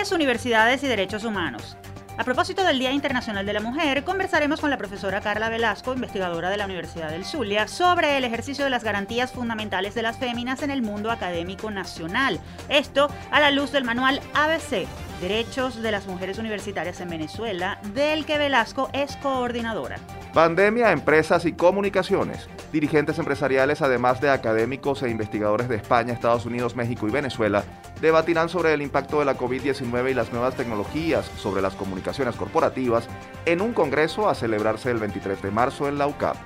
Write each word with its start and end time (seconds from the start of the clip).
Universidades 0.00 0.82
y 0.82 0.88
Derechos 0.88 1.24
Humanos. 1.24 1.76
A 2.16 2.24
propósito 2.24 2.64
del 2.64 2.78
Día 2.78 2.90
Internacional 2.90 3.44
de 3.44 3.52
la 3.52 3.60
Mujer, 3.60 4.02
conversaremos 4.02 4.58
con 4.58 4.70
la 4.70 4.78
profesora 4.78 5.20
Carla 5.20 5.50
Velasco, 5.50 5.92
investigadora 5.92 6.48
de 6.48 6.56
la 6.56 6.64
Universidad 6.64 7.10
del 7.10 7.26
Zulia, 7.26 7.68
sobre 7.68 8.16
el 8.16 8.24
ejercicio 8.24 8.64
de 8.64 8.70
las 8.70 8.82
garantías 8.82 9.30
fundamentales 9.30 9.94
de 9.94 10.00
las 10.00 10.16
féminas 10.16 10.62
en 10.62 10.70
el 10.70 10.80
mundo 10.80 11.10
académico 11.10 11.70
nacional. 11.70 12.40
Esto 12.70 13.08
a 13.30 13.40
la 13.40 13.50
luz 13.50 13.72
del 13.72 13.84
manual 13.84 14.22
ABC, 14.32 14.86
Derechos 15.20 15.82
de 15.82 15.92
las 15.92 16.06
Mujeres 16.06 16.38
Universitarias 16.38 16.98
en 17.00 17.10
Venezuela, 17.10 17.78
del 17.94 18.24
que 18.24 18.38
Velasco 18.38 18.88
es 18.94 19.16
coordinadora. 19.16 19.98
Pandemia, 20.34 20.92
empresas 20.92 21.44
y 21.44 21.52
comunicaciones. 21.52 22.48
Dirigentes 22.72 23.18
empresariales, 23.18 23.82
además 23.82 24.20
de 24.20 24.30
académicos 24.30 25.02
e 25.02 25.10
investigadores 25.10 25.68
de 25.68 25.74
España, 25.74 26.12
Estados 26.12 26.46
Unidos, 26.46 26.76
México 26.76 27.08
y 27.08 27.10
Venezuela, 27.10 27.64
debatirán 28.00 28.48
sobre 28.48 28.72
el 28.72 28.80
impacto 28.80 29.18
de 29.18 29.24
la 29.24 29.36
COVID-19 29.36 30.12
y 30.12 30.14
las 30.14 30.32
nuevas 30.32 30.54
tecnologías 30.54 31.28
sobre 31.36 31.62
las 31.62 31.74
comunicaciones 31.74 32.36
corporativas 32.36 33.08
en 33.44 33.60
un 33.60 33.72
congreso 33.72 34.28
a 34.28 34.36
celebrarse 34.36 34.92
el 34.92 34.98
23 34.98 35.42
de 35.42 35.50
marzo 35.50 35.88
en 35.88 35.98
la 35.98 36.06
UCAP. 36.06 36.36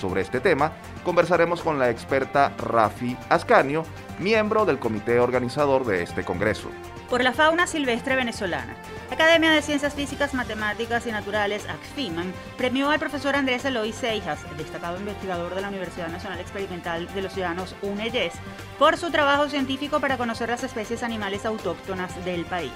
Sobre 0.00 0.22
este 0.22 0.40
tema, 0.40 0.72
conversaremos 1.04 1.60
con 1.60 1.78
la 1.78 1.90
experta 1.90 2.54
Rafi 2.56 3.16
Ascanio, 3.28 3.84
miembro 4.18 4.64
del 4.64 4.78
comité 4.78 5.20
organizador 5.20 5.84
de 5.84 6.02
este 6.02 6.24
congreso 6.24 6.70
por 7.10 7.24
la 7.24 7.32
fauna 7.32 7.66
silvestre 7.66 8.14
venezolana. 8.14 8.76
La 9.08 9.16
Academia 9.16 9.50
de 9.50 9.62
Ciencias 9.62 9.94
Físicas, 9.94 10.32
Matemáticas 10.32 11.06
y 11.08 11.10
Naturales, 11.10 11.68
ACFIMAN, 11.68 12.32
premió 12.56 12.88
al 12.88 13.00
profesor 13.00 13.34
Andrés 13.34 13.64
Eloy 13.64 13.92
Seijas, 13.92 14.38
destacado 14.56 14.96
investigador 14.96 15.56
de 15.56 15.60
la 15.60 15.68
Universidad 15.68 16.08
Nacional 16.08 16.38
Experimental 16.38 17.12
de 17.12 17.22
los 17.22 17.32
Ciudadanos 17.32 17.74
UNEYES, 17.82 18.34
por 18.78 18.96
su 18.96 19.10
trabajo 19.10 19.48
científico 19.48 19.98
para 19.98 20.16
conocer 20.16 20.50
las 20.50 20.62
especies 20.62 21.02
animales 21.02 21.44
autóctonas 21.44 22.24
del 22.24 22.44
país. 22.44 22.72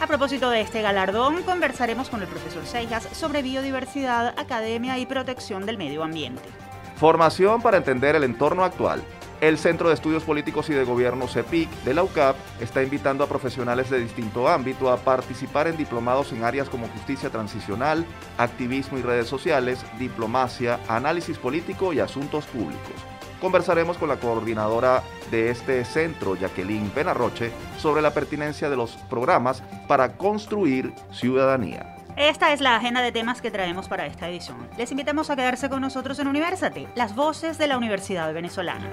A 0.00 0.06
propósito 0.06 0.50
de 0.50 0.60
este 0.60 0.82
galardón, 0.82 1.42
conversaremos 1.42 2.10
con 2.10 2.20
el 2.20 2.28
profesor 2.28 2.64
Seijas 2.66 3.08
sobre 3.12 3.42
biodiversidad, 3.42 4.38
academia 4.38 4.98
y 4.98 5.06
protección 5.06 5.64
del 5.64 5.78
medio 5.78 6.04
ambiente. 6.04 6.67
Formación 6.98 7.62
para 7.62 7.76
entender 7.76 8.16
el 8.16 8.24
entorno 8.24 8.64
actual 8.64 9.02
el 9.40 9.58
Centro 9.58 9.88
de 9.88 9.94
Estudios 9.94 10.24
Políticos 10.24 10.68
y 10.68 10.74
de 10.74 10.84
Gobierno 10.84 11.28
CEPIC 11.28 11.70
de 11.84 11.94
la 11.94 12.02
UCAP 12.02 12.36
está 12.60 12.82
invitando 12.82 13.22
a 13.22 13.28
profesionales 13.28 13.88
de 13.90 14.00
distinto 14.00 14.48
ámbito 14.48 14.90
a 14.90 14.96
participar 14.96 15.68
en 15.68 15.76
diplomados 15.76 16.32
en 16.32 16.42
áreas 16.42 16.68
como 16.68 16.88
justicia 16.88 17.30
transicional, 17.30 18.04
activismo 18.36 18.98
y 18.98 19.02
redes 19.02 19.28
sociales, 19.28 19.84
diplomacia, 19.98 20.80
análisis 20.88 21.38
político 21.38 21.92
y 21.92 22.00
asuntos 22.00 22.46
públicos. 22.46 22.94
Conversaremos 23.40 23.96
con 23.96 24.08
la 24.08 24.16
coordinadora 24.16 25.04
de 25.30 25.50
este 25.50 25.84
centro, 25.84 26.34
Jacqueline 26.34 26.90
Benarroche, 26.92 27.52
sobre 27.78 28.02
la 28.02 28.12
pertinencia 28.12 28.68
de 28.68 28.76
los 28.76 28.96
programas 29.08 29.62
para 29.86 30.16
construir 30.16 30.92
ciudadanía. 31.12 31.97
Esta 32.18 32.52
es 32.52 32.60
la 32.60 32.74
agenda 32.74 33.00
de 33.00 33.12
temas 33.12 33.40
que 33.40 33.52
traemos 33.52 33.86
para 33.86 34.04
esta 34.04 34.28
edición. 34.28 34.68
Les 34.76 34.90
invitamos 34.90 35.30
a 35.30 35.36
quedarse 35.36 35.70
con 35.70 35.80
nosotros 35.80 36.18
en 36.18 36.26
Universate, 36.26 36.88
las 36.96 37.14
voces 37.14 37.58
de 37.58 37.68
la 37.68 37.78
Universidad 37.78 38.34
Venezolana. 38.34 38.90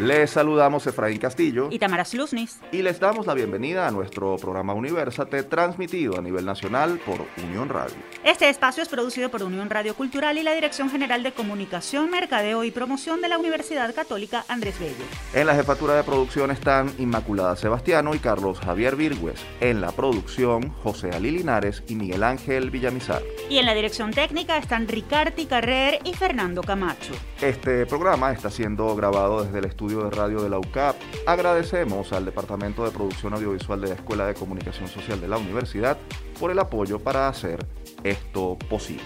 Les 0.00 0.30
saludamos 0.30 0.86
Efraín 0.86 1.18
Castillo 1.18 1.68
y 1.70 1.78
Tamara 1.78 2.06
Sluznis. 2.06 2.58
Y 2.72 2.80
les 2.80 2.98
damos 3.00 3.26
la 3.26 3.34
bienvenida 3.34 3.86
a 3.86 3.90
nuestro 3.90 4.36
programa 4.36 4.72
Universate, 4.72 5.42
transmitido 5.42 6.18
a 6.18 6.22
nivel 6.22 6.46
nacional 6.46 6.98
por 7.04 7.26
Unión 7.44 7.68
Radio. 7.68 7.96
Este 8.24 8.48
espacio 8.48 8.82
es 8.82 8.88
producido 8.88 9.30
por 9.30 9.42
Unión 9.42 9.68
Radio 9.68 9.94
Cultural 9.94 10.38
y 10.38 10.42
la 10.42 10.54
Dirección 10.54 10.88
General 10.88 11.22
de 11.22 11.32
Comunicación, 11.32 12.10
Mercadeo 12.10 12.64
y 12.64 12.70
Promoción 12.70 13.20
de 13.20 13.28
la 13.28 13.36
Universidad 13.36 13.94
Católica 13.94 14.46
Andrés 14.48 14.80
Bello. 14.80 15.04
En 15.34 15.46
la 15.46 15.54
jefatura 15.54 15.96
de 15.96 16.02
producción 16.02 16.50
están 16.50 16.90
Inmaculada 16.96 17.54
Sebastiano 17.56 18.14
y 18.14 18.20
Carlos 18.20 18.58
Javier 18.58 18.96
Virgües. 18.96 19.44
En 19.60 19.82
la 19.82 19.92
producción, 19.92 20.70
José 20.82 21.10
Ali 21.10 21.30
Linares 21.30 21.82
y 21.88 21.94
Miguel 21.94 22.22
Ángel 22.22 22.70
Villamizar. 22.70 23.20
Y 23.50 23.58
en 23.58 23.66
la 23.66 23.74
dirección 23.74 24.12
técnica 24.12 24.56
están 24.56 24.88
Ricardi 24.88 25.44
Carrer 25.44 25.98
y 26.04 26.14
Fernando 26.14 26.62
Camacho. 26.62 27.12
Este 27.42 27.84
programa 27.84 28.32
está 28.32 28.50
siendo 28.50 28.96
grabado 28.96 29.44
desde 29.44 29.58
el 29.58 29.66
estudio 29.66 29.89
de 29.98 30.10
radio 30.10 30.42
de 30.42 30.48
la 30.48 30.58
UCAP. 30.58 30.96
Agradecemos 31.26 32.12
al 32.12 32.24
Departamento 32.24 32.84
de 32.84 32.90
Producción 32.90 33.34
Audiovisual 33.34 33.80
de 33.80 33.88
la 33.88 33.94
Escuela 33.94 34.26
de 34.26 34.34
Comunicación 34.34 34.88
Social 34.88 35.20
de 35.20 35.28
la 35.28 35.36
Universidad 35.36 35.98
por 36.38 36.50
el 36.50 36.58
apoyo 36.58 36.98
para 37.00 37.28
hacer 37.28 37.66
esto 38.04 38.56
posible. 38.68 39.04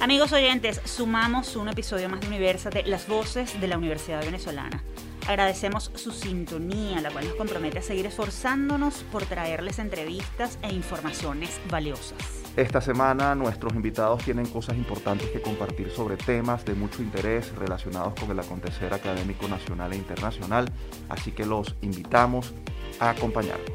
Amigos 0.00 0.32
oyentes, 0.32 0.80
sumamos 0.84 1.56
un 1.56 1.68
episodio 1.68 2.08
más 2.10 2.20
de 2.20 2.28
Universate, 2.28 2.84
las 2.84 3.08
voces 3.08 3.58
de 3.60 3.68
la 3.68 3.78
Universidad 3.78 4.22
Venezolana. 4.22 4.84
Agradecemos 5.26 5.90
su 5.94 6.10
sintonía, 6.10 7.00
la 7.00 7.10
cual 7.10 7.26
nos 7.26 7.34
compromete 7.36 7.78
a 7.78 7.82
seguir 7.82 8.04
esforzándonos 8.04 9.04
por 9.10 9.24
traerles 9.24 9.78
entrevistas 9.78 10.58
e 10.62 10.72
informaciones 10.72 11.58
valiosas. 11.70 12.43
Esta 12.56 12.80
semana 12.80 13.34
nuestros 13.34 13.74
invitados 13.74 14.22
tienen 14.22 14.46
cosas 14.46 14.76
importantes 14.76 15.28
que 15.30 15.42
compartir 15.42 15.90
sobre 15.90 16.16
temas 16.16 16.64
de 16.64 16.74
mucho 16.74 17.02
interés 17.02 17.52
relacionados 17.56 18.14
con 18.14 18.30
el 18.30 18.38
acontecer 18.38 18.94
académico 18.94 19.48
nacional 19.48 19.92
e 19.92 19.96
internacional, 19.96 20.70
así 21.08 21.32
que 21.32 21.44
los 21.44 21.74
invitamos 21.82 22.54
a 23.00 23.10
acompañarnos. 23.10 23.72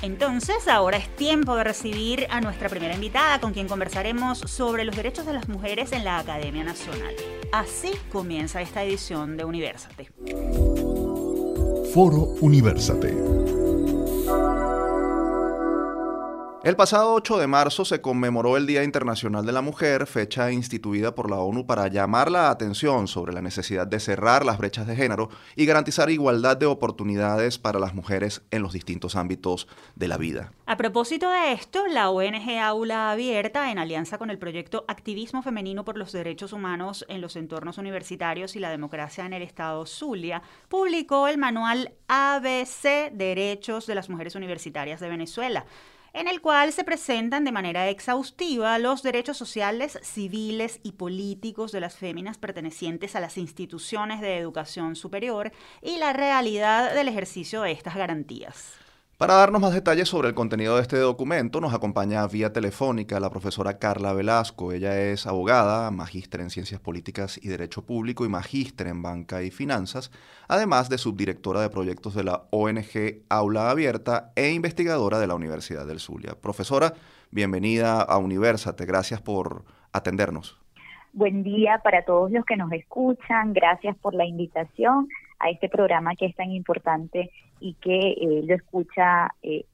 Entonces, 0.00 0.66
ahora 0.66 0.96
es 0.96 1.14
tiempo 1.14 1.54
de 1.56 1.64
recibir 1.64 2.26
a 2.30 2.40
nuestra 2.40 2.70
primera 2.70 2.94
invitada 2.94 3.38
con 3.38 3.52
quien 3.52 3.68
conversaremos 3.68 4.38
sobre 4.38 4.84
los 4.84 4.96
derechos 4.96 5.26
de 5.26 5.34
las 5.34 5.48
mujeres 5.48 5.92
en 5.92 6.04
la 6.04 6.18
Academia 6.18 6.64
Nacional. 6.64 7.14
Así 7.52 7.92
comienza 8.10 8.62
esta 8.62 8.82
edición 8.82 9.36
de 9.36 9.44
Universate. 9.44 10.08
Foro 11.92 12.34
Universate. 12.40 13.14
El 16.64 16.76
pasado 16.76 17.12
8 17.14 17.38
de 17.38 17.48
marzo 17.48 17.84
se 17.84 18.00
conmemoró 18.00 18.56
el 18.56 18.68
Día 18.68 18.84
Internacional 18.84 19.44
de 19.44 19.50
la 19.50 19.62
Mujer, 19.62 20.06
fecha 20.06 20.52
instituida 20.52 21.12
por 21.12 21.28
la 21.28 21.38
ONU 21.38 21.66
para 21.66 21.88
llamar 21.88 22.30
la 22.30 22.50
atención 22.50 23.08
sobre 23.08 23.32
la 23.32 23.42
necesidad 23.42 23.84
de 23.84 23.98
cerrar 23.98 24.44
las 24.44 24.58
brechas 24.58 24.86
de 24.86 24.94
género 24.94 25.28
y 25.56 25.66
garantizar 25.66 26.08
igualdad 26.08 26.56
de 26.56 26.66
oportunidades 26.66 27.58
para 27.58 27.80
las 27.80 27.94
mujeres 27.94 28.42
en 28.52 28.62
los 28.62 28.72
distintos 28.72 29.16
ámbitos 29.16 29.66
de 29.96 30.06
la 30.06 30.18
vida. 30.18 30.52
A 30.66 30.76
propósito 30.76 31.28
de 31.32 31.50
esto, 31.50 31.88
la 31.88 32.10
ONG 32.10 32.56
Aula 32.60 33.10
Abierta, 33.10 33.72
en 33.72 33.80
alianza 33.80 34.16
con 34.16 34.30
el 34.30 34.38
proyecto 34.38 34.84
Activismo 34.86 35.42
Femenino 35.42 35.84
por 35.84 35.98
los 35.98 36.12
Derechos 36.12 36.52
Humanos 36.52 37.04
en 37.08 37.20
los 37.20 37.34
Entornos 37.34 37.78
Universitarios 37.78 38.54
y 38.54 38.60
la 38.60 38.70
Democracia 38.70 39.26
en 39.26 39.32
el 39.32 39.42
Estado 39.42 39.84
Zulia, 39.84 40.44
publicó 40.68 41.26
el 41.26 41.38
manual 41.38 41.94
ABC 42.06 43.10
Derechos 43.12 43.88
de 43.88 43.96
las 43.96 44.08
Mujeres 44.08 44.36
Universitarias 44.36 45.00
de 45.00 45.08
Venezuela 45.08 45.66
en 46.12 46.28
el 46.28 46.40
cual 46.40 46.72
se 46.72 46.84
presentan 46.84 47.44
de 47.44 47.52
manera 47.52 47.88
exhaustiva 47.88 48.78
los 48.78 49.02
derechos 49.02 49.36
sociales, 49.36 49.98
civiles 50.02 50.80
y 50.82 50.92
políticos 50.92 51.72
de 51.72 51.80
las 51.80 51.96
féminas 51.96 52.38
pertenecientes 52.38 53.16
a 53.16 53.20
las 53.20 53.38
instituciones 53.38 54.20
de 54.20 54.38
educación 54.38 54.96
superior 54.96 55.52
y 55.80 55.96
la 55.98 56.12
realidad 56.12 56.94
del 56.94 57.08
ejercicio 57.08 57.62
de 57.62 57.72
estas 57.72 57.96
garantías. 57.96 58.81
Para 59.22 59.34
darnos 59.34 59.62
más 59.62 59.72
detalles 59.72 60.08
sobre 60.08 60.26
el 60.26 60.34
contenido 60.34 60.74
de 60.74 60.82
este 60.82 60.96
documento, 60.96 61.60
nos 61.60 61.72
acompaña 61.72 62.26
vía 62.26 62.52
telefónica 62.52 63.20
la 63.20 63.30
profesora 63.30 63.78
Carla 63.78 64.12
Velasco. 64.12 64.72
Ella 64.72 64.98
es 65.00 65.28
abogada, 65.28 65.88
magíster 65.92 66.40
en 66.40 66.50
Ciencias 66.50 66.80
Políticas 66.80 67.38
y 67.40 67.46
Derecho 67.46 67.86
Público 67.86 68.24
y 68.24 68.28
magíster 68.28 68.88
en 68.88 69.00
Banca 69.00 69.44
y 69.44 69.52
Finanzas, 69.52 70.10
además 70.48 70.88
de 70.88 70.98
subdirectora 70.98 71.60
de 71.60 71.70
proyectos 71.70 72.16
de 72.16 72.24
la 72.24 72.42
ONG 72.50 73.22
Aula 73.28 73.70
Abierta 73.70 74.32
e 74.34 74.50
investigadora 74.50 75.20
de 75.20 75.28
la 75.28 75.36
Universidad 75.36 75.86
del 75.86 76.00
Zulia. 76.00 76.32
Profesora, 76.34 76.94
bienvenida 77.30 78.02
a 78.02 78.18
Universate. 78.18 78.86
Gracias 78.86 79.22
por 79.22 79.62
atendernos. 79.92 80.58
Buen 81.12 81.44
día 81.44 81.80
para 81.84 82.04
todos 82.04 82.32
los 82.32 82.44
que 82.44 82.56
nos 82.56 82.72
escuchan. 82.72 83.52
Gracias 83.52 83.96
por 83.98 84.14
la 84.14 84.26
invitación 84.26 85.06
a 85.38 85.48
este 85.50 85.68
programa 85.68 86.16
que 86.16 86.26
es 86.26 86.34
tan 86.34 86.50
importante 86.50 87.30
y 87.62 87.74
que 87.74 88.12
eh, 88.12 88.42
lo 88.44 88.54
escucha 88.54 89.28
eh, 89.42 89.64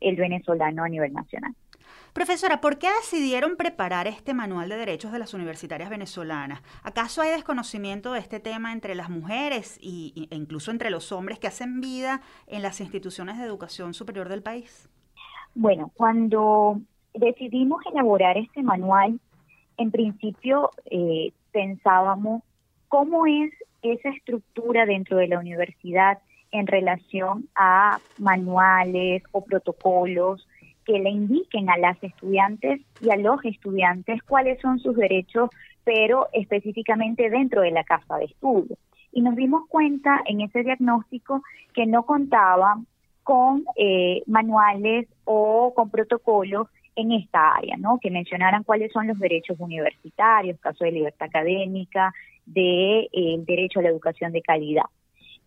el 0.00 0.16
venezolano 0.16 0.82
a 0.82 0.88
nivel 0.88 1.12
nacional. 1.12 1.54
Profesora, 2.12 2.60
¿por 2.60 2.78
qué 2.78 2.88
decidieron 2.88 3.56
preparar 3.56 4.06
este 4.06 4.32
manual 4.32 4.68
de 4.70 4.76
derechos 4.76 5.12
de 5.12 5.18
las 5.18 5.34
universitarias 5.34 5.90
venezolanas? 5.90 6.62
¿Acaso 6.82 7.20
hay 7.20 7.30
desconocimiento 7.30 8.12
de 8.12 8.20
este 8.20 8.40
tema 8.40 8.72
entre 8.72 8.94
las 8.94 9.10
mujeres 9.10 9.78
y, 9.80 10.26
e 10.30 10.34
incluso 10.34 10.70
entre 10.70 10.90
los 10.90 11.12
hombres 11.12 11.38
que 11.38 11.46
hacen 11.46 11.80
vida 11.80 12.22
en 12.46 12.62
las 12.62 12.80
instituciones 12.80 13.38
de 13.38 13.44
educación 13.44 13.92
superior 13.94 14.28
del 14.28 14.42
país? 14.42 14.88
Bueno, 15.54 15.92
cuando 15.94 16.80
decidimos 17.12 17.82
elaborar 17.92 18.38
este 18.38 18.62
manual, 18.62 19.20
en 19.76 19.90
principio 19.90 20.70
eh, 20.86 21.32
pensábamos 21.52 22.42
cómo 22.88 23.26
es 23.26 23.52
esa 23.82 24.08
estructura 24.08 24.86
dentro 24.86 25.18
de 25.18 25.28
la 25.28 25.38
universidad 25.38 26.18
en 26.58 26.66
relación 26.66 27.48
a 27.54 27.98
manuales 28.18 29.22
o 29.32 29.44
protocolos 29.44 30.46
que 30.84 30.98
le 30.98 31.10
indiquen 31.10 31.68
a 31.68 31.76
las 31.76 32.02
estudiantes 32.02 32.80
y 33.00 33.10
a 33.10 33.16
los 33.16 33.44
estudiantes 33.44 34.22
cuáles 34.22 34.60
son 34.60 34.78
sus 34.78 34.96
derechos, 34.96 35.50
pero 35.84 36.28
específicamente 36.32 37.28
dentro 37.28 37.62
de 37.62 37.72
la 37.72 37.84
casa 37.84 38.16
de 38.16 38.26
estudio. 38.26 38.76
y 39.12 39.22
nos 39.22 39.34
dimos 39.34 39.66
cuenta 39.68 40.20
en 40.26 40.42
ese 40.42 40.62
diagnóstico 40.62 41.42
que 41.72 41.86
no 41.86 42.04
contaba 42.04 42.76
con 43.22 43.64
eh, 43.74 44.22
manuales 44.26 45.08
o 45.24 45.72
con 45.74 45.88
protocolos 45.88 46.68
en 46.96 47.12
esta 47.12 47.54
área, 47.54 47.76
¿no? 47.76 47.98
Que 47.98 48.10
mencionaran 48.10 48.62
cuáles 48.62 48.92
son 48.92 49.06
los 49.06 49.18
derechos 49.18 49.58
universitarios, 49.58 50.60
caso 50.60 50.84
de 50.84 50.92
libertad 50.92 51.28
académica, 51.28 52.12
de 52.44 53.08
eh, 53.12 53.36
derecho 53.46 53.80
a 53.80 53.82
la 53.82 53.88
educación 53.88 54.32
de 54.32 54.42
calidad. 54.42 54.84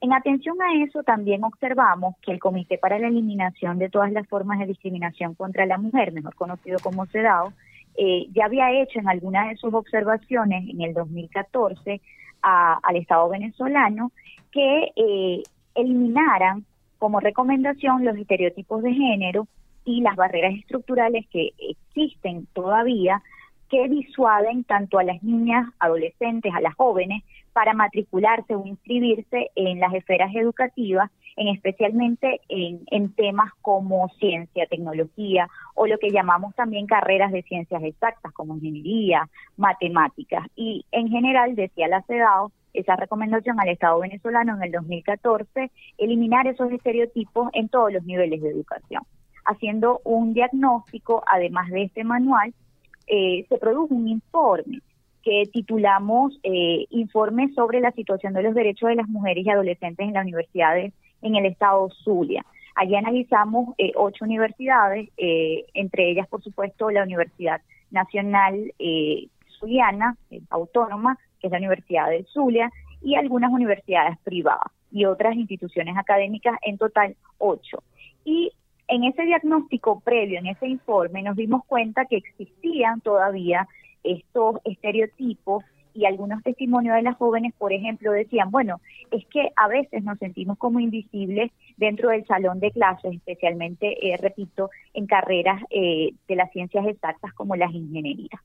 En 0.01 0.13
atención 0.13 0.57
a 0.61 0.81
eso, 0.83 1.03
también 1.03 1.43
observamos 1.43 2.15
que 2.21 2.31
el 2.31 2.39
Comité 2.39 2.77
para 2.77 2.99
la 2.99 3.07
Eliminación 3.07 3.79
de 3.79 3.89
todas 3.89 4.11
las 4.11 4.27
formas 4.27 4.59
de 4.59 4.65
discriminación 4.65 5.35
contra 5.35 5.65
la 5.65 5.77
mujer, 5.77 6.13
mejor 6.13 6.35
conocido 6.35 6.79
como 6.79 7.05
CEDAW, 7.05 7.51
eh, 7.97 8.27
ya 8.31 8.45
había 8.45 8.71
hecho 8.71 8.99
en 8.99 9.09
algunas 9.09 9.49
de 9.49 9.57
sus 9.57 9.73
observaciones 9.73 10.69
en 10.69 10.81
el 10.81 10.93
2014 10.93 11.99
al 12.41 12.95
Estado 12.95 13.27
venezolano 13.27 14.13
que 14.53 14.93
eh, 14.95 15.43
eliminaran 15.75 16.65
como 16.97 17.19
recomendación 17.19 18.05
los 18.05 18.15
estereotipos 18.15 18.81
de 18.83 18.93
género 18.93 19.47
y 19.83 19.99
las 19.99 20.15
barreras 20.15 20.53
estructurales 20.53 21.25
que 21.29 21.51
existen 21.57 22.45
todavía 22.53 23.21
que 23.69 23.89
disuaden 23.89 24.63
tanto 24.63 24.97
a 24.97 25.03
las 25.03 25.21
niñas, 25.21 25.67
adolescentes, 25.79 26.53
a 26.55 26.61
las 26.61 26.75
jóvenes 26.75 27.23
para 27.53 27.73
matricularse 27.73 28.55
o 28.55 28.65
inscribirse 28.65 29.51
en 29.55 29.79
las 29.79 29.93
esferas 29.93 30.33
educativas, 30.35 31.09
en 31.35 31.47
especialmente 31.47 32.41
en, 32.49 33.13
temas 33.13 33.51
como 33.61 34.09
ciencia, 34.19 34.65
tecnología 34.67 35.47
o 35.75 35.87
lo 35.87 35.97
que 35.97 36.11
llamamos 36.11 36.53
también 36.55 36.85
carreras 36.85 37.31
de 37.31 37.43
ciencias 37.43 37.81
exactas 37.83 38.33
como 38.33 38.55
ingeniería, 38.55 39.29
matemáticas. 39.57 40.45
Y 40.55 40.85
en 40.91 41.09
general, 41.09 41.55
decía 41.55 41.87
la 41.87 42.01
CEDAW, 42.03 42.51
esa 42.73 42.95
recomendación 42.95 43.59
al 43.59 43.69
Estado 43.69 43.99
venezolano 43.99 44.55
en 44.55 44.63
el 44.63 44.71
2014, 44.71 45.71
eliminar 45.97 46.47
esos 46.47 46.71
estereotipos 46.71 47.49
en 47.53 47.69
todos 47.69 47.91
los 47.93 48.03
niveles 48.03 48.41
de 48.41 48.49
educación. 48.49 49.03
Haciendo 49.45 50.01
un 50.03 50.33
diagnóstico, 50.33 51.23
además 51.25 51.69
de 51.69 51.83
este 51.83 52.03
manual, 52.03 52.53
eh, 53.07 53.45
se 53.49 53.57
produjo 53.57 53.95
un 53.95 54.07
informe 54.07 54.81
que 55.29 55.43
titulamos 55.53 56.39
eh, 56.41 56.87
Informe 56.89 57.53
sobre 57.53 57.81
la 57.81 57.91
situación 57.91 58.33
de 58.33 58.41
los 58.41 58.55
derechos 58.55 58.89
de 58.89 58.95
las 58.95 59.07
mujeres 59.07 59.45
y 59.45 59.49
adolescentes 59.51 60.07
en 60.07 60.15
las 60.15 60.23
universidades 60.23 60.91
en 61.21 61.35
el 61.35 61.45
estado 61.45 61.87
Zulia. 62.03 62.43
Allí 62.73 62.95
analizamos 62.95 63.75
eh, 63.77 63.91
ocho 63.95 64.25
universidades, 64.25 65.09
eh, 65.17 65.65
entre 65.75 66.09
ellas, 66.09 66.27
por 66.27 66.41
supuesto, 66.41 66.89
la 66.89 67.03
Universidad 67.03 67.61
Nacional 67.91 68.73
Zuliana, 69.59 70.17
autónoma, 70.49 71.19
que 71.39 71.45
es 71.45 71.51
la 71.51 71.59
Universidad 71.59 72.09
de 72.09 72.23
Zulia, 72.23 72.71
y 73.03 73.13
algunas 73.13 73.51
universidades 73.51 74.17
privadas 74.23 74.71
y 74.91 75.05
otras 75.05 75.35
instituciones 75.35 75.95
académicas, 75.95 76.57
en 76.63 76.79
total 76.79 77.15
ocho. 77.37 77.83
Y 78.25 78.51
en 78.87 79.03
ese 79.03 79.23
diagnóstico 79.23 79.99
previo, 79.99 80.39
en 80.39 80.47
ese 80.47 80.67
informe, 80.67 81.21
nos 81.21 81.35
dimos 81.35 81.63
cuenta 81.65 82.05
que 82.05 82.17
existían 82.17 83.01
todavía 83.01 83.67
estos 84.03 84.57
estereotipos 84.63 85.63
y 85.93 86.05
algunos 86.05 86.41
testimonios 86.43 86.95
de 86.95 87.01
las 87.01 87.17
jóvenes, 87.17 87.53
por 87.57 87.73
ejemplo, 87.73 88.11
decían, 88.11 88.51
bueno, 88.51 88.79
es 89.11 89.25
que 89.27 89.49
a 89.55 89.67
veces 89.67 90.03
nos 90.03 90.17
sentimos 90.19 90.57
como 90.57 90.79
invisibles 90.79 91.51
dentro 91.77 92.09
del 92.09 92.25
salón 92.25 92.59
de 92.59 92.71
clases, 92.71 93.15
especialmente, 93.15 94.07
eh, 94.07 94.17
repito, 94.17 94.69
en 94.93 95.07
carreras 95.07 95.61
eh, 95.69 96.11
de 96.27 96.35
las 96.35 96.51
ciencias 96.51 96.85
exactas 96.87 97.33
como 97.33 97.55
las 97.55 97.73
ingenierías. 97.73 98.39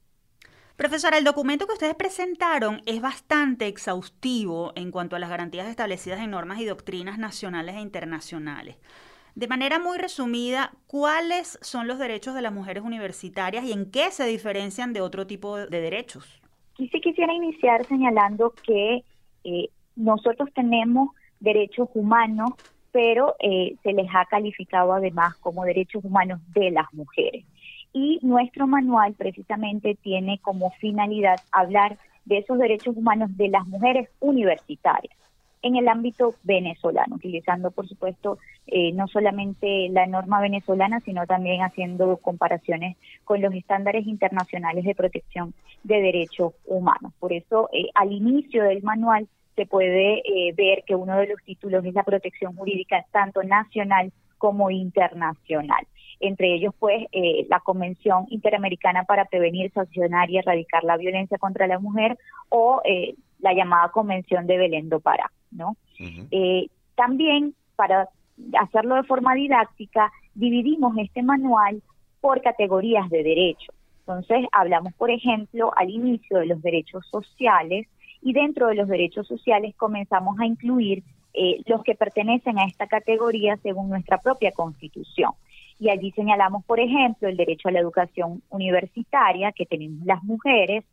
Profesora, 0.77 1.19
el 1.19 1.25
documento 1.25 1.67
que 1.67 1.75
ustedes 1.75 1.95
presentaron 1.95 2.83
es 2.87 3.01
bastante 3.01 3.69
exhaustivo 3.69 4.73
en 4.75 4.91
cuanto 4.91 5.15
a 5.15 5.21
las 5.21 5.31
garantías 5.31 5.69
establecidas 5.69 6.21
en 6.21 6.31
normas 6.31 6.59
y 6.59 6.65
doctrinas 6.65 7.17
nacionales 7.17 7.77
e 7.77 7.81
internacionales. 7.81 8.77
De 9.35 9.49
manera 9.49 9.81
muy 9.81 9.99
resumida, 9.99 10.73
¿cuáles 10.87 11.59
son 11.61 11.89
los 11.89 11.99
derechos 11.99 12.37
de 12.37 12.43
las 12.43 12.53
mujeres 12.53 12.85
universitarias 12.85 13.65
y 13.65 13.73
en 13.73 13.91
qué 13.91 14.13
se 14.13 14.27
diferencian 14.27 14.93
de 14.93 15.01
otro 15.01 15.27
tipo 15.27 15.57
de 15.57 15.81
derechos? 15.81 16.41
Y 16.79 16.89
sí 16.89 17.01
quisiera 17.01 17.33
iniciar 17.33 17.85
señalando 17.87 18.55
que 18.65 19.03
eh, 19.43 19.69
nosotros 19.97 20.51
tenemos 20.55 21.11
derechos 21.41 21.89
humanos, 21.95 22.51
pero 22.93 23.35
eh, 23.41 23.75
se 23.83 23.93
les 23.93 24.07
ha 24.15 24.25
calificado 24.27 24.93
además 24.93 25.35
como 25.39 25.65
derechos 25.65 26.05
humanos 26.05 26.41
de 26.55 26.71
las 26.71 26.93
mujeres. 26.95 27.45
Y 27.93 28.21
nuestro 28.23 28.69
manual 28.69 29.15
precisamente 29.15 29.97
tiene 30.01 30.39
como 30.39 30.71
finalidad 30.81 31.41
hablar 31.51 31.99
de 32.25 32.39
esos 32.39 32.59
derechos 32.59 32.97
humanos 32.97 33.37
de 33.37 33.49
las 33.49 33.67
mujeres 33.67 34.09
universitarias 34.21 35.17
en 35.63 35.77
el 35.77 35.89
ámbito 35.89 36.35
venezolano, 36.43 37.17
utilizando, 37.17 37.71
por 37.71 37.89
supuesto, 37.89 38.39
eh, 38.67 38.93
no 38.93 39.09
solamente 39.09 39.89
la 39.91 40.07
norma 40.07 40.41
venezolana, 40.41 41.01
sino 41.01 41.27
también 41.27 41.63
haciendo 41.63 42.17
comparaciones 42.19 42.97
con 43.25 43.41
los 43.41 43.55
estándares 43.55 44.07
internacionales 44.07 44.85
de 44.85 44.95
protección 44.95 45.55
de 45.83 46.01
derechos 46.01 46.55
humanos. 46.65 47.13
Por 47.19 47.33
eso, 47.33 47.69
eh, 47.73 47.89
al 47.95 48.13
inicio 48.13 48.65
del 48.65 48.83
manual 48.83 49.29
se 49.57 49.67
puede 49.67 50.19
eh, 50.19 50.53
ver 50.57 50.83
que 50.87 50.95
uno 50.95 51.17
de 51.17 51.29
los 51.29 51.43
títulos 51.45 51.85
es 51.85 51.95
la 51.95 52.03
protección 52.03 52.57
jurídica 52.57 53.05
tanto 53.13 53.43
nacional 53.43 54.13
como 54.39 54.71
internacional. 54.71 55.87
Entre 56.21 56.55
ellos, 56.55 56.75
pues, 56.79 57.07
la 57.49 57.61
Convención 57.61 58.27
Interamericana 58.31 59.05
para 59.05 59.25
Prevenir, 59.25 59.73
Sancionar 59.73 60.31
y 60.31 60.39
Erradicar 60.39 60.85
la 60.85 60.97
Violencia 60.97 61.39
contra 61.39 61.67
la 61.67 61.79
Mujer 61.79 62.19
o 62.49 62.81
la 63.41 63.53
llamada 63.53 63.91
Convención 63.91 64.47
de 64.47 64.57
Belén 64.57 64.89
do 64.89 65.01
Pará. 65.01 65.31
¿no? 65.55 65.77
Eh, 65.99 66.69
también, 66.97 67.55
para 67.77 68.09
hacerlo 68.59 68.97
de 68.97 69.05
forma 69.05 69.35
didáctica, 69.35 70.13
dividimos 70.35 70.97
este 70.99 71.23
manual 71.23 71.83
por 72.21 72.43
categorías 72.43 73.09
de 73.11 73.23
derechos. 73.23 73.75
Entonces, 74.01 74.47
hablamos, 74.53 74.93
por 74.95 75.11
ejemplo, 75.11 75.73
al 75.77 75.91
inicio 75.91 76.39
de 76.39 76.47
los 76.47 76.61
derechos 76.63 77.07
sociales 77.11 77.87
y 78.21 78.33
dentro 78.33 78.69
de 78.69 78.75
los 78.75 78.89
derechos 78.89 79.27
sociales 79.27 79.75
comenzamos 79.77 80.39
a 80.41 80.47
incluir 80.47 81.03
eh, 81.33 81.63
los 81.67 81.83
que 81.83 81.95
pertenecen 81.95 82.59
a 82.59 82.65
esta 82.65 82.87
categoría 82.87 83.57
según 83.59 83.89
nuestra 83.89 84.19
propia 84.19 84.53
constitución. 84.53 85.33
Y 85.81 85.91
allí 85.91 86.13
señalamos, 86.13 86.65
por 86.65 86.81
ejemplo, 86.81 87.29
el 87.29 87.37
derecho 87.37 87.69
a 87.69 87.73
la 87.73 87.81
educación 87.81 88.43
universitaria 88.51 89.53
que 89.53 89.67
tenemos 89.67 90.07
las 90.07 90.23
mujeres, 90.23 90.85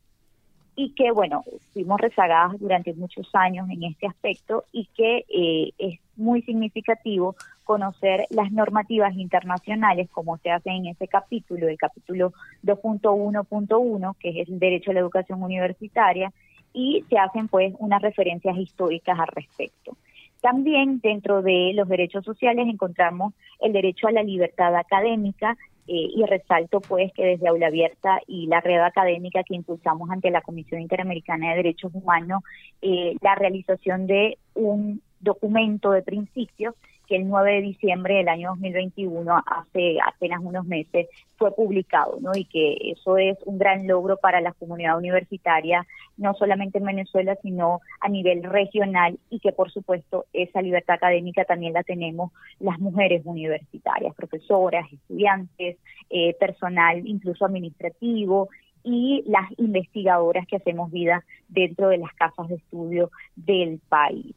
y 0.75 0.93
que, 0.93 1.11
bueno, 1.11 1.43
fuimos 1.73 1.99
rezagadas 1.99 2.59
durante 2.59 2.93
muchos 2.93 3.29
años 3.33 3.69
en 3.69 3.83
este 3.83 4.07
aspecto 4.07 4.63
y 4.71 4.87
que 4.95 5.25
eh, 5.29 5.73
es 5.77 5.99
muy 6.15 6.41
significativo 6.43 7.35
conocer 7.63 8.25
las 8.29 8.51
normativas 8.51 9.15
internacionales 9.15 10.09
como 10.11 10.37
se 10.37 10.51
hace 10.51 10.69
en 10.69 10.87
ese 10.87 11.07
capítulo, 11.07 11.67
el 11.67 11.77
capítulo 11.77 12.33
2.1.1, 12.63 14.15
que 14.19 14.41
es 14.41 14.49
el 14.49 14.59
derecho 14.59 14.91
a 14.91 14.93
la 14.93 14.99
educación 15.01 15.43
universitaria, 15.43 16.31
y 16.73 17.03
se 17.09 17.17
hacen 17.17 17.47
pues 17.47 17.73
unas 17.79 18.01
referencias 18.01 18.57
históricas 18.57 19.19
al 19.19 19.27
respecto. 19.27 19.97
También 20.41 20.99
dentro 21.01 21.41
de 21.43 21.71
los 21.75 21.87
derechos 21.87 22.25
sociales 22.25 22.67
encontramos 22.67 23.33
el 23.59 23.73
derecho 23.73 24.07
a 24.07 24.11
la 24.11 24.23
libertad 24.23 24.75
académica 24.75 25.55
eh, 25.93 26.09
y 26.15 26.23
resalto 26.23 26.79
pues 26.79 27.11
que 27.11 27.25
desde 27.25 27.49
Aula 27.49 27.67
Abierta 27.67 28.21
y 28.25 28.47
la 28.47 28.61
red 28.61 28.79
académica 28.79 29.43
que 29.43 29.55
impulsamos 29.55 30.09
ante 30.09 30.31
la 30.31 30.41
Comisión 30.41 30.79
Interamericana 30.79 31.49
de 31.49 31.57
Derechos 31.57 31.91
Humanos, 31.93 32.43
eh, 32.81 33.17
la 33.19 33.35
realización 33.35 34.07
de 34.07 34.37
un 34.53 35.01
documento 35.19 35.91
de 35.91 36.01
principios 36.01 36.75
que 37.11 37.17
el 37.17 37.27
9 37.27 37.55
de 37.55 37.61
diciembre 37.61 38.15
del 38.15 38.29
año 38.29 38.51
2021, 38.51 39.43
hace 39.45 39.97
apenas 40.01 40.39
unos 40.41 40.65
meses, 40.65 41.09
fue 41.35 41.53
publicado, 41.53 42.19
¿no? 42.21 42.31
Y 42.33 42.45
que 42.45 42.77
eso 42.89 43.17
es 43.17 43.37
un 43.43 43.57
gran 43.57 43.85
logro 43.85 44.15
para 44.15 44.39
la 44.39 44.53
comunidad 44.53 44.97
universitaria, 44.97 45.85
no 46.15 46.33
solamente 46.35 46.77
en 46.77 46.85
Venezuela, 46.85 47.37
sino 47.41 47.81
a 47.99 48.07
nivel 48.07 48.43
regional, 48.43 49.19
y 49.29 49.41
que 49.41 49.51
por 49.51 49.69
supuesto 49.71 50.25
esa 50.31 50.61
libertad 50.61 50.95
académica 50.95 51.43
también 51.43 51.73
la 51.73 51.83
tenemos 51.83 52.31
las 52.61 52.79
mujeres 52.79 53.23
universitarias, 53.25 54.15
profesoras, 54.15 54.85
estudiantes, 54.93 55.79
eh, 56.09 56.33
personal 56.39 57.05
incluso 57.05 57.43
administrativo, 57.45 58.47
y 58.85 59.21
las 59.27 59.51
investigadoras 59.57 60.47
que 60.47 60.55
hacemos 60.55 60.89
vida 60.91 61.25
dentro 61.49 61.89
de 61.89 61.97
las 61.97 62.13
casas 62.13 62.47
de 62.47 62.55
estudio 62.55 63.11
del 63.35 63.81
país. 63.89 64.33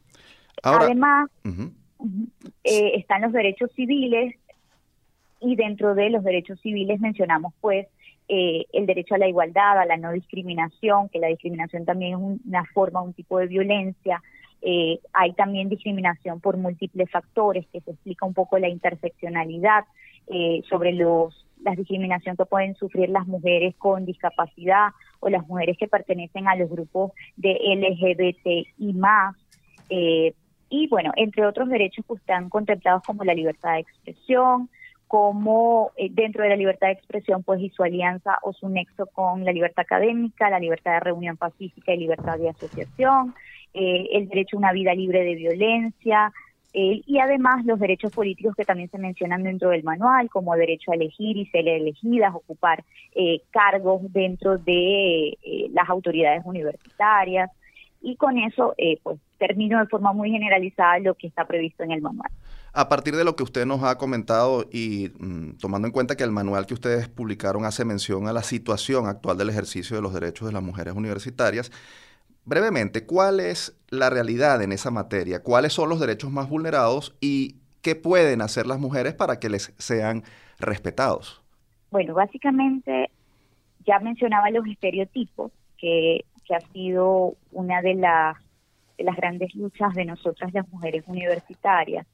Además, 0.64 1.30
eh, 2.64 2.92
están 2.96 3.22
los 3.22 3.32
derechos 3.32 3.70
civiles 3.74 4.34
y 5.40 5.56
dentro 5.56 5.94
de 5.94 6.10
los 6.10 6.24
derechos 6.24 6.60
civiles 6.60 7.00
mencionamos 7.00 7.52
pues 7.60 7.86
eh, 8.28 8.64
el 8.72 8.86
derecho 8.86 9.14
a 9.14 9.18
la 9.18 9.28
igualdad, 9.28 9.78
a 9.78 9.84
la 9.84 9.96
no 9.96 10.12
discriminación, 10.12 11.08
que 11.10 11.18
la 11.18 11.28
discriminación 11.28 11.84
también 11.84 12.12
es 12.14 12.38
una 12.46 12.64
forma, 12.72 13.02
un 13.02 13.12
tipo 13.12 13.38
de 13.38 13.46
violencia. 13.46 14.22
Eh, 14.62 14.98
hay 15.12 15.34
también 15.34 15.68
discriminación 15.68 16.40
por 16.40 16.56
múltiples 16.56 17.10
factores, 17.10 17.66
que 17.70 17.80
se 17.82 17.90
explica 17.90 18.24
un 18.24 18.32
poco 18.32 18.58
la 18.58 18.68
interseccionalidad 18.68 19.84
sobre 20.70 20.92
los 20.92 21.44
las 21.62 21.76
discriminación 21.76 22.36
que 22.36 22.46
pueden 22.46 22.74
sufrir 22.76 23.10
las 23.10 23.26
mujeres 23.26 23.74
con 23.76 24.06
discapacidad 24.06 24.88
o 25.20 25.28
las 25.28 25.46
mujeres 25.46 25.76
que 25.78 25.86
pertenecen 25.86 26.48
a 26.48 26.56
los 26.56 26.70
grupos 26.70 27.12
de 27.36 27.52
LGBT 27.52 28.68
y 28.78 28.92
más. 28.94 29.36
Y 30.68 30.88
bueno, 30.88 31.12
entre 31.16 31.46
otros 31.46 31.68
derechos 31.68 32.04
que 32.06 32.14
están 32.14 32.48
contemplados 32.48 33.02
como 33.02 33.24
la 33.24 33.34
libertad 33.34 33.74
de 33.74 33.80
expresión, 33.80 34.68
como 35.06 35.92
dentro 36.10 36.42
de 36.42 36.48
la 36.48 36.56
libertad 36.56 36.88
de 36.88 36.94
expresión, 36.94 37.42
pues 37.42 37.60
y 37.60 37.70
su 37.70 37.84
alianza 37.84 38.38
o 38.42 38.52
su 38.52 38.68
nexo 38.68 39.06
con 39.06 39.44
la 39.44 39.52
libertad 39.52 39.82
académica, 39.82 40.50
la 40.50 40.58
libertad 40.58 40.92
de 40.94 41.00
reunión 41.00 41.36
pacífica 41.36 41.92
y 41.92 41.98
libertad 41.98 42.38
de 42.38 42.48
asociación, 42.48 43.34
el 43.74 44.28
derecho 44.28 44.56
a 44.56 44.58
una 44.58 44.72
vida 44.72 44.94
libre 44.94 45.22
de 45.22 45.34
violencia, 45.34 46.32
eh, 46.76 47.02
y 47.06 47.18
además 47.20 47.64
los 47.64 47.78
derechos 47.78 48.10
políticos 48.10 48.56
que 48.56 48.64
también 48.64 48.90
se 48.90 48.98
mencionan 48.98 49.44
dentro 49.44 49.70
del 49.70 49.84
manual, 49.84 50.28
como 50.28 50.56
derecho 50.56 50.90
a 50.90 50.96
elegir 50.96 51.36
y 51.36 51.46
ser 51.46 51.68
elegidas, 51.68 52.34
ocupar 52.34 52.82
eh, 53.14 53.42
cargos 53.52 54.12
dentro 54.12 54.58
de 54.58 55.38
eh, 55.40 55.68
las 55.72 55.88
autoridades 55.88 56.42
universitarias. 56.44 57.48
Y 58.06 58.16
con 58.16 58.36
eso, 58.38 58.74
pues 59.02 59.18
termino 59.38 59.78
de 59.78 59.86
forma 59.86 60.12
muy 60.12 60.30
generalizada 60.30 60.98
lo 60.98 61.14
que 61.14 61.26
está 61.26 61.46
previsto 61.46 61.82
en 61.82 61.92
el 61.92 62.02
manual. 62.02 62.30
A 62.72 62.88
partir 62.88 63.16
de 63.16 63.24
lo 63.24 63.34
que 63.34 63.42
usted 63.42 63.64
nos 63.66 63.82
ha 63.82 63.96
comentado 63.96 64.66
y 64.70 65.10
mm, 65.18 65.56
tomando 65.58 65.88
en 65.88 65.92
cuenta 65.92 66.16
que 66.16 66.24
el 66.24 66.30
manual 66.30 66.66
que 66.66 66.74
ustedes 66.74 67.08
publicaron 67.08 67.64
hace 67.64 67.84
mención 67.84 68.28
a 68.28 68.32
la 68.32 68.42
situación 68.42 69.06
actual 69.06 69.38
del 69.38 69.48
ejercicio 69.48 69.96
de 69.96 70.02
los 70.02 70.12
derechos 70.12 70.46
de 70.46 70.52
las 70.52 70.62
mujeres 70.62 70.94
universitarias, 70.94 71.70
Brevemente, 72.46 73.06
¿cuál 73.06 73.40
es 73.40 73.74
la 73.88 74.10
realidad 74.10 74.60
en 74.60 74.72
esa 74.72 74.90
materia? 74.90 75.42
¿Cuáles 75.42 75.72
son 75.72 75.88
los 75.88 75.98
derechos 75.98 76.30
más 76.30 76.48
vulnerados 76.48 77.16
y 77.20 77.56
qué 77.80 77.96
pueden 77.96 78.42
hacer 78.42 78.66
las 78.66 78.78
mujeres 78.78 79.14
para 79.14 79.40
que 79.40 79.48
les 79.48 79.74
sean 79.78 80.24
respetados? 80.58 81.42
Bueno, 81.90 82.12
básicamente 82.12 83.10
ya 83.86 83.98
mencionaba 84.00 84.50
los 84.50 84.66
estereotipos, 84.66 85.52
que, 85.78 86.26
ha 86.52 86.60
sido 86.72 87.36
una 87.52 87.80
de 87.80 87.94
las, 87.94 88.36
grandes 89.16 89.54
luchas 89.54 89.94
de 89.94 90.04
nosotras 90.04 90.52
las 90.52 90.68
mujeres 90.68 91.04
universitarias. 91.06 92.06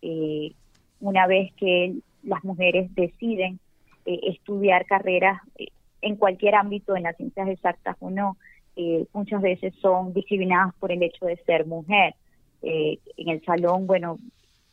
Eh, 0.00 0.52
una 1.00 1.26
vez 1.26 1.52
que 1.54 1.96
las 2.22 2.42
mujeres 2.44 2.94
deciden 2.94 3.58
eh, 4.06 4.20
estudiar 4.22 4.86
carreras 4.86 5.40
eh, 5.58 5.68
en 6.02 6.16
cualquier 6.16 6.54
ámbito, 6.54 6.96
en 6.96 7.02
las 7.02 7.16
ciencias 7.16 7.48
exactas 7.48 7.96
o 8.00 8.10
no, 8.10 8.36
muchas 9.12 9.40
veces 9.40 9.72
son 9.80 10.12
discriminadas 10.12 10.74
por 10.80 10.90
el 10.90 11.02
hecho 11.02 11.26
de 11.26 11.36
ser 11.46 11.64
mujer. 11.66 12.14
Eh, 12.66 12.98
en 13.18 13.28
el 13.28 13.44
salón, 13.44 13.86
bueno, 13.86 14.18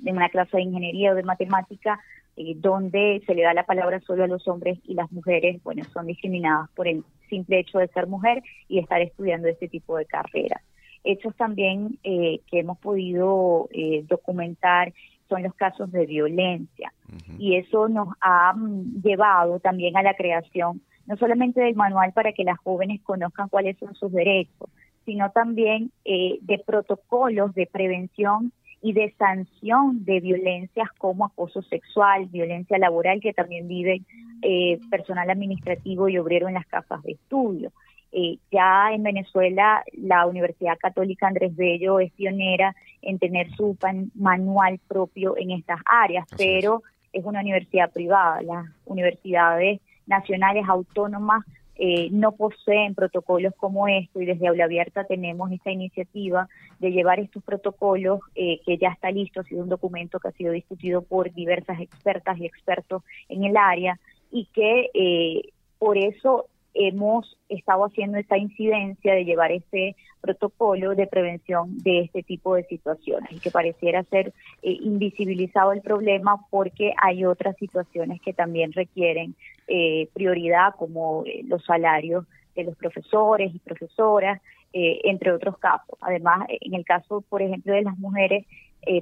en 0.06 0.16
una 0.16 0.30
clase 0.30 0.56
de 0.56 0.64
ingeniería 0.64 1.12
o 1.12 1.16
de 1.16 1.24
matemática, 1.24 2.00
eh, 2.38 2.54
donde 2.56 3.22
se 3.26 3.36
le 3.36 3.44
da 3.44 3.54
la 3.54 3.66
palabra 3.66 4.00
solo 4.02 4.24
a 4.24 4.28
los 4.28 4.48
hombres 4.48 4.80
y 4.86 4.94
las 4.94 5.12
mujeres, 5.12 5.62
bueno, 5.64 5.84
son 5.94 6.08
discriminadas 6.08 6.70
por 6.72 6.88
el 6.88 7.04
simple 7.30 7.60
hecho 7.60 7.80
de 7.80 7.88
ser 7.90 8.08
mujer 8.08 8.44
y 8.68 8.80
estar 8.80 9.02
estudiando 9.02 9.48
este 9.48 9.68
tipo 9.68 9.98
de 9.98 10.06
carreras. 10.06 10.62
Hechos 11.04 11.36
también 11.36 11.98
que 12.04 12.42
hemos 12.52 12.78
podido 12.78 13.68
documentar 14.08 14.94
son 15.28 15.42
los 15.42 15.56
casos 15.56 15.92
de 15.92 16.06
violencia 16.06 16.94
y 17.40 17.56
eso 17.56 17.88
nos 17.88 18.10
ha 18.22 18.54
mm, 18.54 19.02
llevado 19.02 19.60
también 19.60 19.98
a 19.98 20.04
la 20.04 20.14
creación 20.14 20.82
no 21.08 21.18
solamente 21.18 21.62
del 21.62 21.76
manual 21.76 22.14
para 22.14 22.34
que 22.34 22.44
las 22.44 22.58
jóvenes 22.60 23.02
conozcan 23.02 23.50
cuáles 23.50 23.78
son 23.78 23.96
sus 23.96 24.12
derechos, 24.12 24.70
sino 25.06 25.32
también 25.32 25.92
eh, 26.06 26.38
de 26.42 26.60
protocolos 26.60 27.54
de 27.54 27.68
prevención 27.68 28.52
y 28.82 28.94
de 28.94 29.14
sanción 29.18 30.04
de 30.06 30.20
violencias 30.20 30.90
como 30.98 31.26
acoso 31.26 31.62
sexual, 31.62 32.26
violencia 32.28 32.78
laboral 32.78 33.22
que 33.22 33.34
también 33.34 33.68
vive 33.68 34.02
eh, 34.42 34.80
personal 34.90 35.30
administrativo 35.30 36.10
y 36.10 36.18
obrero 36.18 36.48
en 36.48 36.56
las 36.56 36.66
casas 36.66 37.02
de 37.04 37.14
estudio. 37.14 37.72
Eh, 38.12 38.40
ya 38.52 38.92
en 38.92 39.04
Venezuela 39.04 39.84
la 39.94 40.26
Universidad 40.26 40.78
Católica 40.78 41.28
Andrés 41.28 41.56
Bello 41.56 42.00
es 42.00 42.12
pionera 42.12 42.76
en 43.02 43.20
tener 43.20 43.50
su 43.52 43.78
manual 44.16 44.80
propio 44.88 45.38
en 45.38 45.52
estas 45.52 45.80
áreas, 45.86 46.26
pero 46.36 46.84
es 47.14 47.24
una 47.24 47.40
universidad 47.40 47.92
privada. 47.92 48.42
Las 48.42 48.66
universidades 48.86 49.80
nacionales 50.08 50.66
autónomas 50.68 51.46
eh, 51.84 52.10
no 52.12 52.34
poseen 52.34 52.94
protocolos 52.94 53.56
como 53.58 53.88
esto 53.88 54.22
y 54.22 54.26
desde 54.28 54.48
Aula 54.48 54.66
Abierta 54.66 55.04
tenemos 55.04 55.52
esta 55.52 55.72
iniciativa 55.72 56.48
de 56.78 56.92
llevar 56.92 57.20
estos 57.20 57.42
protocolos 57.44 58.20
eh, 58.36 58.60
que 58.64 58.78
ya 58.78 58.90
está 58.90 59.10
listo, 59.10 59.40
ha 59.40 59.44
sido 59.46 59.64
un 59.64 59.70
documento 59.70 60.20
que 60.20 60.28
ha 60.28 60.32
sido 60.34 60.54
discutido 60.54 61.02
por 61.02 61.34
diversas 61.34 61.80
expertas 61.80 62.38
y 62.38 62.46
expertos 62.46 63.02
en 63.30 63.46
el 63.46 63.58
área 63.58 64.00
y 64.30 64.46
que 64.54 64.92
eh, 64.94 65.42
por 65.80 65.98
eso 65.98 66.46
hemos 66.74 67.38
estado 67.50 67.86
haciendo 67.86 68.18
esta 68.18 68.38
incidencia 68.38 69.14
de 69.14 69.26
llevar 69.26 69.52
este 69.52 69.96
protocolo 70.22 70.96
de 70.96 71.08
prevención 71.08 71.78
de 71.80 72.02
este 72.02 72.24
tipo 72.24 72.56
de 72.56 72.64
situaciones 72.66 73.32
y 73.32 73.40
que 73.40 73.52
pareciera 73.52 74.04
ser 74.04 74.34
eh, 74.62 74.78
invisibilizado 74.82 75.74
el 75.74 75.82
problema 75.82 76.46
porque 76.50 76.94
hay 77.02 77.26
otras 77.26 77.58
situaciones 77.58 78.22
que 78.22 78.34
también 78.34 78.72
requieren 78.72 79.36
eh, 79.68 80.08
prioridad 80.14 80.76
como 80.78 81.24
eh, 81.26 81.42
los 81.46 81.66
salarios 81.66 82.26
de 82.56 82.64
los 82.64 82.76
profesores 82.76 83.54
y 83.54 83.60
profesoras, 83.60 84.42
entre 84.74 85.34
otros 85.34 85.58
casos. 85.58 85.98
Además, 86.00 86.48
en 86.48 86.74
el 86.76 86.86
caso, 86.86 87.22
por 87.28 87.42
ejemplo, 87.42 87.74
de 87.74 87.82
las 87.82 87.98
mujeres 87.98 88.46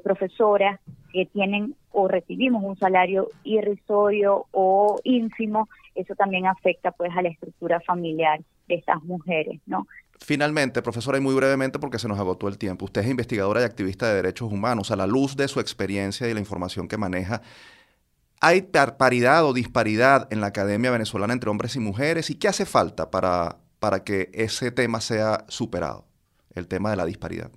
profesoras 0.03 0.79
que 1.13 1.27
tienen 1.27 1.75
o 1.91 2.07
recibimos 2.07 2.63
un 2.63 2.75
salario 2.75 3.27
irrisorio 3.43 4.45
o 4.51 4.99
ínfimo, 5.03 5.67
eso 6.01 6.15
también 6.15 6.47
afecta 6.47 6.91
pues 6.91 7.11
a 7.15 7.21
la 7.21 7.29
estructura 7.29 7.79
familiar 7.81 8.41
de 8.67 8.75
estas 8.75 9.03
mujeres, 9.03 9.59
¿no? 9.65 9.87
Finalmente, 10.21 10.81
profesora, 10.81 11.17
y 11.17 11.21
muy 11.21 11.33
brevemente 11.33 11.79
porque 11.79 11.97
se 11.97 12.07
nos 12.07 12.19
agotó 12.19 12.47
el 12.47 12.57
tiempo, 12.57 12.85
usted 12.85 13.01
es 13.01 13.09
investigadora 13.09 13.61
y 13.61 13.63
activista 13.63 14.07
de 14.07 14.15
derechos 14.15 14.51
humanos, 14.51 14.91
a 14.91 14.95
la 14.95 15.07
luz 15.07 15.35
de 15.35 15.47
su 15.47 15.59
experiencia 15.59 16.29
y 16.29 16.33
la 16.33 16.39
información 16.39 16.87
que 16.87 16.97
maneja, 16.97 17.41
¿hay 18.41 18.63
paridad 18.97 19.45
o 19.45 19.53
disparidad 19.53 20.27
en 20.31 20.41
la 20.41 20.47
academia 20.47 20.91
venezolana 20.91 21.33
entre 21.33 21.49
hombres 21.49 21.75
y 21.75 21.79
mujeres? 21.79 22.29
¿Y 22.29 22.37
qué 22.37 22.49
hace 22.49 22.65
falta 22.65 23.09
para, 23.09 23.57
para 23.79 24.03
que 24.03 24.29
ese 24.33 24.71
tema 24.71 24.99
sea 24.99 25.45
superado, 25.47 26.05
el 26.53 26.67
tema 26.67 26.91
de 26.91 26.97
la 26.97 27.05
disparidad? 27.05 27.51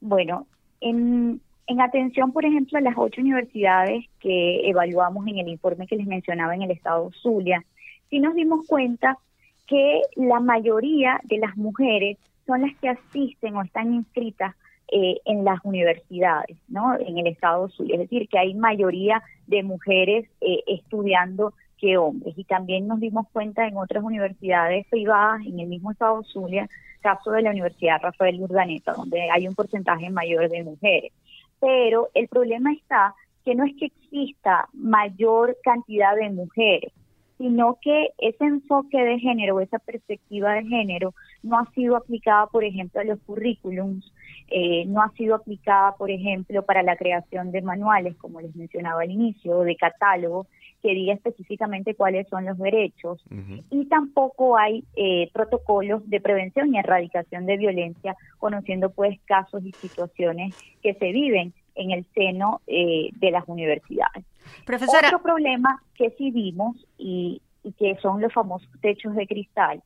Bueno, 0.00 0.46
en, 0.80 1.40
en 1.66 1.80
atención, 1.82 2.32
por 2.32 2.46
ejemplo, 2.46 2.78
a 2.78 2.80
las 2.80 2.94
ocho 2.96 3.20
universidades 3.20 4.06
que 4.20 4.68
evaluamos 4.68 5.26
en 5.26 5.38
el 5.38 5.48
informe 5.48 5.86
que 5.86 5.96
les 5.96 6.06
mencionaba 6.06 6.54
en 6.54 6.62
el 6.62 6.70
estado 6.70 7.10
Zulia, 7.22 7.62
sí 8.10 8.20
nos 8.20 8.34
dimos 8.34 8.66
cuenta 8.66 9.18
que 9.66 10.02
la 10.16 10.40
mayoría 10.40 11.20
de 11.24 11.38
las 11.38 11.56
mujeres 11.56 12.18
son 12.46 12.62
las 12.62 12.74
que 12.76 12.88
asisten 12.88 13.56
o 13.56 13.62
están 13.62 13.92
inscritas 13.92 14.54
eh, 14.90 15.20
en 15.26 15.44
las 15.44 15.58
universidades, 15.64 16.56
¿no? 16.68 16.98
En 16.98 17.18
el 17.18 17.26
estado 17.26 17.68
Zulia, 17.68 17.96
es 17.96 18.00
decir, 18.00 18.26
que 18.28 18.38
hay 18.38 18.54
mayoría 18.54 19.22
de 19.46 19.62
mujeres 19.62 20.26
eh, 20.40 20.62
estudiando 20.66 21.52
que 21.76 21.98
hombres. 21.98 22.36
Y 22.38 22.44
también 22.44 22.88
nos 22.88 22.98
dimos 22.98 23.26
cuenta 23.30 23.66
en 23.66 23.76
otras 23.76 24.02
universidades 24.02 24.86
privadas, 24.88 25.42
en 25.44 25.60
el 25.60 25.66
mismo 25.66 25.90
estado 25.90 26.22
Zulia, 26.24 26.68
caso 27.02 27.30
de 27.30 27.42
la 27.42 27.50
Universidad 27.50 28.00
Rafael 28.02 28.40
Urdaneta, 28.40 28.94
donde 28.94 29.30
hay 29.30 29.46
un 29.46 29.54
porcentaje 29.54 30.08
mayor 30.08 30.48
de 30.48 30.64
mujeres 30.64 31.12
pero 31.60 32.08
el 32.14 32.28
problema 32.28 32.72
está 32.72 33.14
que 33.44 33.54
no 33.54 33.64
es 33.64 33.74
que 33.76 33.86
exista 33.86 34.68
mayor 34.72 35.56
cantidad 35.62 36.14
de 36.16 36.30
mujeres, 36.30 36.92
sino 37.38 37.78
que 37.80 38.10
ese 38.18 38.44
enfoque 38.44 38.98
de 38.98 39.18
género, 39.20 39.60
esa 39.60 39.78
perspectiva 39.78 40.54
de 40.54 40.64
género, 40.64 41.14
no 41.42 41.58
ha 41.58 41.70
sido 41.72 41.96
aplicada, 41.96 42.46
por 42.48 42.64
ejemplo, 42.64 43.00
a 43.00 43.04
los 43.04 43.20
currículums, 43.20 44.12
eh, 44.50 44.84
no 44.86 45.00
ha 45.02 45.10
sido 45.12 45.36
aplicada, 45.36 45.94
por 45.96 46.10
ejemplo, 46.10 46.62
para 46.64 46.82
la 46.82 46.96
creación 46.96 47.52
de 47.52 47.62
manuales, 47.62 48.16
como 48.16 48.40
les 48.40 48.54
mencionaba 48.56 49.02
al 49.02 49.10
inicio, 49.10 49.58
o 49.58 49.64
de 49.64 49.76
catálogos, 49.76 50.48
que 50.82 50.94
diga 50.94 51.14
específicamente 51.14 51.94
cuáles 51.94 52.28
son 52.28 52.44
los 52.44 52.58
derechos. 52.58 53.22
Y 53.70 53.86
tampoco 53.86 54.56
hay 54.56 54.84
eh, 54.96 55.28
protocolos 55.32 56.08
de 56.08 56.20
prevención 56.20 56.74
y 56.74 56.78
erradicación 56.78 57.46
de 57.46 57.56
violencia, 57.56 58.16
conociendo 58.38 58.90
pues 58.90 59.18
casos 59.26 59.64
y 59.64 59.72
situaciones 59.72 60.54
que 60.82 60.94
se 60.94 61.12
viven 61.12 61.52
en 61.74 61.92
el 61.92 62.04
seno 62.14 62.60
eh, 62.66 63.10
de 63.12 63.30
las 63.30 63.44
universidades. 63.48 64.24
Profesora. 64.64 65.08
Otro 65.08 65.22
problema 65.22 65.82
que 65.94 66.10
sí 66.10 66.30
vimos 66.30 66.76
y, 66.96 67.42
que 67.78 67.96
son 68.00 68.20
los 68.20 68.32
famosos 68.32 68.68
techos 68.80 69.14
de 69.14 69.26
cristal. 69.26 69.82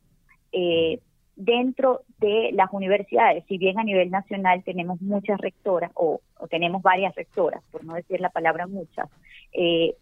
Eh, 0.51 0.99
dentro 1.35 2.01
de 2.19 2.51
las 2.53 2.69
universidades, 2.71 3.43
si 3.47 3.57
bien 3.57 3.79
a 3.79 3.83
nivel 3.83 4.11
nacional 4.11 4.63
tenemos 4.63 5.01
muchas 5.01 5.39
rectoras 5.39 5.91
o, 5.95 6.21
tenemos 6.49 6.81
varias 6.81 7.15
rectoras, 7.15 7.63
por 7.71 7.83
no 7.83 7.95
decir 7.95 8.19
la 8.19 8.29
palabra 8.29 8.67
muchas, 8.67 9.09
eh, 9.53 9.95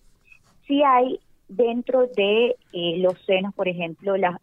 sí 0.68 0.84
hay 0.84 1.20
dentro 1.48 2.08
de 2.08 2.56
eh, 2.74 2.98
los 2.98 3.20
senos, 3.26 3.54
por 3.54 3.68
ejemplo, 3.68 4.16
las, 4.18 4.40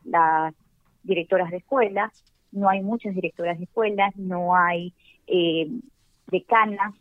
directoras 1.02 1.50
de 1.50 1.58
escuelas, 1.58 2.12
no 2.52 2.68
hay 2.68 2.82
muchas 2.82 3.14
directoras 3.14 3.56
de 3.56 3.64
escuelas, 3.64 4.14
no 4.16 4.54
hay 4.54 4.92
eh, 5.26 5.68
decanas, 6.26 6.94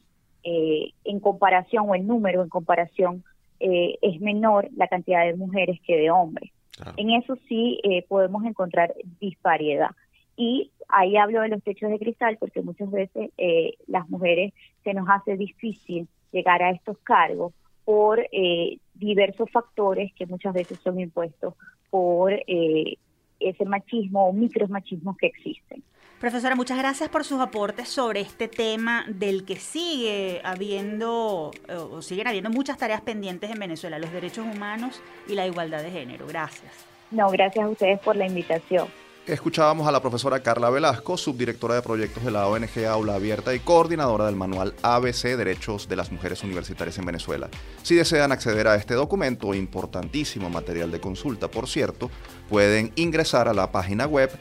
eh, 0.44 0.92
en 1.04 1.20
comparación 1.20 1.90
o 1.90 1.96
el 1.96 2.06
número 2.06 2.44
en 2.44 2.50
comparación 2.50 3.24
eh, 3.60 3.98
es 4.02 4.22
menor 4.22 4.70
la 4.76 4.88
cantidad 4.88 5.26
de 5.26 5.36
mujeres 5.36 5.80
que 5.86 5.98
de 5.98 6.12
hombres. 6.12 6.52
En 6.96 7.10
eso 7.10 7.36
sí 7.48 7.80
podemos 8.08 8.46
encontrar 8.46 8.94
disparidad. 9.20 9.90
Y 10.38 10.70
ahí 10.88 11.18
hablo 11.18 11.42
de 11.42 11.50
los 11.50 11.64
techos 11.64 11.90
de 11.90 12.00
cristal 12.00 12.38
porque 12.40 12.62
muchas 12.62 12.90
veces 12.92 13.32
eh, 13.38 13.74
las 13.88 14.08
mujeres 14.10 14.54
se 14.84 14.94
nos 14.94 15.10
hace 15.10 15.36
difícil 15.36 16.08
llegar 16.32 16.62
a 16.62 16.70
estos 16.70 16.98
cargos 17.00 17.54
por 17.84 18.20
eh, 18.32 18.78
diversos 18.94 19.50
factores 19.52 20.14
que 20.14 20.28
muchas 20.28 20.54
veces 20.54 20.80
son 20.84 21.00
impuestos 21.00 21.56
por 21.90 22.34
eh, 22.34 22.98
ese 23.40 23.66
machismo 23.66 24.28
o 24.28 24.34
micromachismos 24.34 25.18
que 25.18 25.28
existen. 25.28 25.82
Profesora, 26.20 26.56
muchas 26.56 26.80
gracias 26.80 27.10
por 27.10 27.24
sus 27.24 27.40
aportes 27.40 27.90
sobre 27.90 28.22
este 28.22 28.48
tema 28.48 29.06
del 29.08 29.46
que 29.46 29.58
sigue 29.58 30.42
habiendo 30.44 31.52
o 31.70 32.02
siguen 32.02 32.28
habiendo 32.28 32.50
muchas 32.50 32.80
tareas 32.80 33.02
pendientes 33.02 33.52
en 33.52 33.60
Venezuela, 33.60 34.00
los 34.00 34.12
derechos 34.12 34.44
humanos 34.52 35.00
y 35.28 35.36
la 35.36 35.46
igualdad 35.46 35.84
de 35.84 35.92
género. 35.92 36.26
Gracias. 36.26 36.72
No, 37.12 37.30
gracias 37.30 37.64
a 37.64 37.70
ustedes 37.70 38.00
por 38.00 38.16
la 38.16 38.26
invitación. 38.26 38.88
Escuchábamos 39.28 39.88
a 39.88 39.92
la 39.92 40.02
profesora 40.02 40.40
Carla 40.42 40.72
Velasco, 40.72 41.18
subdirectora 41.18 41.76
de 41.76 41.82
proyectos 41.84 42.24
de 42.24 42.32
la 42.32 42.48
ONG 42.48 42.86
Aula 42.90 43.16
Abierta 43.16 43.54
y 43.54 43.60
coordinadora 43.60 44.26
del 44.26 44.38
manual 44.38 44.74
ABC 44.82 45.36
Derechos 45.36 45.88
de 45.88 45.98
las 45.98 46.12
Mujeres 46.12 46.44
Universitarias 46.44 46.98
en 46.98 47.06
Venezuela. 47.06 47.50
Si 47.84 47.94
desean 47.94 48.32
acceder 48.32 48.68
a 48.68 48.76
este 48.76 48.96
documento, 48.96 49.54
importantísimo 49.54 50.50
material 50.50 50.90
de 50.92 51.00
consulta, 51.00 51.48
por 51.52 51.68
cierto, 51.68 52.10
pueden 52.50 52.92
ingresar 52.96 53.50
a 53.50 53.54
la 53.54 53.72
página 53.72 54.08
web 54.08 54.32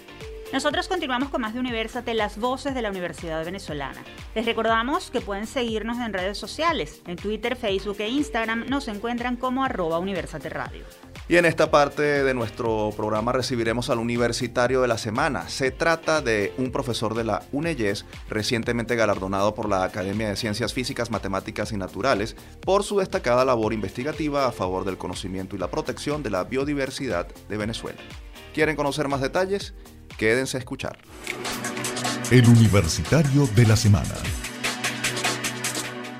Nosotros 0.53 0.87
continuamos 0.87 1.31
con 1.31 1.41
más 1.41 1.53
de 1.53 1.59
Universate, 1.59 2.15
las 2.15 2.39
voces 2.39 2.77
de 2.77 2.83
la 2.83 2.91
Universidad 2.91 3.45
Venezolana. 3.45 4.05
Les 4.37 4.47
recordamos 4.47 5.11
que 5.11 5.21
pueden 5.21 5.49
seguirnos 5.49 5.99
en 5.99 6.13
redes 6.13 6.39
sociales. 6.39 7.03
En 7.09 7.17
Twitter, 7.17 7.57
Facebook 7.57 7.97
e 7.99 8.09
Instagram 8.09 8.67
nos 8.69 8.87
encuentran 8.87 9.37
como 9.37 9.65
arroba 9.65 9.99
Universate 9.99 10.51
Radio. 10.51 10.85
Y 11.27 11.37
en 11.37 11.47
esta 11.47 11.71
parte 11.71 12.03
de 12.03 12.35
nuestro 12.35 12.91
programa 12.95 13.33
recibiremos 13.33 13.89
al 13.89 13.99
universitario 13.99 14.83
de 14.83 14.89
la 14.89 14.99
semana. 14.99 15.49
Se 15.49 15.71
trata 15.71 16.21
de 16.21 16.53
un 16.59 16.71
profesor 16.71 17.15
de 17.15 17.25
la 17.25 17.43
UNEYES, 17.53 18.05
recientemente 18.29 18.95
galardonado 18.95 19.55
por 19.55 19.69
la 19.69 19.85
Academia 19.85 20.29
de 20.29 20.37
Ciencias 20.37 20.75
Físicas, 20.75 21.11
Matemáticas 21.11 21.73
y 21.73 21.79
Naturales 21.79 22.37
por 22.61 22.85
su 22.85 22.99
destacada 22.99 23.45
labor 23.47 23.73
investigativa 23.73 24.47
a 24.47 24.53
favor 24.53 24.85
del 24.85 24.99
conocimiento 24.99 25.57
y 25.57 25.59
la 25.59 25.71
protección 25.71 26.23
de 26.23 26.31
la 26.31 26.45
biodiversidad 26.45 27.27
de 27.49 27.57
Venezuela. 27.57 28.01
¿Quieren 28.53 28.77
conocer 28.77 29.09
más 29.09 29.23
detalles? 29.23 29.73
Quédense 30.19 30.59
a 30.59 30.61
escuchar. 30.61 30.99
El 32.31 32.47
Universitario 32.47 33.49
de 33.55 33.67
la 33.67 33.77
Semana. 33.77 34.15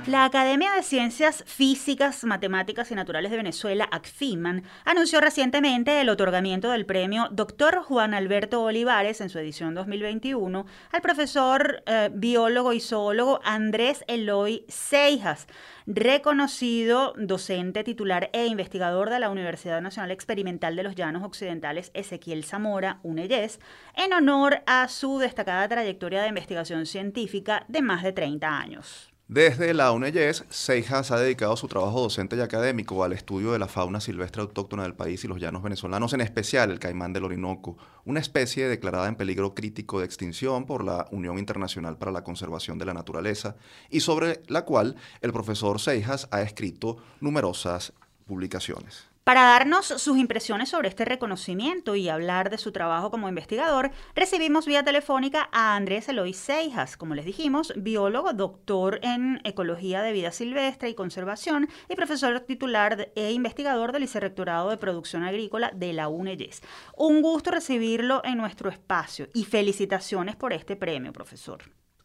La 0.07 0.27
Academia 0.27 0.71
de 0.73 0.83
Ciencias 0.83 1.43
Físicas, 1.47 2.25
Matemáticas 2.25 2.91
y 2.91 2.95
Naturales 2.95 3.31
de 3.31 3.39
Venezuela, 3.39 3.89
ACFIMAN, 3.91 4.63
anunció 4.85 5.19
recientemente 5.19 5.99
el 5.99 6.11
otorgamiento 6.11 6.71
del 6.71 6.85
premio 6.85 7.29
Dr. 7.31 7.77
Juan 7.77 8.13
Alberto 8.13 8.63
Olivares 8.63 9.23
en 9.23 9.31
su 9.31 9.39
edición 9.39 9.75
2021 9.75 10.67
al 10.93 11.01
profesor 11.01 11.83
eh, 11.87 12.11
biólogo 12.13 12.75
y 12.75 12.81
zoólogo 12.81 13.41
Andrés 13.45 14.05
Eloy 14.07 14.67
Seijas, 14.69 15.47
reconocido 15.87 17.15
docente 17.17 17.83
titular 17.83 18.29
e 18.35 18.45
investigador 18.45 19.09
de 19.09 19.21
la 19.21 19.31
Universidad 19.31 19.81
Nacional 19.81 20.11
Experimental 20.11 20.77
de 20.77 20.83
los 20.83 20.97
Llanos 20.97 21.25
Occidentales 21.25 21.91
Ezequiel 21.95 22.45
Zamora, 22.45 23.01
UNEYES, 23.05 23.59
en 23.97 24.13
honor 24.13 24.65
a 24.67 24.87
su 24.89 25.19
destacada 25.19 25.67
trayectoria 25.67 26.21
de 26.21 26.29
investigación 26.29 26.85
científica 26.85 27.65
de 27.69 27.81
más 27.81 28.03
de 28.03 28.13
30 28.13 28.59
años. 28.59 29.14
Desde 29.27 29.73
la 29.73 29.91
UNEYES, 29.91 30.45
Seijas 30.51 31.11
ha 31.11 31.19
dedicado 31.19 31.57
su 31.57 31.67
trabajo 31.67 32.03
docente 32.03 32.37
y 32.37 32.41
académico 32.41 33.03
al 33.05 33.15
estudio 33.15 33.53
de 33.53 33.59
la 33.59 33.69
fauna 33.69 33.99
silvestre 33.99 34.43
autóctona 34.43 34.83
del 34.83 34.95
país 34.95 35.25
y 35.25 35.29
los 35.29 35.41
llanos 35.41 35.63
venezolanos, 35.63 36.13
en 36.13 36.21
especial 36.21 36.71
el 36.71 36.79
caimán 36.79 37.15
del 37.15 37.25
Orinoco, 37.25 37.79
una 38.05 38.21
especie 38.21 38.69
declarada 38.69 39.09
en 39.09 39.17
peligro 39.17 39.55
crítico 39.55 39.99
de 39.99 40.05
extinción 40.05 40.67
por 40.67 40.85
la 40.85 41.09
Unión 41.11 41.39
Internacional 41.39 41.97
para 41.97 42.13
la 42.13 42.23
Conservación 42.23 42.77
de 42.77 42.85
la 42.85 42.93
Naturaleza 42.93 43.57
y 43.89 44.01
sobre 44.01 44.43
la 44.49 44.67
cual 44.67 44.95
el 45.23 45.33
profesor 45.33 45.81
Seijas 45.81 46.29
ha 46.31 46.43
escrito 46.43 46.99
numerosas 47.21 47.95
publicaciones. 48.27 49.14
Para 49.25 49.45
darnos 49.45 49.87
sus 49.87 50.19
impresiones 50.19 50.69
sobre 50.69 50.89
este 50.89 51.07
reconocimiento 51.07 51.95
y 51.95 52.11
hablar 52.11 52.51
de 52.51 52.59
su 52.59 52.73
trabajo 52.73 53.11
como 53.11 53.27
investigador, 53.27 53.91
recibimos 54.15 54.67
vía 54.67 54.85
telefónica 54.85 55.49
a 55.51 55.77
Andrés 55.77 56.11
Eloy 56.11 56.35
Seijas, 56.35 56.99
como 56.99 57.15
les 57.15 57.25
dijimos, 57.25 57.73
biólogo, 57.75 58.35
doctor 58.35 59.01
en 59.03 59.41
Ecología 59.45 60.03
de 60.03 60.13
Vida 60.13 60.31
Silvestre 60.31 60.91
y 60.91 60.95
Conservación 60.95 61.71
y 61.89 61.95
profesor 61.95 62.41
titular 62.41 63.13
e 63.17 63.33
investigador 63.33 63.93
del 63.93 64.03
Vicerrectorado 64.03 64.69
de 64.69 64.77
Producción 64.77 65.23
Agrícola 65.23 65.73
de 65.75 65.95
la 65.95 66.09
UNEYES. 66.09 66.61
Un 66.95 67.23
gusto 67.23 67.51
recibirlo 67.51 68.21
en 68.25 68.37
nuestro 68.37 68.69
espacio 68.69 69.29
y 69.33 69.45
felicitaciones 69.45 70.37
por 70.37 70.53
este 70.53 70.77
premio, 70.77 71.15
profesor. 71.15 71.63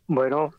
Bueno, 0.07 0.51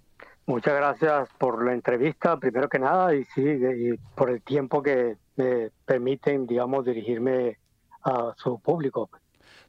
muchas 0.46 0.74
gracias 0.74 1.28
por 1.38 1.64
la 1.64 1.72
entrevista, 1.72 2.36
primero 2.38 2.68
que 2.68 2.78
nada, 2.78 3.14
y 3.14 3.24
sí, 3.26 3.42
y 3.42 3.96
por 4.14 4.30
el 4.30 4.42
tiempo 4.42 4.82
que 4.82 5.16
me 5.36 5.70
permiten, 5.84 6.46
digamos, 6.46 6.84
dirigirme 6.84 7.58
a 8.02 8.34
su 8.36 8.58
público. 8.60 9.10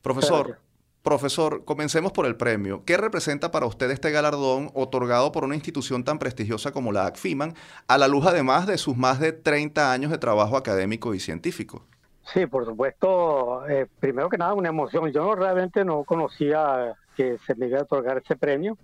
Profesor, 0.02 0.58
profesor, 1.02 1.64
comencemos 1.66 2.12
por 2.12 2.26
el 2.26 2.36
premio. 2.36 2.84
¿Qué 2.86 2.98
representa 2.98 3.52
para 3.52 3.66
usted 3.66 3.92
este 3.92 4.12
galardón 4.12 4.72
otorgado 4.74 5.32
por 5.32 5.44
una 5.44 5.56
institución 5.56 6.04
tan 6.04 6.20
prestigiosa 6.20 6.72
como 6.72 6.92
la 6.92 7.06
ACFIMAN, 7.06 7.54
a 7.88 7.98
la 7.98 8.08
luz 8.08 8.26
además 8.26 8.68
de 8.68 8.78
sus 8.78 8.98
más 8.98 9.20
de 9.20 9.32
30 9.32 9.92
años 9.92 10.12
de 10.12 10.18
trabajo 10.18 10.58
académico 10.58 11.14
y 11.14 11.20
científico? 11.20 11.86
Sí, 12.34 12.46
por 12.46 12.66
supuesto, 12.66 13.68
eh, 13.68 13.88
primero 14.00 14.30
que 14.30 14.38
nada 14.38 14.54
una 14.54 14.70
emoción. 14.70 15.12
Yo 15.12 15.36
realmente 15.36 15.84
no 15.84 16.04
conocía 16.04 16.96
que 17.16 17.38
se 17.40 17.56
me 17.56 17.68
iba 17.68 17.80
a 17.80 17.84
otorgar 17.84 18.18
ese 18.24 18.36
premio. 18.36 18.78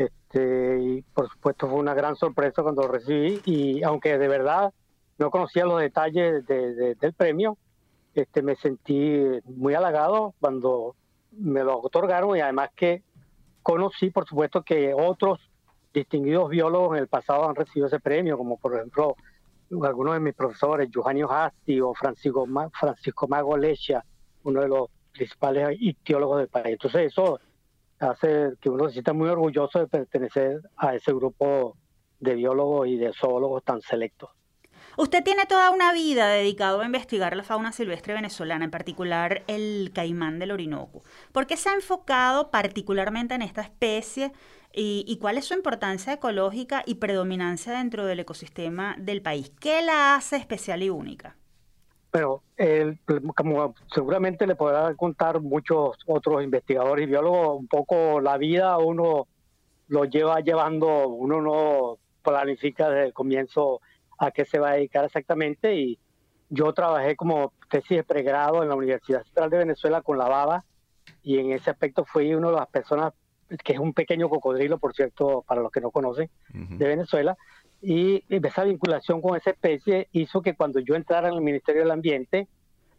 Este, 0.00 0.78
y 0.80 1.02
por 1.02 1.28
supuesto 1.28 1.68
fue 1.68 1.78
una 1.78 1.92
gran 1.92 2.16
sorpresa 2.16 2.62
cuando 2.62 2.82
lo 2.82 2.88
recibí 2.88 3.42
y 3.44 3.82
aunque 3.82 4.16
de 4.16 4.28
verdad 4.28 4.72
no 5.18 5.30
conocía 5.30 5.66
los 5.66 5.78
detalles 5.78 6.46
del 6.46 7.12
premio. 7.14 7.58
Este, 8.14 8.40
me 8.40 8.56
sentí 8.56 9.20
muy 9.44 9.74
halagado 9.74 10.34
cuando 10.40 10.96
me 11.32 11.62
lo 11.62 11.78
otorgaron 11.80 12.34
y 12.34 12.40
además 12.40 12.70
que 12.74 13.02
conocí, 13.62 14.08
por 14.08 14.26
supuesto, 14.26 14.62
que 14.62 14.94
otros 14.94 15.38
distinguidos 15.92 16.48
biólogos 16.48 16.96
en 16.96 17.02
el 17.02 17.08
pasado 17.08 17.46
han 17.46 17.54
recibido 17.54 17.88
ese 17.88 18.00
premio, 18.00 18.38
como 18.38 18.56
por 18.56 18.76
ejemplo 18.76 19.16
algunos 19.82 20.14
de 20.14 20.20
mis 20.20 20.34
profesores, 20.34 20.88
Eugenio 20.94 21.30
Hasti 21.30 21.78
o 21.78 21.92
Francisco, 21.92 22.48
Francisco 22.72 23.28
Mago 23.28 23.54
Lecha, 23.58 24.02
uno 24.44 24.62
de 24.62 24.68
los 24.68 24.88
principales 25.12 25.76
ictiólogos 25.78 26.38
del 26.38 26.48
país. 26.48 26.72
Entonces 26.72 27.12
eso 27.12 27.38
hace 28.00 28.54
que 28.60 28.70
uno 28.70 28.86
se 28.86 28.94
sienta 28.94 29.12
muy 29.12 29.28
orgulloso 29.28 29.78
de 29.78 29.86
pertenecer 29.86 30.60
a 30.76 30.94
ese 30.94 31.12
grupo 31.12 31.76
de 32.18 32.34
biólogos 32.34 32.88
y 32.88 32.96
de 32.96 33.12
zoólogos 33.12 33.62
tan 33.62 33.80
selectos. 33.82 34.30
Usted 34.96 35.22
tiene 35.22 35.46
toda 35.46 35.70
una 35.70 35.92
vida 35.92 36.28
dedicado 36.28 36.80
a 36.80 36.84
investigar 36.84 37.36
la 37.36 37.44
fauna 37.44 37.72
silvestre 37.72 38.14
venezolana, 38.14 38.64
en 38.64 38.70
particular 38.70 39.44
el 39.46 39.92
caimán 39.94 40.38
del 40.38 40.50
Orinoco. 40.50 41.02
¿Por 41.32 41.46
qué 41.46 41.56
se 41.56 41.68
ha 41.68 41.74
enfocado 41.74 42.50
particularmente 42.50 43.34
en 43.34 43.42
esta 43.42 43.62
especie 43.62 44.32
y, 44.72 45.18
cuál 45.20 45.38
es 45.38 45.46
su 45.46 45.54
importancia 45.54 46.12
ecológica 46.12 46.82
y 46.86 46.96
predominancia 46.96 47.72
dentro 47.72 48.04
del 48.06 48.20
ecosistema 48.20 48.96
del 48.98 49.22
país? 49.22 49.52
¿Qué 49.60 49.82
la 49.82 50.16
hace 50.16 50.36
especial 50.36 50.82
y 50.82 50.90
única? 50.90 51.36
Pero 52.10 52.42
como 53.34 53.74
seguramente 53.92 54.46
le 54.46 54.56
podrán 54.56 54.96
contar 54.96 55.40
muchos 55.40 55.96
otros 56.06 56.42
investigadores 56.42 57.04
y 57.04 57.10
biólogos, 57.10 57.58
un 57.58 57.68
poco 57.68 58.20
la 58.20 58.36
vida 58.38 58.78
uno 58.78 59.26
lo 59.88 60.04
lleva 60.04 60.40
llevando, 60.40 61.08
uno 61.08 61.40
no 61.40 61.98
planifica 62.22 62.88
desde 62.88 63.06
el 63.06 63.12
comienzo 63.12 63.80
a 64.18 64.30
qué 64.30 64.44
se 64.44 64.58
va 64.58 64.70
a 64.70 64.74
dedicar 64.74 65.04
exactamente. 65.04 65.74
Y 65.74 65.98
yo 66.48 66.72
trabajé 66.72 67.16
como 67.16 67.52
tesis 67.68 67.98
de 67.98 68.04
pregrado 68.04 68.62
en 68.62 68.68
la 68.68 68.76
Universidad 68.76 69.24
Central 69.24 69.50
de 69.50 69.58
Venezuela 69.58 70.02
con 70.02 70.18
la 70.18 70.28
baba 70.28 70.64
y 71.22 71.38
en 71.38 71.52
ese 71.52 71.70
aspecto 71.70 72.04
fui 72.04 72.34
una 72.34 72.50
de 72.50 72.56
las 72.56 72.68
personas 72.68 73.12
que 73.64 73.72
es 73.72 73.78
un 73.78 73.92
pequeño 73.92 74.28
cocodrilo, 74.28 74.78
por 74.78 74.94
cierto, 74.94 75.42
para 75.46 75.60
los 75.60 75.72
que 75.72 75.80
no 75.80 75.90
conocen, 75.90 76.30
de 76.52 76.86
Venezuela, 76.86 77.36
y 77.82 78.22
esa 78.28 78.64
vinculación 78.64 79.20
con 79.20 79.36
esa 79.36 79.50
especie 79.50 80.08
hizo 80.12 80.42
que 80.42 80.54
cuando 80.54 80.80
yo 80.80 80.94
entrara 80.94 81.28
en 81.28 81.34
el 81.34 81.40
Ministerio 81.40 81.82
del 81.82 81.90
Ambiente, 81.90 82.46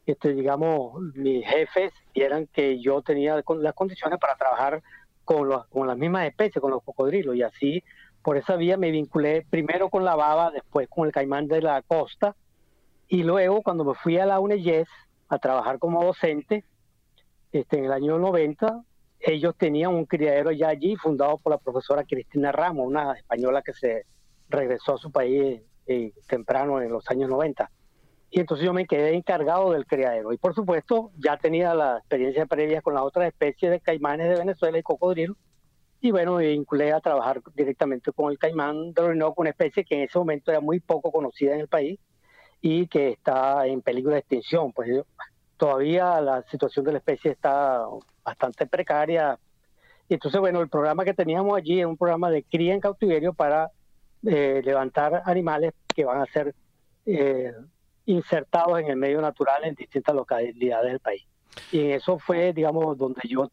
este, 0.05 0.33
digamos, 0.33 1.01
mis 1.15 1.45
jefes 1.45 1.93
vieran 2.13 2.47
que 2.47 2.79
yo 2.79 3.01
tenía 3.01 3.35
las 3.35 3.73
condiciones 3.73 4.19
para 4.19 4.35
trabajar 4.35 4.81
con, 5.23 5.47
los, 5.47 5.67
con 5.67 5.87
las 5.87 5.97
mismas 5.97 6.27
especies, 6.27 6.61
con 6.61 6.71
los 6.71 6.83
cocodrilos, 6.83 7.35
y 7.35 7.43
así 7.43 7.83
por 8.21 8.37
esa 8.37 8.55
vía 8.55 8.77
me 8.77 8.91
vinculé 8.91 9.45
primero 9.49 9.89
con 9.89 10.05
la 10.05 10.15
baba, 10.15 10.51
después 10.51 10.87
con 10.89 11.07
el 11.07 11.11
caimán 11.11 11.47
de 11.47 11.61
la 11.61 11.81
costa 11.81 12.35
y 13.11 13.23
luego 13.23 13.61
cuando 13.61 13.83
me 13.83 13.93
fui 13.93 14.17
a 14.19 14.25
la 14.25 14.39
UNEYES 14.39 14.87
a 15.27 15.37
trabajar 15.37 15.79
como 15.79 16.01
docente, 16.01 16.63
este, 17.51 17.77
en 17.77 17.83
el 17.83 17.91
año 17.91 18.17
90, 18.17 18.83
ellos 19.19 19.53
tenían 19.57 19.93
un 19.93 20.05
criadero 20.05 20.53
ya 20.53 20.69
allí 20.69 20.95
fundado 20.95 21.37
por 21.37 21.51
la 21.51 21.57
profesora 21.57 22.05
Cristina 22.05 22.53
Ramos, 22.53 22.87
una 22.87 23.11
española 23.11 23.61
que 23.61 23.73
se 23.73 24.05
regresó 24.47 24.95
a 24.95 24.97
su 24.97 25.11
país 25.11 25.61
eh, 25.87 26.13
temprano 26.25 26.81
en 26.81 26.89
los 26.89 27.05
años 27.09 27.29
90. 27.29 27.69
Y 28.31 28.39
entonces 28.39 28.65
yo 28.65 28.71
me 28.71 28.87
quedé 28.87 29.13
encargado 29.13 29.73
del 29.73 29.85
criadero. 29.85 30.31
Y 30.31 30.37
por 30.37 30.55
supuesto, 30.55 31.11
ya 31.17 31.35
tenía 31.35 31.75
la 31.75 31.97
experiencia 31.97 32.45
previa 32.45 32.81
con 32.81 32.93
las 32.93 33.03
otras 33.03 33.27
especies 33.27 33.71
de 33.71 33.81
caimanes 33.81 34.29
de 34.29 34.39
Venezuela 34.39 34.79
y 34.79 34.83
cocodrilo. 34.83 35.35
Y 35.99 36.11
bueno, 36.11 36.37
me 36.37 36.47
vinculé 36.47 36.93
a 36.93 37.01
trabajar 37.01 37.41
directamente 37.53 38.13
con 38.13 38.31
el 38.31 38.39
caimán 38.39 38.93
de 38.93 39.01
Orinoco, 39.01 39.41
una 39.41 39.49
especie 39.49 39.83
que 39.83 39.95
en 39.95 40.01
ese 40.03 40.17
momento 40.17 40.49
era 40.49 40.61
muy 40.61 40.79
poco 40.79 41.11
conocida 41.11 41.53
en 41.53 41.59
el 41.59 41.67
país 41.67 41.99
y 42.61 42.87
que 42.87 43.09
está 43.09 43.67
en 43.67 43.81
peligro 43.81 44.13
de 44.13 44.19
extinción. 44.19 44.71
Pues 44.71 44.89
todavía 45.57 46.21
la 46.21 46.41
situación 46.43 46.85
de 46.85 46.93
la 46.93 46.97
especie 46.99 47.31
está 47.31 47.85
bastante 48.23 48.65
precaria. 48.65 49.37
Y 50.07 50.13
entonces, 50.13 50.39
bueno, 50.39 50.61
el 50.61 50.69
programa 50.69 51.03
que 51.03 51.13
teníamos 51.13 51.57
allí 51.57 51.81
es 51.81 51.85
un 51.85 51.97
programa 51.97 52.31
de 52.31 52.43
cría 52.43 52.73
en 52.73 52.79
cautiverio 52.79 53.33
para 53.33 53.71
eh, 54.25 54.61
levantar 54.63 55.21
animales 55.25 55.73
que 55.93 56.05
van 56.05 56.21
a 56.21 56.25
ser 56.27 56.55
eh, 57.05 57.51
insertados 58.05 58.79
en 58.79 58.87
el 58.87 58.95
medio 58.95 59.21
natural 59.21 59.63
en 59.63 59.75
distintas 59.75 60.15
localidades 60.15 60.91
del 60.91 60.99
país. 60.99 61.23
Y 61.71 61.91
eso 61.91 62.17
fue, 62.19 62.53
digamos, 62.53 62.97
donde 62.97 63.21
yo 63.27 63.51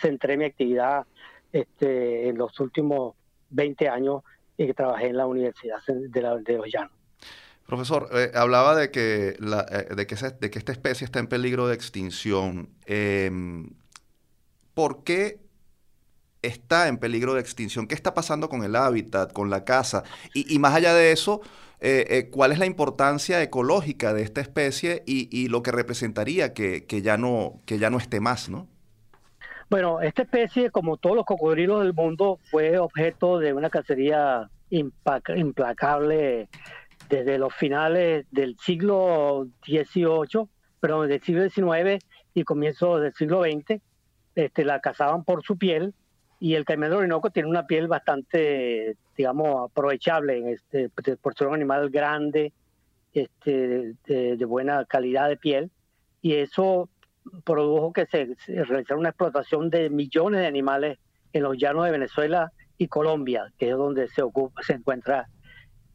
centré 0.00 0.36
mi 0.36 0.44
actividad 0.44 1.06
este, 1.52 2.28
en 2.28 2.38
los 2.38 2.58
últimos 2.60 3.14
20 3.50 3.88
años 3.88 4.22
y 4.56 4.66
que 4.66 4.74
trabajé 4.74 5.08
en 5.08 5.16
la 5.16 5.26
Universidad 5.26 5.78
de, 5.86 6.22
la, 6.22 6.36
de 6.36 6.56
los 6.56 6.66
Llanos. 6.72 6.92
Profesor, 7.66 8.08
eh, 8.12 8.30
hablaba 8.34 8.74
de 8.74 8.90
que, 8.90 9.36
la, 9.38 9.66
eh, 9.70 9.94
de, 9.94 10.06
que 10.06 10.16
de 10.16 10.50
que 10.50 10.58
esta 10.58 10.72
especie 10.72 11.04
está 11.04 11.20
en 11.20 11.26
peligro 11.26 11.68
de 11.68 11.74
extinción. 11.74 12.70
Em, 12.86 13.70
¿Por 14.74 15.04
qué 15.04 15.40
está 16.42 16.88
en 16.88 16.98
peligro 16.98 17.34
de 17.34 17.40
extinción? 17.40 17.86
¿Qué 17.86 17.94
está 17.94 18.14
pasando 18.14 18.48
con 18.48 18.64
el 18.64 18.76
hábitat, 18.76 19.32
con 19.32 19.48
la 19.48 19.64
caza? 19.64 20.02
Y, 20.34 20.54
y 20.54 20.58
más 20.58 20.74
allá 20.74 20.92
de 20.94 21.12
eso, 21.12 21.40
eh, 21.84 22.06
eh, 22.10 22.30
cuál 22.30 22.52
es 22.52 22.60
la 22.60 22.66
importancia 22.66 23.42
ecológica 23.42 24.14
de 24.14 24.22
esta 24.22 24.40
especie 24.40 25.02
y, 25.04 25.48
lo 25.48 25.64
que 25.64 25.72
representaría 25.72 26.54
que, 26.54 27.02
ya 27.02 27.16
no, 27.16 27.60
que 27.66 27.80
ya 27.80 27.90
no 27.90 27.98
esté 27.98 28.20
más, 28.20 28.48
¿no? 28.48 28.68
Bueno, 29.68 30.00
esta 30.00 30.22
especie, 30.22 30.70
como 30.70 30.96
todos 30.96 31.16
los 31.16 31.24
cocodrilos 31.24 31.82
del 31.82 31.92
mundo, 31.92 32.38
fue 32.44 32.78
objeto 32.78 33.40
de 33.40 33.52
una 33.52 33.68
cacería 33.68 34.48
implacable 34.70 36.48
desde 37.08 37.38
los 37.38 37.52
finales 37.52 38.26
del 38.30 38.56
siglo 38.60 39.48
XVIII, 39.66 40.46
pero 40.78 41.02
del 41.02 41.20
siglo 41.20 41.50
XIX 41.50 41.98
y 42.32 42.44
comienzo 42.44 43.00
del 43.00 43.12
siglo 43.12 43.42
XX. 43.42 43.80
Este, 44.36 44.64
la 44.64 44.80
cazaban 44.80 45.24
por 45.24 45.42
su 45.42 45.58
piel 45.58 45.94
y 46.42 46.56
el 46.56 46.64
caimán 46.64 46.90
de 46.90 46.96
Orinoco 46.96 47.30
tiene 47.30 47.48
una 47.48 47.68
piel 47.68 47.86
bastante, 47.86 48.96
digamos, 49.16 49.70
aprovechable, 49.70 50.50
este, 50.50 50.88
por 51.18 51.36
ser 51.36 51.46
un 51.46 51.54
animal 51.54 51.88
grande, 51.88 52.52
este, 53.14 53.94
de, 54.08 54.44
buena 54.44 54.84
calidad 54.84 55.28
de 55.28 55.36
piel, 55.36 55.70
y 56.20 56.34
eso 56.34 56.88
produjo 57.44 57.92
que 57.92 58.06
se, 58.06 58.34
realizara 58.64 58.98
una 58.98 59.10
explotación 59.10 59.70
de 59.70 59.88
millones 59.88 60.40
de 60.40 60.48
animales 60.48 60.98
en 61.32 61.44
los 61.44 61.56
llanos 61.56 61.84
de 61.84 61.92
Venezuela 61.92 62.50
y 62.76 62.88
Colombia, 62.88 63.52
que 63.56 63.70
es 63.70 63.76
donde 63.76 64.08
se, 64.08 64.22
ocupa, 64.22 64.64
se 64.64 64.72
encuentra 64.72 65.28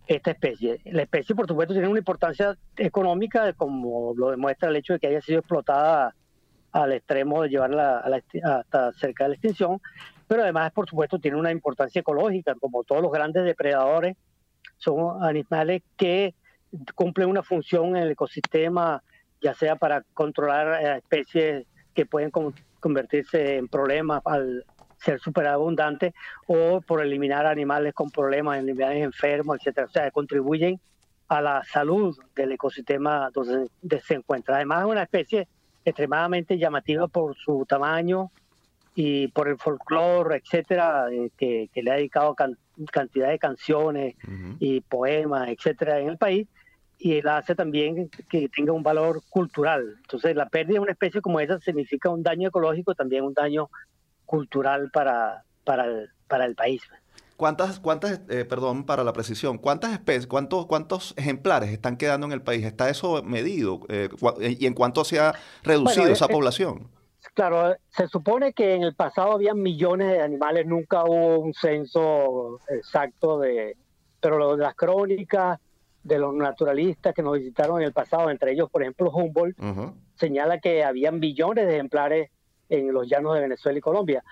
esta 0.07 0.31
especie. 0.31 0.79
La 0.85 1.01
especie, 1.01 1.35
por 1.35 1.45
supuesto, 1.45 1.73
tiene 1.73 1.89
una 1.89 1.99
importancia 1.99 2.57
económica, 2.77 3.51
como 3.51 4.13
lo 4.15 4.31
demuestra 4.31 4.69
el 4.69 4.77
hecho 4.77 4.93
de 4.93 4.99
que 4.99 5.07
haya 5.07 5.21
sido 5.21 5.39
explotada 5.39 6.15
al 6.71 6.93
extremo 6.93 7.41
de 7.41 7.49
llevarla 7.49 7.99
hasta 7.99 8.93
cerca 8.93 9.25
de 9.25 9.31
la 9.31 9.35
extinción, 9.35 9.81
pero 10.27 10.43
además, 10.43 10.71
por 10.71 10.87
supuesto, 10.89 11.19
tiene 11.19 11.37
una 11.37 11.51
importancia 11.51 12.01
ecológica, 12.01 12.55
como 12.55 12.83
todos 12.83 13.01
los 13.01 13.11
grandes 13.11 13.43
depredadores, 13.45 14.17
son 14.77 15.23
animales 15.23 15.81
que 15.95 16.35
cumplen 16.95 17.29
una 17.29 17.43
función 17.43 17.95
en 17.95 18.03
el 18.03 18.11
ecosistema, 18.11 19.01
ya 19.41 19.53
sea 19.53 19.75
para 19.75 20.03
controlar 20.13 20.83
eh, 20.83 20.97
especies 20.97 21.65
que 21.93 22.05
pueden 22.05 22.31
convertirse 22.79 23.57
en 23.57 23.67
problemas 23.67 24.21
al 24.25 24.65
ser 24.97 25.19
superabundantes 25.19 26.13
o 26.47 26.81
por 26.81 27.01
eliminar 27.01 27.45
animales 27.45 27.93
con 27.93 28.09
problemas, 28.09 28.59
animales 28.59 29.03
enfermos, 29.03 29.57
etcétera. 29.57 29.87
O 29.87 29.91
sea, 29.91 30.11
contribuyen 30.11 30.79
a 31.27 31.41
la 31.41 31.63
salud 31.63 32.17
del 32.35 32.53
ecosistema 32.53 33.29
donde 33.33 33.69
se 34.01 34.15
encuentra. 34.15 34.55
Además, 34.55 34.81
es 34.81 34.87
una 34.87 35.03
especie 35.03 35.47
extremadamente 35.85 36.57
llamativa 36.57 37.07
por 37.07 37.35
su 37.35 37.65
tamaño, 37.67 38.31
y 38.99 39.27
por 39.27 39.47
el 39.47 39.59
folclore, 39.59 40.37
etcétera, 40.37 41.05
eh, 41.11 41.29
que, 41.37 41.69
le 41.75 41.91
ha 41.91 41.97
dedicado 41.97 42.35
cantidad 42.91 43.29
de 43.29 43.37
canciones 43.37 44.15
y 44.57 44.81
poemas, 44.81 45.49
etcétera, 45.49 45.99
en 45.99 46.09
el 46.09 46.17
país, 46.17 46.47
y 46.97 47.13
él 47.13 47.27
hace 47.27 47.53
también 47.53 48.09
que 48.27 48.49
tenga 48.49 48.71
un 48.71 48.81
valor 48.81 49.21
cultural. 49.29 49.97
Entonces, 50.01 50.35
la 50.35 50.49
pérdida 50.49 50.73
de 50.73 50.79
una 50.79 50.93
especie 50.93 51.21
como 51.21 51.39
esa 51.39 51.59
significa 51.59 52.09
un 52.09 52.23
daño 52.23 52.47
ecológico, 52.47 52.95
también 52.95 53.23
un 53.23 53.35
daño 53.35 53.69
cultural 54.25 54.89
para, 54.91 55.43
para, 55.63 55.85
el, 55.85 56.09
para 56.27 56.45
el 56.45 56.55
país. 56.55 56.81
¿Cuántas, 57.35 57.79
cuántas, 57.79 58.21
eh, 58.29 58.45
perdón 58.45 58.83
para 58.83 59.03
la 59.03 59.13
precisión, 59.13 59.59
cuántas 59.59 59.93
especies, 59.93 60.25
cuántos, 60.25 60.65
cuántos 60.65 61.13
ejemplares 61.17 61.69
están 61.69 61.97
quedando 61.97 62.25
en 62.25 62.33
el 62.33 62.41
país? 62.41 62.65
¿Está 62.65 62.89
eso 62.89 63.21
medido? 63.21 63.81
Eh, 63.89 64.09
¿Y 64.59 64.65
en 64.65 64.73
cuánto 64.73 65.05
se 65.05 65.19
ha 65.19 65.35
reducido 65.61 66.07
esa 66.07 66.27
población? 66.27 66.96
Claro, 67.33 67.75
se 67.89 68.07
supone 68.07 68.53
que 68.53 68.75
en 68.75 68.83
el 68.83 68.95
pasado 68.95 69.33
había 69.33 69.53
millones 69.53 70.11
de 70.11 70.21
animales, 70.21 70.65
nunca 70.65 71.03
hubo 71.03 71.39
un 71.39 71.53
censo 71.53 72.59
exacto 72.69 73.39
de, 73.39 73.77
pero 74.19 74.37
lo 74.37 74.57
las 74.57 74.75
crónicas 74.75 75.59
de 76.03 76.19
los 76.19 76.33
naturalistas 76.33 77.13
que 77.13 77.21
nos 77.21 77.37
visitaron 77.37 77.79
en 77.81 77.87
el 77.87 77.93
pasado, 77.93 78.29
entre 78.29 78.53
ellos, 78.53 78.69
por 78.69 78.81
ejemplo, 78.81 79.11
Humboldt, 79.11 79.57
señala 80.15 80.59
que 80.59 80.83
habían 80.83 81.19
billones 81.19 81.67
de 81.67 81.75
ejemplares 81.75 82.31
en 82.69 82.93
los 82.93 83.07
llanos 83.07 83.35
de 83.35 83.41
Venezuela 83.41 83.77
y 83.77 83.81
Colombia. 83.81 84.23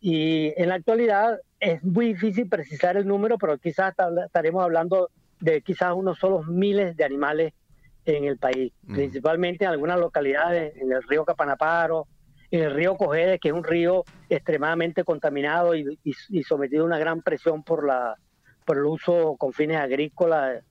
Y 0.00 0.52
en 0.56 0.68
la 0.68 0.76
actualidad 0.76 1.38
es 1.60 1.82
muy 1.84 2.14
difícil 2.14 2.48
precisar 2.48 2.96
el 2.96 3.06
número, 3.06 3.38
pero 3.38 3.58
quizás 3.58 3.94
estaremos 4.24 4.64
hablando 4.64 5.10
de 5.40 5.62
quizás 5.62 5.94
unos 5.94 6.18
solos 6.18 6.46
miles 6.46 6.96
de 6.96 7.04
animales 7.04 7.52
en 8.04 8.24
el 8.24 8.38
país, 8.38 8.72
principalmente 8.86 9.64
en 9.64 9.70
algunas 9.70 10.00
localidades, 10.00 10.76
en 10.76 10.92
el 10.92 11.02
río 11.02 11.24
Capanaparo, 11.24 12.06
el 12.50 12.74
río 12.74 12.96
Cojedes, 12.96 13.40
que 13.40 13.48
es 13.48 13.54
un 13.54 13.64
río 13.64 14.04
extremadamente 14.28 15.04
contaminado 15.04 15.74
y, 15.74 15.98
sometido 16.42 16.82
a 16.82 16.86
una 16.86 16.98
gran 16.98 17.22
presión 17.22 17.62
por, 17.62 17.86
la, 17.86 18.16
por 18.64 18.76
el 18.78 18.84
uso 18.84 19.36
con 19.38 19.52
fines 19.52 19.76
agrícolas. 19.76 20.62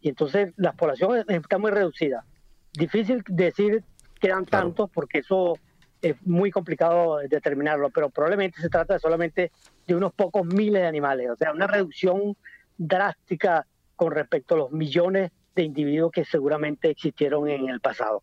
Y 0.00 0.08
entonces 0.08 0.52
la 0.56 0.72
población 0.72 1.24
está 1.28 1.58
muy 1.58 1.70
reducida. 1.70 2.24
Difícil 2.72 3.22
decir 3.28 3.82
que 4.20 4.28
eran 4.28 4.44
tantos 4.44 4.90
porque 4.90 5.18
eso 5.18 5.58
es 6.02 6.16
muy 6.26 6.50
complicado 6.50 7.18
determinarlo, 7.28 7.90
pero 7.90 8.10
probablemente 8.10 8.60
se 8.60 8.68
trata 8.68 8.98
solamente 8.98 9.52
de 9.86 9.94
unos 9.94 10.12
pocos 10.12 10.44
miles 10.44 10.82
de 10.82 10.88
animales, 10.88 11.30
o 11.30 11.36
sea, 11.36 11.52
una 11.52 11.68
reducción 11.68 12.36
drástica 12.76 13.66
con 13.94 14.10
respecto 14.10 14.54
a 14.54 14.58
los 14.58 14.72
millones 14.72 15.30
de 15.54 15.62
individuos 15.62 16.10
que 16.10 16.24
seguramente 16.24 16.90
existieron 16.90 17.48
en 17.48 17.68
el 17.68 17.80
pasado. 17.80 18.22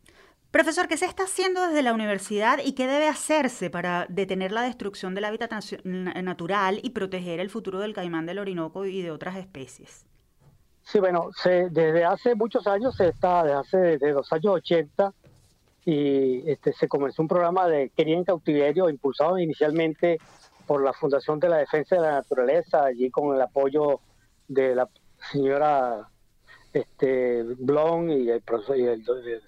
Profesor, 0.52 0.88
¿qué 0.88 0.98
se 0.98 1.06
está 1.06 1.24
haciendo 1.24 1.68
desde 1.68 1.84
la 1.84 1.94
universidad 1.94 2.58
y 2.66 2.74
qué 2.74 2.88
debe 2.88 3.08
hacerse 3.08 3.70
para 3.70 4.08
detener 4.10 4.52
la 4.52 4.64
destrucción 4.64 5.14
del 5.14 5.26
hábitat 5.26 5.52
natural 5.84 6.80
y 6.82 6.90
proteger 6.90 7.40
el 7.40 7.52
futuro 7.52 7.80
del 7.80 7.94
caimán 7.94 8.26
del 8.26 8.40
Orinoco 8.40 8.86
y 8.86 9.04
de 9.04 9.12
otras 9.12 9.36
especies? 9.38 10.08
Sí, 10.82 11.00
bueno, 11.00 11.30
desde 11.44 12.04
hace 12.04 12.34
muchos 12.34 12.66
años, 12.66 12.96
se 12.96 13.10
está, 13.10 13.44
desde 13.44 13.58
hace 13.58 13.78
desde 13.78 14.12
los 14.12 14.34
años 14.34 14.56
80, 14.56 15.14
y 15.86 16.50
este, 16.50 16.74
se 16.74 16.88
comenzó 16.88 17.22
un 17.22 17.28
programa 17.28 17.68
de 17.68 17.92
cría 17.96 18.18
en 18.18 18.24
cautiverio 18.24 18.90
impulsado 18.90 19.38
inicialmente 19.38 20.18
por 20.66 20.84
la 20.84 20.94
Fundación 20.94 21.40
de 21.40 21.50
la 21.50 21.58
Defensa 21.58 21.96
de 21.96 22.02
la 22.02 22.12
Naturaleza, 22.14 22.86
allí 22.86 23.12
con 23.12 23.36
el 23.36 23.42
apoyo 23.42 24.00
de 24.48 24.74
la 24.74 24.90
señora 25.32 26.10
este, 26.74 27.44
Blon 27.44 28.10
y 28.10 28.30
el, 28.30 28.42
profesor, 28.42 28.78
y 28.78 28.86
el, 28.86 29.04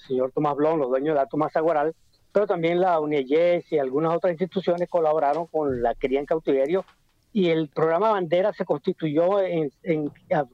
señor 0.07 0.31
Tomás 0.31 0.55
Blon, 0.55 0.79
los 0.79 0.89
dueños 0.89 1.15
de 1.15 1.21
la 1.21 1.27
Tomás 1.27 1.55
Aguaral, 1.55 1.93
pero 2.31 2.47
también 2.47 2.79
la 2.79 2.99
UNIES 2.99 3.71
y 3.71 3.77
algunas 3.77 4.15
otras 4.15 4.31
instituciones 4.31 4.89
colaboraron 4.89 5.47
con 5.47 5.81
la 5.81 5.95
cría 5.95 6.19
en 6.19 6.25
cautiverio 6.25 6.85
y 7.33 7.49
el 7.49 7.69
programa 7.69 8.11
Bandera 8.11 8.53
se 8.53 8.65
constituyó 8.65 9.41
en, 9.41 9.71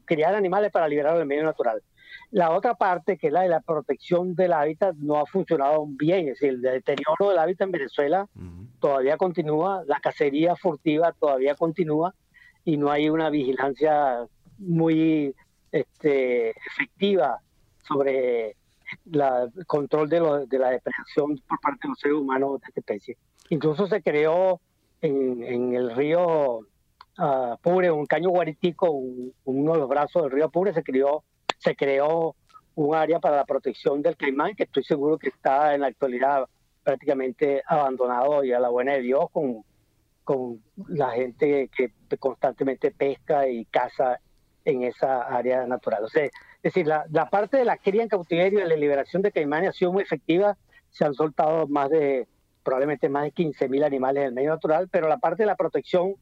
criar 0.06 0.36
animales 0.36 0.71
para 0.71 0.88
liberar 0.88 1.17
el 1.17 1.25
medio 1.25 1.43
natural. 1.43 1.82
La 2.30 2.51
otra 2.51 2.75
parte, 2.75 3.17
que 3.17 3.27
es 3.27 3.34
la 3.34 3.41
de 3.41 3.49
la 3.49 3.62
protección 3.62 4.36
del 4.36 4.53
hábitat, 4.53 4.95
no 4.97 5.17
ha 5.17 5.25
funcionado 5.25 5.86
bien. 5.88 6.27
Es 6.27 6.39
decir, 6.39 6.49
el 6.49 6.62
deterioro 6.62 7.30
del 7.30 7.39
hábitat 7.39 7.67
en 7.67 7.71
Venezuela 7.71 8.27
todavía 8.80 9.17
continúa, 9.17 9.84
la 9.88 9.99
cacería 9.99 10.56
furtiva 10.56 11.13
todavía 11.13 11.56
continúa 11.56 12.13
y 12.63 12.77
no 12.77 12.91
hay 12.91 13.10
una 13.10 13.30
vigilancia 13.30 14.27
muy 14.60 15.34
este, 15.71 16.51
efectiva 16.51 17.39
sobre 17.88 18.56
el 19.12 19.65
control 19.65 20.10
de, 20.10 20.19
la 20.19 20.69
depredación 20.69 21.38
por 21.47 21.60
parte 21.60 21.80
de 21.84 21.89
los 21.89 21.99
seres 21.99 22.17
humanos 22.17 22.62
de 22.62 22.67
esta 22.67 22.80
especie. 22.80 23.17
Incluso 23.49 23.88
se 23.88 24.01
creó 24.01 24.60
en, 25.01 25.73
el 25.73 25.95
río 25.95 26.60
uh, 26.60 27.58
un 27.63 28.06
caño 28.06 28.30
guaritico, 28.30 28.89
uno 28.89 29.73
de 29.73 29.80
los 29.80 29.89
brazos 29.89 30.23
del 30.23 30.32
río 30.32 30.49
Pure, 30.49 30.73
se 30.73 30.84
creó, 30.84 31.23
se 31.58 31.75
creó 31.75 32.36
un 32.75 32.95
área 32.95 33.19
para 33.19 33.38
la 33.38 33.45
protección 33.45 34.01
del 34.01 34.17
caimán, 34.17 34.56
que 34.56 34.63
estoy 34.63 34.84
seguro 34.84 35.17
que 35.17 35.30
está 35.30 35.73
en 35.73 35.82
la 35.82 35.88
actualidad 35.88 36.47
prácticamente 36.84 37.62
abandonado 37.65 38.43
y 38.43 38.53
a 38.53 38.60
la 38.60 38.69
buena 38.69 38.93
de 38.93 39.01
Dios 39.01 39.25
con, 39.32 39.63
con 40.23 40.62
la 40.88 41.12
gente 41.12 41.69
que 41.75 41.91
constantemente 42.17 42.91
pesca 42.91 43.47
y 43.47 43.65
caza 43.65 44.19
en 44.67 44.84
esa 44.84 45.23
área 45.23 45.65
natural. 45.65 46.03
O 46.03 46.10
sea, 46.10 46.25
es 46.25 46.32
decir, 46.62 46.88
la, 46.88 47.06
la 47.10 47.30
parte 47.30 47.58
de 47.58 47.65
la 47.65 47.77
cría 47.77 48.03
en 48.03 48.10
cautiverio 48.10 48.60
y 48.60 48.67
la 48.67 48.75
liberación 48.75 49.21
de 49.21 49.32
caimanes 49.32 49.69
ha 49.69 49.73
sido 49.73 49.91
muy 49.91 50.03
efectiva. 50.03 50.58
Se 50.89 51.06
han 51.06 51.13
soltado 51.13 51.67
más 51.67 51.89
de, 51.89 52.27
probablemente 52.63 53.10
más 53.10 53.23
de 53.23 53.34
15.000 53.34 53.86
animales 53.86 54.21
en 54.21 54.27
el 54.27 54.34
medio 54.34 54.49
natural, 54.49 54.89
pero 54.91 55.08
la 55.08 55.17
parte 55.17 55.43
de 55.43 55.47
la 55.47 55.56
protección 55.56 56.15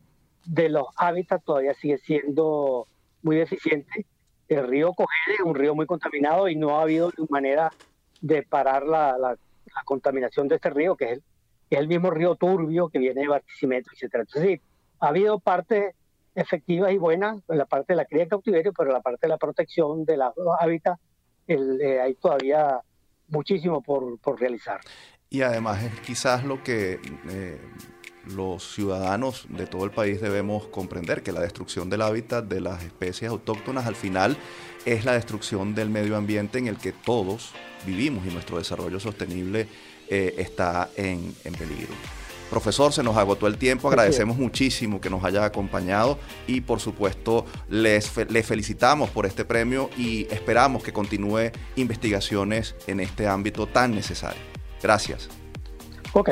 de 0.45 0.69
los 0.69 0.87
hábitats 0.95 1.43
todavía 1.43 1.73
sigue 1.73 1.97
siendo 1.97 2.87
muy 3.23 3.37
deficiente 3.37 4.05
el 4.47 4.67
río 4.67 4.93
Cogede 4.93 5.35
es 5.35 5.39
un 5.43 5.55
río 5.55 5.75
muy 5.75 5.85
contaminado 5.85 6.47
y 6.47 6.55
no 6.55 6.77
ha 6.77 6.83
habido 6.83 7.11
manera 7.29 7.71
de 8.21 8.43
parar 8.43 8.83
la, 8.83 9.17
la, 9.17 9.37
contaminación 9.83 10.47
de 10.47 10.55
este 10.55 10.69
río, 10.69 10.95
que 10.95 11.05
es, 11.05 11.11
el, 11.11 11.23
es 11.69 11.79
el 11.79 11.87
mismo 11.87 12.09
río 12.11 12.35
turbio 12.35 12.87
que 12.87 12.99
viene 12.99 13.21
de 13.21 13.27
Barquisimeto, 13.27 13.89
etc. 13.91 14.15
Entonces, 14.15 14.43
sí, 14.43 14.61
ha 14.99 15.07
habido 15.07 15.39
partes 15.39 15.93
efectivas 16.35 16.91
y 16.91 16.97
buenas 16.97 17.41
en 17.47 17.57
la 17.57 17.65
parte 17.65 17.93
de 17.93 17.97
la 17.97 18.05
cría 18.05 18.23
de 18.23 18.29
cautiverio, 18.29 18.73
pero 18.73 18.89
en 18.89 18.93
la 18.93 19.01
parte 19.01 19.19
de 19.23 19.29
la 19.29 19.37
protección 19.37 20.05
de 20.05 20.17
los 20.17 20.33
hábitats 20.59 20.99
eh, 21.47 21.99
hay 22.01 22.15
todavía 22.15 22.79
muchísimo 23.27 23.81
por, 23.81 24.19
por, 24.19 24.39
realizar. 24.39 24.81
Y 25.29 25.41
además 25.41 25.83
es 25.83 25.99
quizás 26.01 26.43
lo 26.43 26.63
que 26.63 26.99
eh, 27.29 27.59
los 28.27 28.73
ciudadanos 28.73 29.47
de 29.49 29.67
todo 29.67 29.85
el 29.85 29.91
país 29.91 30.21
debemos 30.21 30.67
comprender 30.67 31.23
que 31.23 31.31
la 31.31 31.41
destrucción 31.41 31.89
del 31.89 32.01
hábitat 32.01 32.45
de 32.45 32.61
las 32.61 32.83
especies 32.83 33.29
autóctonas 33.31 33.85
al 33.85 33.95
final 33.95 34.37
es 34.85 35.05
la 35.05 35.13
destrucción 35.13 35.75
del 35.75 35.89
medio 35.89 36.15
ambiente 36.15 36.59
en 36.59 36.67
el 36.67 36.77
que 36.77 36.91
todos 36.91 37.53
vivimos 37.85 38.25
y 38.25 38.29
nuestro 38.29 38.57
desarrollo 38.57 38.99
sostenible 38.99 39.67
eh, 40.09 40.35
está 40.37 40.89
en, 40.95 41.33
peligro. 41.43 41.93
Profesor, 42.49 42.93
se 42.93 43.03
nos 43.03 43.17
agotó 43.17 43.47
el 43.47 43.57
tiempo, 43.57 43.87
agradecemos 43.87 44.37
muchísimo 44.37 45.01
que 45.01 45.09
nos 45.09 45.23
haya 45.23 45.43
acompañado 45.45 46.17
y 46.47 46.61
por 46.61 46.79
supuesto 46.79 47.45
les, 47.69 48.09
felicitamos 48.09 49.09
por 49.09 49.25
este 49.25 49.45
premio 49.45 49.89
y 49.97 50.27
esperamos 50.31 50.83
que 50.83 50.93
continúe 50.93 51.51
investigaciones 51.75 52.75
en 52.87 52.99
este 52.99 53.27
ámbito 53.27 53.67
tan 53.67 53.95
necesario. 53.95 54.41
Gracias. 54.81 55.29
Ok, 56.13 56.29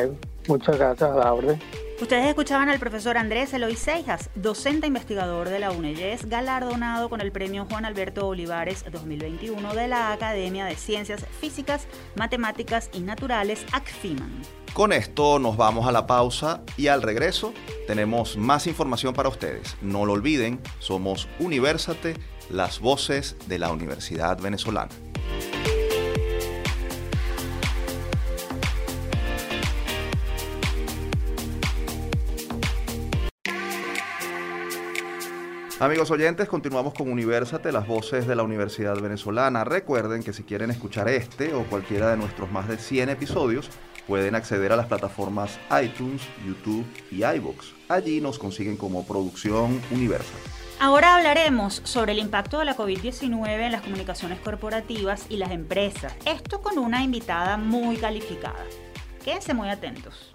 muchas 0.47 0.77
gracias 0.77 1.09
a 1.09 1.15
la 1.15 1.33
orden. 1.33 1.59
Ustedes 2.01 2.27
escuchaban 2.27 2.69
al 2.69 2.79
profesor 2.79 3.17
Andrés 3.17 3.53
Eloy 3.53 3.75
Seijas, 3.75 4.29
docente 4.35 4.87
investigador 4.87 5.49
de 5.49 5.59
la 5.59 5.71
UNEYES, 5.71 6.25
galardonado 6.25 7.09
con 7.09 7.21
el 7.21 7.31
premio 7.31 7.65
Juan 7.69 7.85
Alberto 7.85 8.27
Olivares 8.27 8.83
2021 8.91 9.73
de 9.73 9.87
la 9.87 10.11
Academia 10.11 10.65
de 10.65 10.75
Ciencias 10.75 11.25
Físicas, 11.39 11.87
Matemáticas 12.15 12.89
y 12.93 13.01
Naturales, 13.01 13.65
ACFIMAN. 13.71 14.41
Con 14.73 14.91
esto 14.91 15.37
nos 15.37 15.55
vamos 15.55 15.87
a 15.87 15.91
la 15.91 16.07
pausa 16.07 16.63
y 16.77 16.87
al 16.87 17.03
regreso 17.03 17.53
tenemos 17.85 18.37
más 18.37 18.65
información 18.65 19.13
para 19.13 19.29
ustedes. 19.29 19.77
No 19.81 20.05
lo 20.05 20.13
olviden, 20.13 20.59
somos 20.79 21.29
Universate, 21.39 22.15
las 22.49 22.79
voces 22.79 23.37
de 23.47 23.59
la 23.59 23.71
Universidad 23.71 24.41
Venezolana. 24.41 24.89
Amigos 35.83 36.11
oyentes, 36.11 36.47
continuamos 36.47 36.93
con 36.93 37.11
Universate, 37.11 37.73
las 37.73 37.85
voces 37.85 38.25
de 38.25 38.37
la 38.37 38.43
Universidad 38.43 38.95
Venezolana. 39.01 39.65
Recuerden 39.65 40.23
que 40.23 40.31
si 40.31 40.43
quieren 40.43 40.71
escuchar 40.71 41.09
este 41.09 41.53
o 41.53 41.65
cualquiera 41.65 42.09
de 42.09 42.15
nuestros 42.15 42.49
más 42.49 42.69
de 42.69 42.77
100 42.77 43.09
episodios, 43.09 43.69
pueden 44.07 44.33
acceder 44.33 44.71
a 44.71 44.77
las 44.77 44.85
plataformas 44.85 45.59
iTunes, 45.83 46.21
YouTube 46.47 46.85
y 47.11 47.25
iVoox. 47.25 47.73
Allí 47.89 48.21
nos 48.21 48.39
consiguen 48.39 48.77
como 48.77 49.05
Producción 49.05 49.81
Universal. 49.91 50.39
Ahora 50.79 51.17
hablaremos 51.17 51.81
sobre 51.83 52.13
el 52.13 52.19
impacto 52.19 52.59
de 52.59 52.65
la 52.65 52.77
COVID-19 52.77 53.45
en 53.49 53.73
las 53.73 53.81
comunicaciones 53.81 54.39
corporativas 54.39 55.25
y 55.27 55.35
las 55.35 55.51
empresas. 55.51 56.15
Esto 56.25 56.61
con 56.61 56.77
una 56.77 57.03
invitada 57.03 57.57
muy 57.57 57.97
calificada. 57.97 58.63
Quédense 59.21 59.53
muy 59.53 59.67
atentos. 59.67 60.33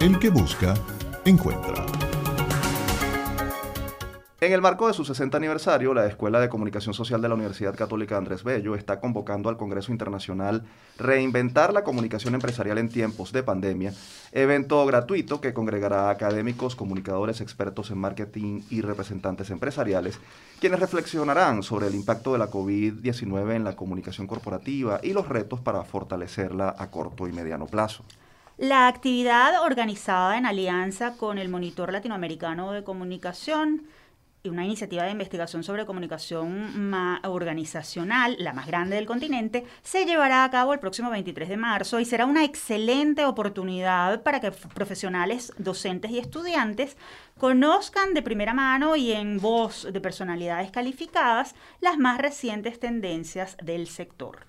El 0.00 0.18
que 0.18 0.30
busca, 0.30 0.72
encuentra. 1.26 1.84
En 4.38 4.52
el 4.52 4.60
marco 4.60 4.86
de 4.86 4.92
su 4.92 5.02
60 5.02 5.34
aniversario, 5.34 5.94
la 5.94 6.04
Escuela 6.04 6.38
de 6.40 6.50
Comunicación 6.50 6.92
Social 6.92 7.22
de 7.22 7.28
la 7.30 7.36
Universidad 7.36 7.74
Católica 7.74 8.18
Andrés 8.18 8.44
Bello 8.44 8.74
está 8.74 9.00
convocando 9.00 9.48
al 9.48 9.56
Congreso 9.56 9.92
Internacional 9.92 10.62
Reinventar 10.98 11.72
la 11.72 11.84
Comunicación 11.84 12.34
Empresarial 12.34 12.76
en 12.76 12.90
Tiempos 12.90 13.32
de 13.32 13.42
Pandemia, 13.42 13.94
evento 14.32 14.84
gratuito 14.84 15.40
que 15.40 15.54
congregará 15.54 16.08
a 16.08 16.10
académicos, 16.10 16.76
comunicadores, 16.76 17.40
expertos 17.40 17.90
en 17.90 17.96
marketing 17.96 18.60
y 18.68 18.82
representantes 18.82 19.48
empresariales, 19.48 20.20
quienes 20.60 20.80
reflexionarán 20.80 21.62
sobre 21.62 21.86
el 21.86 21.94
impacto 21.94 22.34
de 22.34 22.38
la 22.38 22.50
COVID-19 22.50 23.54
en 23.54 23.64
la 23.64 23.74
comunicación 23.74 24.26
corporativa 24.26 25.00
y 25.02 25.14
los 25.14 25.30
retos 25.30 25.62
para 25.62 25.82
fortalecerla 25.82 26.74
a 26.76 26.90
corto 26.90 27.26
y 27.26 27.32
mediano 27.32 27.64
plazo. 27.64 28.04
La 28.58 28.88
actividad 28.88 29.62
organizada 29.62 30.38
en 30.38 30.46
alianza 30.46 31.14
con 31.18 31.36
el 31.36 31.50
Monitor 31.50 31.92
Latinoamericano 31.92 32.72
de 32.72 32.84
Comunicación, 32.84 33.82
una 34.48 34.64
iniciativa 34.64 35.04
de 35.04 35.10
investigación 35.10 35.62
sobre 35.62 35.86
comunicación 35.86 36.92
organizacional, 37.24 38.36
la 38.38 38.52
más 38.52 38.66
grande 38.66 38.96
del 38.96 39.06
continente, 39.06 39.64
se 39.82 40.04
llevará 40.04 40.44
a 40.44 40.50
cabo 40.50 40.72
el 40.72 40.80
próximo 40.80 41.10
23 41.10 41.48
de 41.48 41.56
marzo 41.56 42.00
y 42.00 42.04
será 42.04 42.26
una 42.26 42.44
excelente 42.44 43.24
oportunidad 43.24 44.22
para 44.22 44.40
que 44.40 44.50
profesionales, 44.50 45.52
docentes 45.58 46.10
y 46.10 46.18
estudiantes 46.18 46.96
conozcan 47.38 48.14
de 48.14 48.22
primera 48.22 48.54
mano 48.54 48.96
y 48.96 49.12
en 49.12 49.38
voz 49.38 49.86
de 49.90 50.00
personalidades 50.00 50.70
calificadas 50.70 51.54
las 51.80 51.98
más 51.98 52.18
recientes 52.18 52.80
tendencias 52.80 53.56
del 53.62 53.86
sector. 53.86 54.46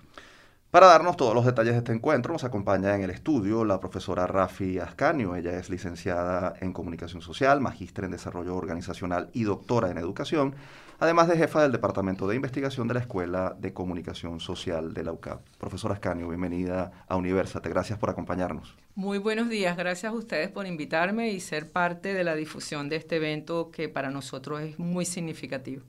Para 0.70 0.88
darnos 0.88 1.16
todos 1.16 1.34
los 1.34 1.46
detalles 1.46 1.72
de 1.72 1.78
este 1.78 1.92
encuentro, 1.94 2.34
nos 2.34 2.44
acompaña 2.44 2.94
en 2.94 3.00
el 3.00 3.08
estudio 3.08 3.64
la 3.64 3.80
profesora 3.80 4.26
Rafi 4.26 4.78
Ascanio. 4.78 5.34
Ella 5.34 5.58
es 5.58 5.70
licenciada 5.70 6.56
en 6.60 6.74
Comunicación 6.74 7.22
Social, 7.22 7.62
magíster 7.62 8.04
en 8.04 8.10
Desarrollo 8.10 8.54
Organizacional 8.54 9.30
y 9.32 9.44
doctora 9.44 9.90
en 9.90 9.96
Educación, 9.96 10.54
además 10.98 11.28
de 11.28 11.38
jefa 11.38 11.62
del 11.62 11.72
Departamento 11.72 12.28
de 12.28 12.36
Investigación 12.36 12.86
de 12.86 12.92
la 12.92 13.00
Escuela 13.00 13.56
de 13.58 13.72
Comunicación 13.72 14.40
Social 14.40 14.92
de 14.92 15.04
la 15.04 15.12
UCAP. 15.12 15.40
Profesora 15.56 15.94
Ascanio, 15.94 16.28
bienvenida 16.28 16.92
a 17.08 17.16
Universate. 17.16 17.70
Gracias 17.70 17.98
por 17.98 18.10
acompañarnos. 18.10 18.76
Muy 18.94 19.16
buenos 19.16 19.48
días. 19.48 19.74
Gracias 19.74 20.12
a 20.12 20.14
ustedes 20.14 20.50
por 20.50 20.66
invitarme 20.66 21.30
y 21.30 21.40
ser 21.40 21.72
parte 21.72 22.12
de 22.12 22.24
la 22.24 22.34
difusión 22.34 22.90
de 22.90 22.96
este 22.96 23.16
evento 23.16 23.70
que 23.70 23.88
para 23.88 24.10
nosotros 24.10 24.60
es 24.60 24.78
muy 24.78 25.06
significativo. 25.06 25.82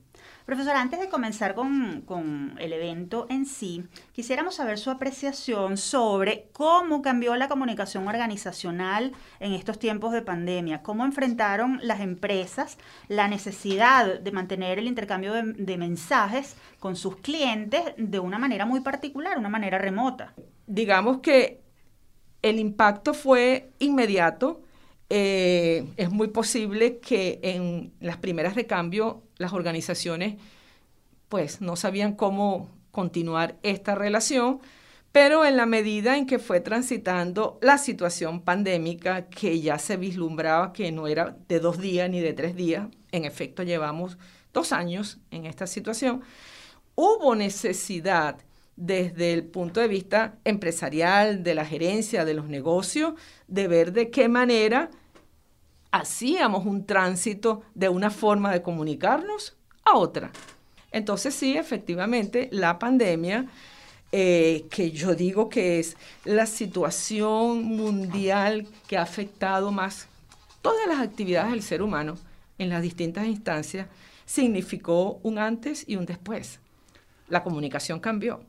Profesor, 0.50 0.74
antes 0.74 0.98
de 0.98 1.08
comenzar 1.08 1.54
con, 1.54 2.56
el 2.58 2.72
evento 2.72 3.28
en 3.30 3.46
sí, 3.46 3.84
quisiéramos 4.12 4.56
saber 4.56 4.80
su 4.80 4.90
apreciación 4.90 5.76
sobre 5.76 6.48
cómo 6.52 7.02
cambió 7.02 7.36
la 7.36 7.46
comunicación 7.46 8.08
organizacional 8.08 9.12
en 9.38 9.52
estos 9.52 9.78
tiempos 9.78 10.10
de 10.12 10.22
pandemia, 10.22 10.82
cómo 10.82 11.04
enfrentaron 11.04 11.78
las 11.84 12.00
empresas 12.00 12.78
la 13.06 13.28
necesidad 13.28 14.18
de 14.18 14.32
mantener 14.32 14.80
el 14.80 14.88
intercambio 14.88 15.34
de, 15.34 15.78
mensajes 15.78 16.56
con 16.80 16.96
sus 16.96 17.18
clientes 17.18 17.82
de 17.96 18.18
una 18.18 18.40
manera 18.40 18.66
muy 18.66 18.80
particular, 18.80 19.38
una 19.38 19.50
manera 19.50 19.78
remota. 19.78 20.34
Digamos 20.66 21.18
que 21.18 21.60
el 22.42 22.58
impacto 22.58 23.14
fue 23.14 23.70
inmediato. 23.78 24.62
Eh, 25.12 25.86
es 25.96 26.10
muy 26.10 26.28
posible 26.28 26.98
que 27.00 27.40
en 27.42 27.92
las 27.98 28.16
primeras 28.18 28.54
de 28.54 28.66
cambio 28.66 29.24
las 29.38 29.52
organizaciones 29.52 30.36
pues 31.28 31.60
no 31.60 31.74
sabían 31.74 32.14
cómo 32.14 32.68
continuar 32.92 33.56
esta 33.64 33.96
relación, 33.96 34.60
pero 35.10 35.44
en 35.44 35.56
la 35.56 35.66
medida 35.66 36.16
en 36.16 36.26
que 36.26 36.38
fue 36.38 36.60
transitando 36.60 37.58
la 37.60 37.76
situación 37.78 38.42
pandémica, 38.42 39.28
que 39.28 39.60
ya 39.60 39.78
se 39.78 39.96
vislumbraba 39.96 40.72
que 40.72 40.92
no 40.92 41.08
era 41.08 41.36
de 41.48 41.58
dos 41.58 41.80
días 41.80 42.08
ni 42.08 42.20
de 42.20 42.32
tres 42.32 42.54
días, 42.54 42.86
en 43.10 43.24
efecto 43.24 43.64
llevamos 43.64 44.16
dos 44.52 44.72
años 44.72 45.18
en 45.32 45.44
esta 45.44 45.66
situación, 45.66 46.22
hubo 46.94 47.34
necesidad 47.34 48.38
desde 48.76 49.32
el 49.32 49.44
punto 49.44 49.80
de 49.80 49.88
vista 49.88 50.38
empresarial, 50.44 51.42
de 51.42 51.54
la 51.54 51.64
gerencia, 51.64 52.24
de 52.24 52.34
los 52.34 52.46
negocios, 52.46 53.14
de 53.48 53.68
ver 53.68 53.92
de 53.92 54.10
qué 54.10 54.28
manera 54.28 54.90
hacíamos 55.90 56.66
un 56.66 56.86
tránsito 56.86 57.62
de 57.74 57.88
una 57.88 58.10
forma 58.10 58.52
de 58.52 58.62
comunicarnos 58.62 59.56
a 59.84 59.96
otra. 59.96 60.30
Entonces 60.92 61.34
sí, 61.34 61.56
efectivamente, 61.56 62.48
la 62.52 62.78
pandemia, 62.78 63.46
eh, 64.12 64.66
que 64.70 64.90
yo 64.90 65.14
digo 65.14 65.48
que 65.48 65.78
es 65.78 65.96
la 66.24 66.46
situación 66.46 67.64
mundial 67.64 68.66
que 68.88 68.96
ha 68.96 69.02
afectado 69.02 69.70
más 69.70 70.08
todas 70.62 70.86
las 70.88 70.98
actividades 70.98 71.52
del 71.52 71.62
ser 71.62 71.82
humano 71.82 72.16
en 72.58 72.68
las 72.68 72.82
distintas 72.82 73.26
instancias, 73.26 73.86
significó 74.26 75.18
un 75.22 75.38
antes 75.38 75.84
y 75.88 75.96
un 75.96 76.06
después. 76.06 76.60
la 77.28 77.44
comunicación 77.44 78.00
cambió. 78.00 78.40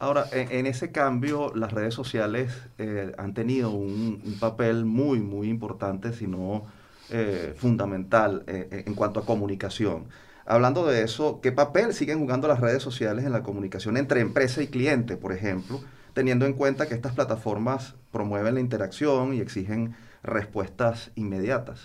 Ahora, 0.00 0.26
en, 0.32 0.66
ese 0.66 0.90
cambio, 0.90 1.52
las 1.54 1.72
redes 1.72 1.94
sociales 1.94 2.52
eh, 2.78 3.12
han 3.16 3.32
tenido 3.32 3.70
un, 3.70 4.36
papel 4.40 4.84
muy, 4.84 5.20
muy 5.20 5.48
importante, 5.48 6.12
si 6.12 6.26
no 6.26 6.66
eh, 7.10 7.54
fundamental, 7.56 8.44
eh, 8.46 8.84
en 8.86 8.94
cuanto 8.94 9.20
a 9.20 9.26
comunicación. 9.26 10.06
Hablando 10.46 10.86
de 10.86 11.02
eso, 11.02 11.40
¿qué 11.42 11.52
papel 11.52 11.94
siguen 11.94 12.18
jugando 12.18 12.48
las 12.48 12.60
redes 12.60 12.82
sociales 12.82 13.24
en 13.24 13.32
la 13.32 13.42
comunicación 13.42 13.96
entre 13.96 14.20
empresa 14.20 14.62
y 14.62 14.66
cliente, 14.66 15.16
por 15.16 15.32
ejemplo, 15.32 15.80
teniendo 16.12 16.46
en 16.46 16.52
cuenta 16.52 16.86
que 16.86 16.94
estas 16.94 17.14
plataformas 17.14 17.94
promueven 18.12 18.54
la 18.54 18.60
interacción 18.60 19.34
y 19.34 19.40
exigen 19.40 19.96
respuestas 20.22 21.10
inmediatas? 21.14 21.80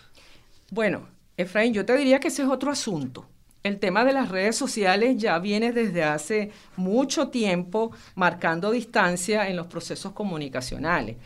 Bueno, 0.71 1.07
Efraín, 1.37 1.73
yo 1.73 1.85
te 1.85 1.97
diría 1.97 2.19
que 2.19 2.27
ese 2.27 2.43
es 2.43 2.49
otro 2.49 2.71
asunto. 2.71 3.25
El 3.63 3.79
tema 3.79 4.05
de 4.05 4.13
las 4.13 4.29
redes 4.29 4.55
sociales 4.55 5.17
ya 5.17 5.37
viene 5.39 5.73
desde 5.73 6.03
hace 6.03 6.51
mucho 6.75 7.29
tiempo 7.29 7.91
marcando 8.15 8.71
distancia 8.71 9.49
en 9.49 9.55
los 9.55 9.67
procesos 9.67 10.13
comunicacionales. 10.13 11.17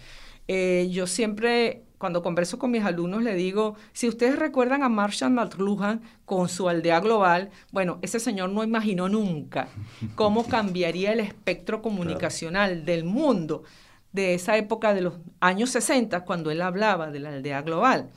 Eh, 0.47 0.89
yo 0.91 1.07
siempre 1.07 1.83
cuando 2.03 2.21
converso 2.21 2.59
con 2.59 2.69
mis 2.69 2.83
alumnos 2.83 3.23
le 3.23 3.33
digo, 3.33 3.77
si 3.93 4.09
ustedes 4.09 4.37
recuerdan 4.37 4.83
a 4.83 4.89
Marshall 4.89 5.31
McLuhan 5.31 6.01
con 6.25 6.49
su 6.49 6.67
aldea 6.67 6.99
global, 6.99 7.49
bueno, 7.71 7.99
ese 8.01 8.19
señor 8.19 8.49
no 8.49 8.61
imaginó 8.61 9.07
nunca 9.07 9.69
cómo 10.15 10.45
cambiaría 10.49 11.13
el 11.13 11.21
espectro 11.21 11.81
comunicacional 11.81 12.83
del 12.83 13.05
mundo 13.05 13.63
de 14.11 14.33
esa 14.33 14.57
época 14.57 14.93
de 14.93 14.99
los 14.99 15.13
años 15.39 15.69
60, 15.69 16.25
cuando 16.25 16.51
él 16.51 16.61
hablaba 16.61 17.09
de 17.09 17.21
la 17.21 17.29
aldea 17.29 17.61
global. 17.61 18.09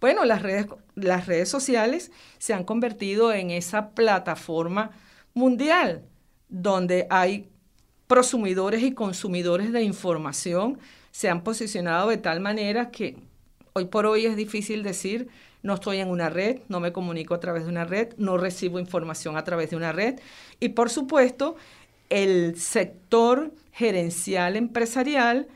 Bueno, 0.00 0.24
las 0.24 0.40
redes, 0.40 0.68
las 0.94 1.26
redes 1.26 1.50
sociales 1.50 2.12
se 2.38 2.54
han 2.54 2.64
convertido 2.64 3.34
en 3.34 3.50
esa 3.50 3.90
plataforma 3.90 4.92
mundial 5.34 6.04
donde 6.48 7.06
hay 7.10 7.50
prosumidores 8.06 8.82
y 8.82 8.92
consumidores 8.92 9.72
de 9.72 9.82
información 9.82 10.78
se 11.16 11.30
han 11.30 11.42
posicionado 11.42 12.10
de 12.10 12.18
tal 12.18 12.40
manera 12.40 12.90
que 12.90 13.16
hoy 13.76 13.84
por 13.84 14.06
hoy 14.06 14.24
es 14.24 14.36
difícil 14.36 14.82
decir, 14.82 15.28
no 15.62 15.74
estoy 15.74 15.98
en 15.98 16.08
una 16.08 16.30
red, 16.30 16.60
no 16.68 16.80
me 16.80 16.92
comunico 16.92 17.34
a 17.34 17.40
través 17.40 17.64
de 17.64 17.68
una 17.68 17.84
red, 17.84 18.14
no 18.16 18.38
recibo 18.38 18.78
información 18.78 19.36
a 19.36 19.44
través 19.44 19.68
de 19.68 19.76
una 19.76 19.92
red. 19.92 20.18
Y 20.60 20.70
por 20.70 20.88
supuesto, 20.88 21.56
el 22.08 22.58
sector 22.58 23.52
gerencial 23.72 24.56
empresarial 24.56 25.46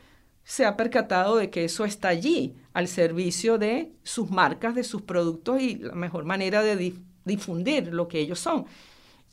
se 0.43 0.65
ha 0.65 0.77
percatado 0.77 1.37
de 1.37 1.49
que 1.49 1.65
eso 1.65 1.83
está 1.83 2.09
allí, 2.09 2.53
al 2.73 2.87
servicio 2.87 3.57
de 3.57 3.91
sus 4.03 4.29
marcas, 4.29 4.75
de 4.75 4.83
sus 4.83 5.01
productos 5.01 5.59
y 5.59 5.77
la 5.77 5.95
mejor 5.95 6.23
manera 6.23 6.61
de 6.61 6.93
difundir 7.25 7.87
lo 7.87 8.07
que 8.07 8.19
ellos 8.19 8.39
son. 8.39 8.65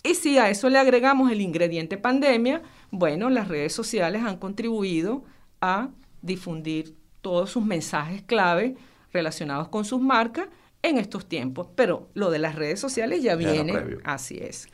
Y 0.03 0.14
si 0.14 0.38
a 0.38 0.48
eso 0.48 0.70
le 0.70 0.79
agregamos 0.79 1.31
el 1.31 1.42
ingrediente 1.42 1.98
pandemia, 1.98 2.62
bueno, 2.90 3.29
las 3.29 3.48
redes 3.48 3.74
sociales 3.74 4.22
han 4.22 4.38
contribuido 4.38 5.24
a 5.61 5.90
difundir 6.22 6.94
todos 7.21 7.51
sus 7.51 7.65
mensajes 7.65 8.23
clave 8.23 8.77
relacionados 9.13 9.69
con 9.69 9.85
sus 9.85 10.01
marcas 10.01 10.49
en 10.83 10.99
estos 10.99 11.29
tiempos. 11.29 11.69
Pero 11.75 12.09
lo 12.15 12.31
de 12.31 12.39
las 12.39 12.55
redes 12.55 12.81
sociales 12.81 13.23
ya 13.23 13.37
viene, 13.37 13.99
así 14.05 14.39
es. 14.39 14.69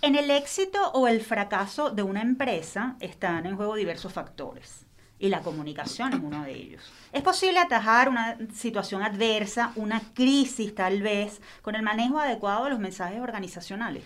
En 0.00 0.14
el 0.14 0.30
éxito 0.30 0.78
o 0.92 1.08
el 1.08 1.20
fracaso 1.20 1.90
de 1.90 2.02
una 2.02 2.22
empresa 2.22 2.96
están 3.00 3.46
en 3.46 3.56
juego 3.56 3.74
diversos 3.74 4.12
factores 4.12 4.86
y 5.18 5.28
la 5.28 5.40
comunicación 5.40 6.12
es 6.12 6.20
uno 6.22 6.44
de 6.44 6.54
ellos. 6.54 6.82
¿Es 7.12 7.22
posible 7.22 7.58
atajar 7.58 8.08
una 8.08 8.38
situación 8.54 9.02
adversa, 9.02 9.72
una 9.74 10.00
crisis 10.14 10.74
tal 10.74 11.02
vez, 11.02 11.40
con 11.62 11.74
el 11.74 11.82
manejo 11.82 12.20
adecuado 12.20 12.64
de 12.64 12.70
los 12.70 12.78
mensajes 12.78 13.20
organizacionales? 13.20 14.04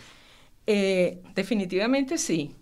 Eh, 0.66 1.22
definitivamente 1.34 2.16
sí. 2.16 2.56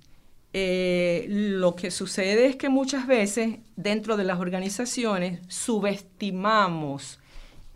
Eh, 0.52 1.26
lo 1.28 1.76
que 1.76 1.92
sucede 1.92 2.46
es 2.46 2.56
que 2.56 2.68
muchas 2.68 3.06
veces 3.06 3.58
dentro 3.76 4.16
de 4.16 4.24
las 4.24 4.40
organizaciones 4.40 5.40
subestimamos 5.46 7.20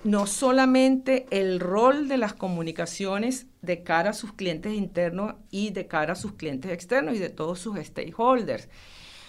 no 0.03 0.27
solamente 0.27 1.27
el 1.31 1.61
rol 1.61 2.09
de 2.09 2.19
las 2.19 2.35
comunicaciones 2.35 3.47
de 3.63 3.83
cara 3.83 4.11
a 4.11 4.15
sus 4.15 4.33
clientes 4.35 4.75
internos 4.75 5.37
y 5.51 5.71
de 5.71 5.87
cara 5.87 6.13
a 6.13 6.17
sus 6.17 6.33
clientes 6.33 6.71
externos 6.71 7.17
y 7.17 7.19
de 7.19 7.31
todos 7.31 7.59
sus 7.59 7.79
stakeholders, 7.79 8.69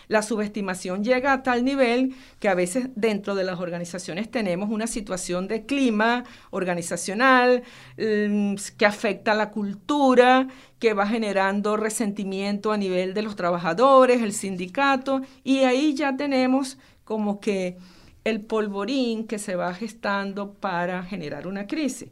la 0.07 0.21
subestimación 0.21 1.03
llega 1.03 1.33
a 1.33 1.43
tal 1.43 1.63
nivel 1.63 2.15
que 2.39 2.49
a 2.49 2.55
veces 2.55 2.89
dentro 2.95 3.35
de 3.35 3.43
las 3.43 3.59
organizaciones 3.59 4.29
tenemos 4.29 4.69
una 4.69 4.87
situación 4.87 5.47
de 5.47 5.65
clima 5.65 6.23
organizacional 6.51 7.63
mm, 7.97 8.55
que 8.77 8.85
afecta 8.85 9.31
a 9.31 9.35
la 9.35 9.51
cultura, 9.51 10.47
que 10.79 10.93
va 10.93 11.07
generando 11.07 11.77
resentimiento 11.77 12.71
a 12.71 12.77
nivel 12.77 13.13
de 13.13 13.21
los 13.21 13.35
trabajadores, 13.35 14.21
el 14.21 14.33
sindicato, 14.33 15.21
y 15.43 15.59
ahí 15.59 15.93
ya 15.93 16.15
tenemos 16.15 16.77
como 17.03 17.39
que 17.39 17.77
el 18.23 18.41
polvorín 18.41 19.27
que 19.27 19.39
se 19.39 19.55
va 19.55 19.73
gestando 19.73 20.53
para 20.53 21.03
generar 21.03 21.47
una 21.47 21.67
crisis. 21.67 22.09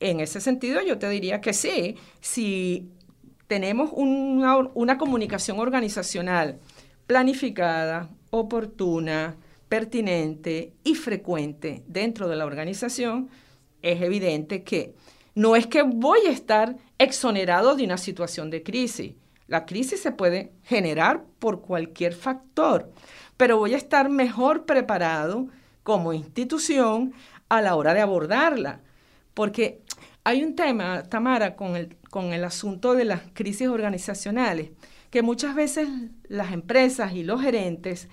En 0.00 0.20
ese 0.20 0.40
sentido, 0.40 0.82
yo 0.82 0.98
te 0.98 1.08
diría 1.08 1.40
que 1.40 1.52
sí, 1.52 1.96
si 2.20 2.90
tenemos 3.46 3.90
una, 3.92 4.56
una 4.56 4.98
comunicación 4.98 5.58
organizacional 5.60 6.58
planificada, 7.06 8.10
oportuna, 8.30 9.36
pertinente 9.68 10.72
y 10.84 10.94
frecuente 10.94 11.82
dentro 11.86 12.28
de 12.28 12.36
la 12.36 12.46
organización, 12.46 13.28
es 13.82 14.00
evidente 14.02 14.62
que 14.62 14.94
no 15.34 15.54
es 15.54 15.66
que 15.66 15.82
voy 15.82 16.20
a 16.26 16.30
estar 16.30 16.76
exonerado 16.98 17.76
de 17.76 17.84
una 17.84 17.98
situación 17.98 18.50
de 18.50 18.62
crisis. 18.62 19.14
La 19.48 19.66
crisis 19.66 20.00
se 20.00 20.12
puede 20.12 20.52
generar 20.64 21.24
por 21.38 21.60
cualquier 21.60 22.14
factor, 22.14 22.90
pero 23.36 23.58
voy 23.58 23.74
a 23.74 23.76
estar 23.76 24.08
mejor 24.08 24.64
preparado 24.64 25.48
como 25.82 26.12
institución 26.12 27.12
a 27.48 27.60
la 27.60 27.76
hora 27.76 27.94
de 27.94 28.00
abordarla. 28.00 28.80
Porque 29.34 29.82
hay 30.24 30.42
un 30.42 30.56
tema, 30.56 31.04
Tamara, 31.04 31.54
con 31.54 31.76
el, 31.76 31.96
con 32.10 32.32
el 32.32 32.42
asunto 32.42 32.94
de 32.94 33.04
las 33.04 33.20
crisis 33.34 33.68
organizacionales, 33.68 34.70
que 35.16 35.22
muchas 35.22 35.54
veces 35.54 35.88
las 36.28 36.52
empresas 36.52 37.14
y 37.14 37.22
los 37.22 37.40
gerentes 37.40 38.06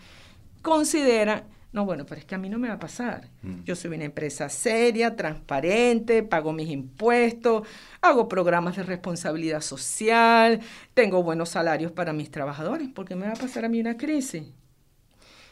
consideran, 0.61 1.43
no, 1.73 1.83
bueno, 1.83 2.05
pero 2.05 2.19
es 2.19 2.23
que 2.23 2.33
a 2.33 2.37
mí 2.37 2.47
no 2.47 2.57
me 2.57 2.69
va 2.69 2.75
a 2.75 2.79
pasar. 2.79 3.29
Mm. 3.41 3.63
Yo 3.65 3.75
soy 3.75 3.93
una 3.93 4.05
empresa 4.05 4.47
seria, 4.47 5.17
transparente, 5.17 6.23
pago 6.23 6.53
mis 6.53 6.69
impuestos, 6.69 7.67
hago 7.99 8.29
programas 8.29 8.77
de 8.77 8.83
responsabilidad 8.83 9.59
social, 9.59 10.61
tengo 10.93 11.21
buenos 11.23 11.49
salarios 11.49 11.91
para 11.91 12.13
mis 12.13 12.31
trabajadores. 12.31 12.87
¿Por 12.87 13.05
qué 13.05 13.17
me 13.17 13.25
va 13.25 13.33
a 13.33 13.35
pasar 13.35 13.65
a 13.65 13.67
mí 13.67 13.81
una 13.81 13.97
crisis? 13.97 14.43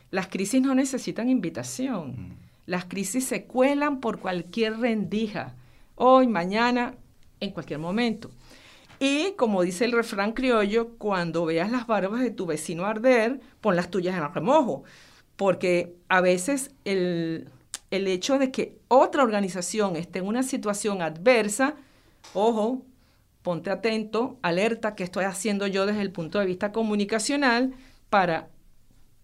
Las 0.10 0.28
crisis 0.28 0.62
no 0.62 0.74
necesitan 0.74 1.28
invitación. 1.28 2.12
Mm. 2.12 2.38
Las 2.66 2.86
crisis 2.86 3.26
se 3.26 3.44
cuelan 3.44 4.00
por 4.00 4.20
cualquier 4.20 4.80
rendija, 4.80 5.56
hoy, 5.96 6.28
mañana, 6.28 6.96
en 7.42 7.52
cualquier 7.52 7.80
momento. 7.80 8.32
Y 9.04 9.32
como 9.32 9.64
dice 9.64 9.86
el 9.86 9.94
refrán 9.94 10.34
criollo, 10.34 10.90
cuando 11.00 11.44
veas 11.44 11.72
las 11.72 11.88
barbas 11.88 12.22
de 12.22 12.30
tu 12.30 12.46
vecino 12.46 12.86
arder, 12.86 13.40
pon 13.60 13.76
las 13.76 13.90
tuyas 13.90 14.16
en 14.16 14.22
el 14.22 14.32
remojo. 14.32 14.84
Porque 15.36 15.96
a 16.08 16.22
veces 16.22 16.70
el, 16.86 17.50
el 17.90 18.06
hecho 18.06 18.38
de 18.38 18.52
que 18.52 18.78
otra 18.90 19.24
organización 19.24 19.96
esté 19.96 20.20
en 20.20 20.28
una 20.28 20.44
situación 20.44 21.02
adversa, 21.02 21.74
ojo, 22.36 22.84
ponte 23.42 23.72
atento, 23.72 24.38
alerta 24.44 24.94
qué 24.94 25.04
estoy 25.04 25.26
haciendo 25.26 25.66
yo 25.66 25.88
desde 25.88 26.02
el 26.02 26.12
punto 26.12 26.38
de 26.38 26.46
vista 26.46 26.72
comunicacional 26.72 27.74
para 28.12 28.50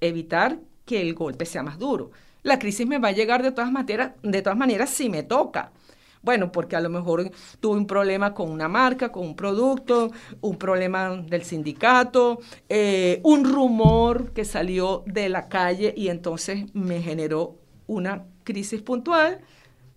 evitar 0.01 0.57
que 0.85 1.01
el 1.01 1.13
golpe 1.13 1.45
sea 1.45 1.61
más 1.61 1.77
duro. 1.77 2.09
La 2.41 2.57
crisis 2.57 2.87
me 2.87 2.97
va 2.97 3.09
a 3.09 3.11
llegar 3.11 3.43
de 3.43 3.51
todas, 3.51 3.71
maneras, 3.71 4.13
de 4.23 4.41
todas 4.41 4.57
maneras 4.57 4.89
si 4.89 5.07
me 5.07 5.21
toca. 5.21 5.71
Bueno, 6.21 6.51
porque 6.51 6.75
a 6.75 6.81
lo 6.81 6.89
mejor 6.89 7.31
tuve 7.59 7.77
un 7.77 7.87
problema 7.87 8.33
con 8.33 8.51
una 8.51 8.67
marca, 8.67 9.11
con 9.11 9.25
un 9.25 9.35
producto, 9.35 10.11
un 10.41 10.57
problema 10.57 11.15
del 11.15 11.43
sindicato, 11.43 12.39
eh, 12.69 13.21
un 13.23 13.45
rumor 13.45 14.31
que 14.33 14.45
salió 14.45 15.03
de 15.05 15.29
la 15.29 15.47
calle 15.47 15.93
y 15.95 16.09
entonces 16.09 16.73
me 16.73 17.01
generó 17.01 17.55
una 17.87 18.25
crisis 18.43 18.81
puntual, 18.81 19.41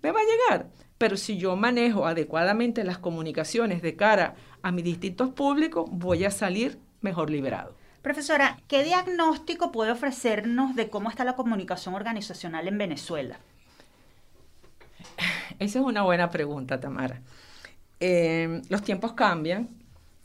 me 0.03 0.13
va 0.13 0.21
a 0.21 0.25
llegar. 0.25 0.71
Pero 0.99 1.17
si 1.17 1.39
yo 1.39 1.57
manejo 1.57 2.07
adecuadamente 2.07 2.85
las 2.85 2.99
comunicaciones 2.99 3.81
de 3.81 3.97
cara 3.97 4.35
a 4.63 4.71
mis 4.71 4.85
distintos 4.85 5.31
públicos, 5.31 5.89
voy 5.91 6.25
a 6.25 6.31
salir 6.31 6.79
mejor 7.01 7.31
liberado. 7.31 7.75
Profesora, 8.03 8.59
¿qué 8.67 8.83
diagnóstico 8.83 9.73
puede 9.73 9.93
ofrecernos 9.93 10.75
de 10.75 10.89
cómo 10.89 11.11
está 11.11 11.25
la 11.25 11.37
comunicación 11.37 11.95
organizacional 11.95 12.67
en 12.67 12.79
Venezuela? 12.79 13.41
Esa 15.59 15.79
es 15.79 15.85
una 15.85 16.03
buena 16.03 16.31
pregunta, 16.31 16.81
Tamara. 16.81 17.21
Eh, 18.01 18.63
los 18.69 18.83
tiempos 18.83 19.13
cambian. 19.13 19.69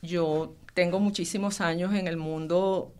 Yo 0.01 0.55
tengo 0.73 0.99
muchísimos 0.99 1.61
años 1.61 1.93
en 1.93 2.07
el 2.07 2.17
mundo 2.17 2.93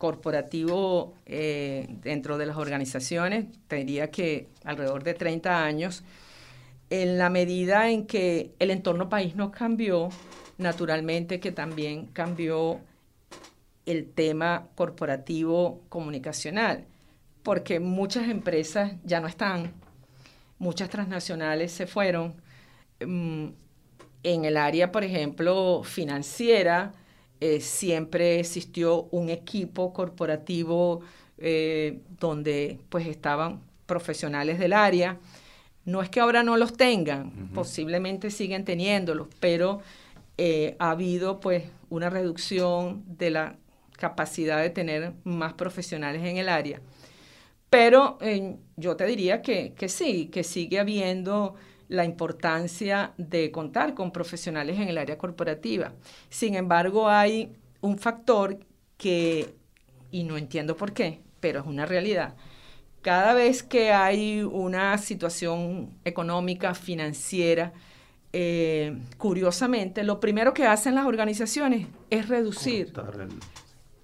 corporativo 0.00 1.14
eh, 1.26 1.86
dentro 2.02 2.38
de 2.38 2.46
las 2.46 2.56
organizaciones, 2.56 3.44
te 3.68 3.76
diría 3.76 4.10
que 4.10 4.48
alrededor 4.64 5.04
de 5.04 5.12
30 5.12 5.62
años. 5.62 6.04
En 6.88 7.18
la 7.18 7.28
medida 7.28 7.90
en 7.90 8.06
que 8.06 8.52
el 8.58 8.70
entorno 8.70 9.10
país 9.10 9.36
nos 9.36 9.50
cambió, 9.50 10.08
naturalmente 10.56 11.38
que 11.38 11.52
también 11.52 12.06
cambió 12.06 12.80
el 13.84 14.06
tema 14.06 14.68
corporativo 14.74 15.82
comunicacional, 15.90 16.86
porque 17.42 17.78
muchas 17.78 18.28
empresas 18.30 18.92
ya 19.04 19.20
no 19.20 19.28
están, 19.28 19.74
muchas 20.60 20.88
transnacionales 20.88 21.72
se 21.72 21.88
fueron. 21.88 22.34
Mm, 23.04 23.48
en 24.22 24.44
el 24.44 24.56
área, 24.56 24.92
por 24.92 25.02
ejemplo, 25.02 25.82
financiera, 25.82 26.92
eh, 27.40 27.60
siempre 27.60 28.38
existió 28.38 29.04
un 29.10 29.30
equipo 29.30 29.92
corporativo 29.94 31.00
eh, 31.38 32.00
donde 32.20 32.78
pues 32.90 33.06
estaban 33.06 33.60
profesionales 33.86 34.58
del 34.58 34.74
área. 34.74 35.18
No 35.86 36.02
es 36.02 36.10
que 36.10 36.20
ahora 36.20 36.42
no 36.42 36.58
los 36.58 36.76
tengan, 36.76 37.50
posiblemente 37.54 38.30
siguen 38.30 38.66
teniéndolos, 38.66 39.28
pero 39.40 39.80
eh, 40.36 40.76
ha 40.78 40.90
habido 40.90 41.40
pues 41.40 41.64
una 41.88 42.10
reducción 42.10 43.02
de 43.06 43.30
la 43.30 43.56
capacidad 43.92 44.60
de 44.60 44.68
tener 44.68 45.14
más 45.24 45.54
profesionales 45.54 46.22
en 46.22 46.36
el 46.36 46.50
área. 46.50 46.80
Pero 47.70 48.18
yo 48.76 48.96
te 48.96 49.06
diría 49.06 49.42
que, 49.42 49.72
que 49.74 49.88
sí, 49.88 50.26
que 50.26 50.42
sigue 50.42 50.80
habiendo 50.80 51.54
la 51.88 52.04
importancia 52.04 53.12
de 53.16 53.50
contar 53.50 53.94
con 53.94 54.12
profesionales 54.12 54.78
en 54.78 54.88
el 54.88 54.98
área 54.98 55.18
corporativa. 55.18 55.92
Sin 56.28 56.54
embargo, 56.54 57.08
hay 57.08 57.52
un 57.80 57.98
factor 57.98 58.58
que, 58.96 59.54
y 60.10 60.24
no 60.24 60.36
entiendo 60.36 60.76
por 60.76 60.92
qué, 60.92 61.20
pero 61.40 61.60
es 61.60 61.66
una 61.66 61.86
realidad. 61.86 62.36
Cada 63.02 63.34
vez 63.34 63.62
que 63.62 63.92
hay 63.92 64.42
una 64.42 64.98
situación 64.98 65.90
económica, 66.04 66.74
financiera, 66.74 67.72
eh, 68.32 68.96
curiosamente, 69.16 70.04
lo 70.04 70.20
primero 70.20 70.54
que 70.54 70.66
hacen 70.66 70.94
las 70.94 71.06
organizaciones 71.06 71.88
es 72.10 72.28
reducir, 72.28 72.92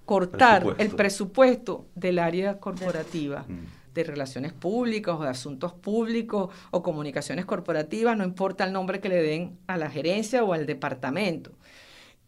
cortar 0.07 0.77
el, 0.79 0.91
presupuesto. 0.91 1.87
del 1.95 2.19
área 2.19 2.59
corporativa. 2.59 3.45
Mm 3.47 3.77
de 3.97 4.05
relaciones 4.05 4.53
públicas 4.53 5.17
o 5.19 5.23
de 5.23 5.31
asuntos 5.31 5.73
públicos 5.73 6.55
o 6.71 6.83
comunicaciones 6.83 7.45
corporativas, 7.47 8.17
no 8.17 8.23
importa 8.23 8.65
el 8.65 8.73
nombre 8.73 9.01
que 9.01 9.09
le 9.09 9.23
den 9.23 9.59
a 9.67 9.77
la 9.77 9.91
gerencia 9.91 10.45
o 10.45 10.53
al 10.53 10.67
departamento. 10.67 11.51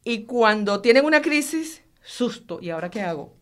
Y 0.03 0.25
cuando 0.25 0.81
tienen 0.81 1.05
una 1.05 1.23
crisis, 1.23 1.83
susto, 2.03 2.59
¿y 2.61 2.71
ahora 2.71 2.91
qué 2.91 3.03
hago? 3.03 3.35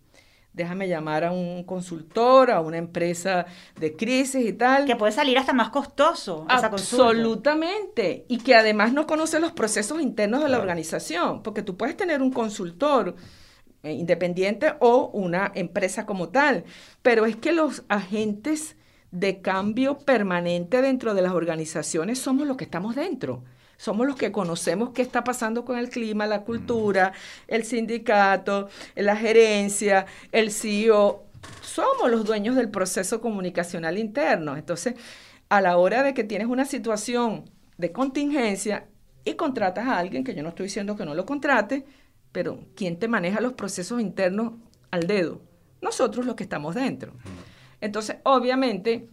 Déjame 0.52 0.88
llamar 0.88 1.22
a 1.22 1.32
un 1.32 1.64
consultor, 1.64 2.50
a 2.50 2.60
una 2.60 2.78
empresa 2.78 3.44
de 3.78 3.94
crisis 3.94 4.44
y 4.44 4.54
tal. 4.54 4.86
Que 4.86 4.96
puede 4.96 5.12
salir 5.12 5.36
hasta 5.36 5.52
más 5.52 5.68
costoso. 5.68 6.46
Absolutamente. 6.48 8.24
Y 8.26 8.38
que 8.38 8.54
además 8.54 8.94
no 8.94 9.06
conoce 9.06 9.38
los 9.38 9.52
procesos 9.52 10.00
internos 10.00 10.42
de 10.42 10.48
la 10.48 10.58
organización, 10.58 11.42
porque 11.42 11.62
tú 11.62 11.76
puedes 11.76 11.94
tener 11.94 12.22
un 12.22 12.32
consultor 12.32 13.14
eh, 13.86 13.92
independiente 13.92 14.74
o 14.80 15.10
una 15.12 15.52
empresa 15.54 16.06
como 16.06 16.30
tal. 16.30 16.64
Pero 17.02 17.24
es 17.24 17.36
que 17.36 17.52
los 17.52 17.84
agentes 17.88 18.76
de 19.12 19.40
cambio 19.40 19.98
permanente 19.98 20.82
dentro 20.82 21.14
de 21.14 21.22
las 21.22 21.32
organizaciones 21.32 22.18
somos 22.18 22.48
los 22.48 22.56
que 22.56 22.64
estamos 22.64 22.96
dentro. 22.96 23.44
Somos 23.76 24.06
los 24.06 24.16
que 24.16 24.32
conocemos 24.32 24.90
qué 24.90 25.02
está 25.02 25.22
pasando 25.22 25.64
con 25.64 25.78
el 25.78 25.88
clima, 25.88 26.26
la 26.26 26.42
cultura, 26.42 27.12
el 27.46 27.64
sindicato, 27.64 28.68
la 28.96 29.14
gerencia, 29.16 30.06
el 30.32 30.50
CEO. 30.50 31.24
Somos 31.60 32.10
los 32.10 32.24
dueños 32.24 32.56
del 32.56 32.70
proceso 32.70 33.20
comunicacional 33.20 33.98
interno. 33.98 34.56
Entonces, 34.56 34.94
a 35.48 35.60
la 35.60 35.76
hora 35.76 36.02
de 36.02 36.12
que 36.12 36.24
tienes 36.24 36.48
una 36.48 36.64
situación 36.64 37.44
de 37.78 37.92
contingencia 37.92 38.88
y 39.24 39.34
contratas 39.34 39.86
a 39.86 39.98
alguien, 39.98 40.24
que 40.24 40.34
yo 40.34 40.42
no 40.42 40.48
estoy 40.48 40.64
diciendo 40.64 40.96
que 40.96 41.04
no 41.04 41.14
lo 41.14 41.24
contrate, 41.24 41.84
pero 42.36 42.58
¿quién 42.74 42.98
te 42.98 43.08
maneja 43.08 43.40
los 43.40 43.54
procesos 43.54 43.98
internos 43.98 44.52
al 44.90 45.06
dedo? 45.06 45.40
Nosotros 45.80 46.26
los 46.26 46.34
que 46.34 46.42
estamos 46.42 46.74
dentro. 46.74 47.14
Entonces, 47.80 48.18
obviamente, 48.24 49.08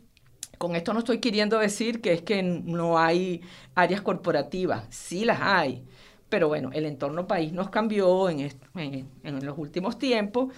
con 0.58 0.76
esto 0.76 0.92
no 0.92 1.00
estoy 1.00 1.20
queriendo 1.20 1.58
decir 1.58 2.02
que 2.02 2.12
es 2.12 2.22
que 2.22 2.44
no 2.44 3.00
hay 3.00 3.40
áreas 3.76 4.02
corporativas, 4.02 4.88
sí 4.90 5.24
las 5.24 5.40
hay, 5.42 5.86
pero 6.28 6.50
bueno, 6.50 6.72
el 6.74 6.86
entorno 6.86 7.26
país 7.26 7.54
nos 7.54 7.70
cambió 7.70 8.30
en, 8.30 8.52
en 8.76 9.46
los 9.46 9.58
últimos 9.58 9.98
tiempos, 9.98 10.54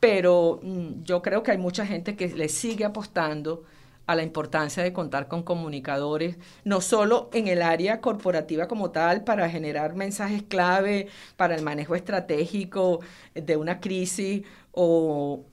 pero 0.00 0.60
mm, 0.62 1.02
yo 1.02 1.20
creo 1.20 1.42
que 1.42 1.50
hay 1.50 1.58
mucha 1.58 1.84
gente 1.84 2.16
que 2.16 2.28
le 2.28 2.48
sigue 2.48 2.86
apostando 2.86 3.64
a 4.06 4.14
la 4.14 4.22
importancia 4.22 4.82
de 4.82 4.92
contar 4.92 5.28
con 5.28 5.42
comunicadores, 5.42 6.38
no 6.64 6.80
solo 6.80 7.28
en 7.32 7.48
el 7.48 7.62
área 7.62 8.00
corporativa 8.00 8.68
como 8.68 8.90
tal, 8.90 9.24
para 9.24 9.48
generar 9.50 9.94
mensajes 9.94 10.42
clave 10.44 11.08
para 11.36 11.56
el 11.56 11.62
manejo 11.62 11.94
estratégico 11.94 13.00
de 13.34 13.56
una 13.56 13.80
crisis 13.80 14.44
o 14.72 15.44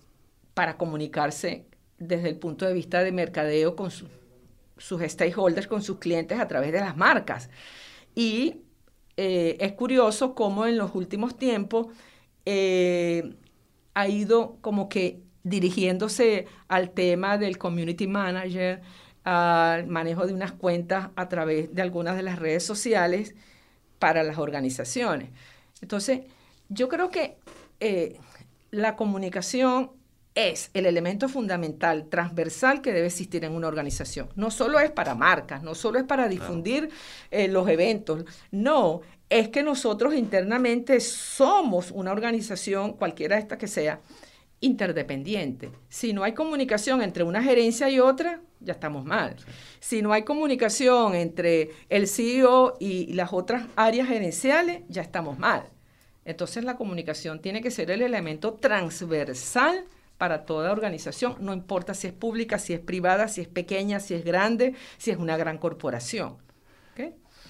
para 0.54 0.78
comunicarse 0.78 1.66
desde 1.98 2.30
el 2.30 2.38
punto 2.38 2.66
de 2.66 2.74
vista 2.74 3.04
de 3.04 3.12
mercadeo 3.12 3.76
con 3.76 3.90
sus 3.92 5.02
stakeholders, 5.02 5.68
con 5.68 5.82
sus 5.82 5.98
clientes 5.98 6.40
a 6.40 6.48
través 6.48 6.72
de 6.72 6.80
las 6.80 6.96
marcas. 6.96 7.50
Y 8.14 8.58
eh, 9.18 9.58
es 9.60 9.74
curioso 9.74 10.36
cómo 10.36 10.66
en 10.68 10.78
los 10.78 10.94
últimos 10.94 11.38
tiempos 11.38 11.88
eh, 12.46 13.36
ha 13.94 14.08
ido 14.08 14.58
como 14.62 14.90
que 14.90 15.23
dirigiéndose 15.44 16.48
al 16.68 16.92
tema 16.92 17.38
del 17.38 17.58
community 17.58 18.08
manager, 18.08 18.82
al 19.24 19.88
manejo 19.88 20.26
de 20.26 20.34
unas 20.34 20.52
cuentas 20.52 21.10
a 21.16 21.30
través 21.30 21.74
de 21.74 21.82
algunas 21.82 22.16
de 22.16 22.24
las 22.24 22.40
redes 22.40 22.66
sociales 22.66 23.36
para 24.00 24.24
las 24.24 24.38
organizaciones. 24.38 25.30
Entonces, 25.82 26.22
yo 26.70 26.90
creo 26.90 27.10
que 27.10 27.38
eh, 27.80 28.18
la 28.72 28.96
comunicación 28.96 29.92
es 30.36 30.72
el 30.74 30.86
elemento 30.88 31.30
fundamental, 31.30 32.08
transversal 32.10 32.82
que 32.82 32.92
debe 32.92 33.08
existir 33.08 33.46
en 33.46 33.54
una 33.54 33.68
organización. 33.68 34.30
No 34.36 34.50
solo 34.50 34.80
es 34.80 34.92
para 34.92 35.14
marcas, 35.14 35.62
no 35.62 35.76
solo 35.76 36.00
es 36.00 36.06
para 36.06 36.28
difundir 36.28 36.90
eh, 37.30 37.48
los 37.48 37.68
eventos, 37.70 38.26
no, 38.52 39.02
es 39.30 39.50
que 39.50 39.64
nosotros 39.64 40.16
internamente 40.16 41.00
somos 41.00 41.92
una 41.92 42.12
organización, 42.12 42.94
cualquiera 42.94 43.36
de 43.36 43.44
estas 43.44 43.58
que 43.58 43.68
sea, 43.68 44.00
interdependiente. 44.64 45.72
Si 45.90 46.14
no 46.14 46.24
hay 46.24 46.34
comunicación 46.34 47.02
entre 47.02 47.24
una 47.24 47.44
gerencia 47.44 47.90
y 47.90 48.00
otra, 48.00 48.40
ya 48.62 48.74
estamos 48.74 49.04
mal. 49.04 49.36
Si 49.82 50.02
no 50.02 50.14
hay 50.14 50.24
comunicación 50.24 51.16
entre 51.16 51.72
el 51.90 52.08
CEO 52.08 52.78
y 52.80 53.14
las 53.14 53.34
otras 53.34 53.66
áreas 53.76 54.08
gerenciales, 54.08 54.84
ya 54.88 55.02
estamos 55.02 55.38
mal. 55.38 55.66
Entonces 56.24 56.64
la 56.64 56.78
comunicación 56.78 57.42
tiene 57.42 57.62
que 57.62 57.72
ser 57.72 57.92
el 57.92 58.02
elemento 58.02 58.54
transversal 58.54 59.84
para 60.18 60.46
toda 60.46 60.72
organización, 60.72 61.36
no 61.42 61.52
importa 61.52 61.94
si 61.94 62.08
es 62.08 62.14
pública, 62.14 62.58
si 62.58 62.72
es 62.72 62.80
privada, 62.80 63.28
si 63.28 63.42
es 63.42 63.48
pequeña, 63.50 64.00
si 64.00 64.14
es 64.14 64.24
grande, 64.24 64.76
si 64.98 65.12
es 65.12 65.18
una 65.18 65.36
gran 65.36 65.58
corporación. 65.58 66.38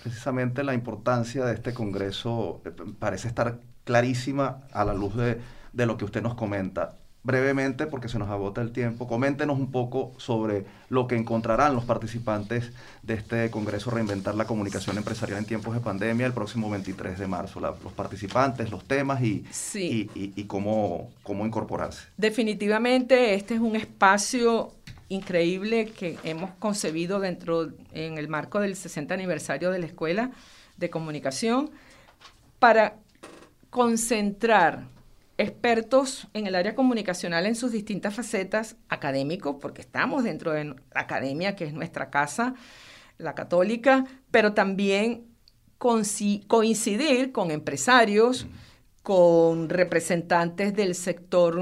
Precisamente 0.01 0.63
la 0.63 0.73
importancia 0.73 1.45
de 1.45 1.53
este 1.53 1.73
Congreso 1.73 2.61
eh, 2.65 2.71
parece 2.97 3.27
estar 3.27 3.59
clarísima 3.83 4.63
a 4.73 4.83
la 4.83 4.93
luz 4.93 5.15
de, 5.15 5.39
de 5.71 5.85
lo 5.85 5.97
que 5.97 6.05
usted 6.05 6.21
nos 6.21 6.35
comenta 6.35 6.97
brevemente, 7.23 7.87
porque 7.87 8.09
se 8.09 8.19
nos 8.19 8.29
agota 8.29 8.61
el 8.61 8.71
tiempo, 8.71 9.07
coméntenos 9.07 9.57
un 9.57 9.71
poco 9.71 10.11
sobre 10.17 10.65
lo 10.89 11.07
que 11.07 11.15
encontrarán 11.15 11.73
los 11.73 11.85
participantes 11.85 12.71
de 13.01 13.13
este 13.13 13.49
Congreso 13.49 13.91
Reinventar 13.91 14.35
la 14.35 14.45
Comunicación 14.45 14.97
Empresarial 14.97 15.39
en 15.39 15.45
Tiempos 15.45 15.73
de 15.73 15.79
Pandemia 15.79 16.25
el 16.25 16.33
próximo 16.33 16.69
23 16.69 17.17
de 17.17 17.27
marzo. 17.27 17.59
los 17.59 17.93
participantes, 17.93 18.69
los 18.71 18.83
temas 18.85 19.21
y, 19.21 19.45
y, 19.73 20.43
cómo, 20.45 21.11
cómo 21.23 21.45
incorporarse. 21.45 22.07
Definitivamente 22.17 23.35
este 23.35 23.55
es 23.55 23.61
un 23.61 23.75
espacio 23.75 24.73
increíble 25.07 25.85
que 25.85 26.17
hemos 26.23 26.51
concebido 26.59 27.19
dentro, 27.19 27.71
en 27.93 28.17
el 28.17 28.27
marco 28.27 28.59
del 28.59 28.75
60 28.75 29.13
aniversario 29.13 29.71
de 29.71 29.79
la 29.79 29.85
Escuela 29.85 30.31
de 30.77 30.89
Comunicación, 30.89 31.71
para 32.59 32.95
concentrar 33.69 34.92
expertos 35.37 36.27
en 36.33 36.47
el 36.47 36.55
área 36.55 36.75
comunicacional 36.75 37.45
en 37.45 37.55
sus 37.55 37.71
distintas 37.71 38.13
facetas, 38.15 38.75
académicos, 38.89 39.57
porque 39.59 39.81
estamos 39.81 40.23
dentro 40.23 40.51
de 40.51 40.65
la 40.65 40.77
academia, 40.93 41.55
que 41.55 41.65
es 41.65 41.73
nuestra 41.73 42.09
casa, 42.09 42.55
la 43.17 43.35
católica, 43.35 44.05
pero 44.31 44.53
también 44.53 45.25
coincidir 45.77 47.31
con 47.31 47.51
empresarios, 47.51 48.47
con 49.01 49.69
representantes 49.69 50.73
del 50.73 50.95
sector 50.95 51.59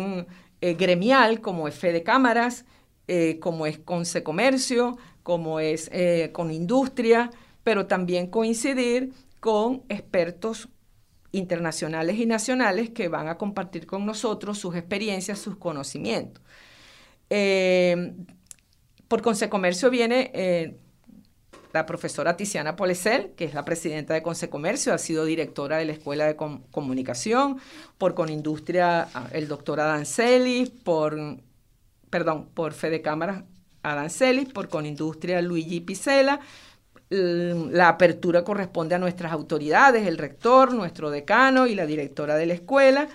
eh, 0.62 0.74
gremial, 0.76 1.42
como 1.42 1.68
es 1.68 1.76
Fede 1.76 2.04
Cámaras, 2.04 2.66
eh, 3.08 3.40
como 3.40 3.66
es 3.66 3.80
Conce 3.80 4.22
Comercio, 4.22 4.98
como 5.24 5.60
es 5.60 5.90
eh, 5.92 6.30
con 6.34 6.52
Industria, 6.52 7.32
pero 7.64 7.88
también 7.88 8.28
coincidir 8.28 9.12
con 9.40 9.84
expertos 9.90 10.70
internacionales 11.32 12.18
y 12.18 12.26
nacionales 12.26 12.90
que 12.90 13.08
van 13.08 13.28
a 13.28 13.38
compartir 13.38 13.86
con 13.86 14.06
nosotros 14.06 14.58
sus 14.58 14.76
experiencias, 14.76 15.40
sus 15.40 15.58
conocimientos. 15.58 16.44
Eh, 17.30 18.14
por 19.08 19.22
Consecomercio 19.22 19.90
viene 19.90 20.32
eh, 20.34 20.78
la 21.74 21.86
profesora 21.86 22.36
Tiziana 22.36 22.76
Polesel, 22.76 23.32
que 23.36 23.46
es 23.46 23.54
la 23.54 23.64
presidenta 23.64 24.14
de 24.14 24.22
Consecomercio, 24.22 24.94
ha 24.94 24.98
sido 24.98 25.26
directora 25.26 25.78
de 25.78 25.86
la 25.86 25.94
Escuela 25.94 26.26
de 26.26 26.36
Comunicación, 26.36 27.58
por 27.98 28.14
Conindustria 28.14 29.08
ah, 29.14 29.30
el 29.32 29.48
doctor 29.48 29.80
Celis, 30.06 30.70
por, 30.70 31.18
perdón, 32.10 32.50
por 32.54 32.74
Fede 32.74 33.02
Cámaras 33.02 33.44
Celis, 34.10 34.50
por 34.50 34.70
Conindustria 34.70 35.42
Luigi 35.42 35.80
Picela. 35.80 36.40
La 37.12 37.90
apertura 37.90 38.44
corresponde 38.44 38.96
a 38.96 39.00
nuestras 39.00 39.34
autoridades, 39.34 40.08
el 40.08 40.18
rector, 40.18 40.74
nuestro 40.74 41.12
decano 41.12 41.68
y 41.68 41.76
la 41.76 41.86
directora 41.86 42.38
de 42.38 42.46
la 42.46 42.54
escuela. 42.54 43.10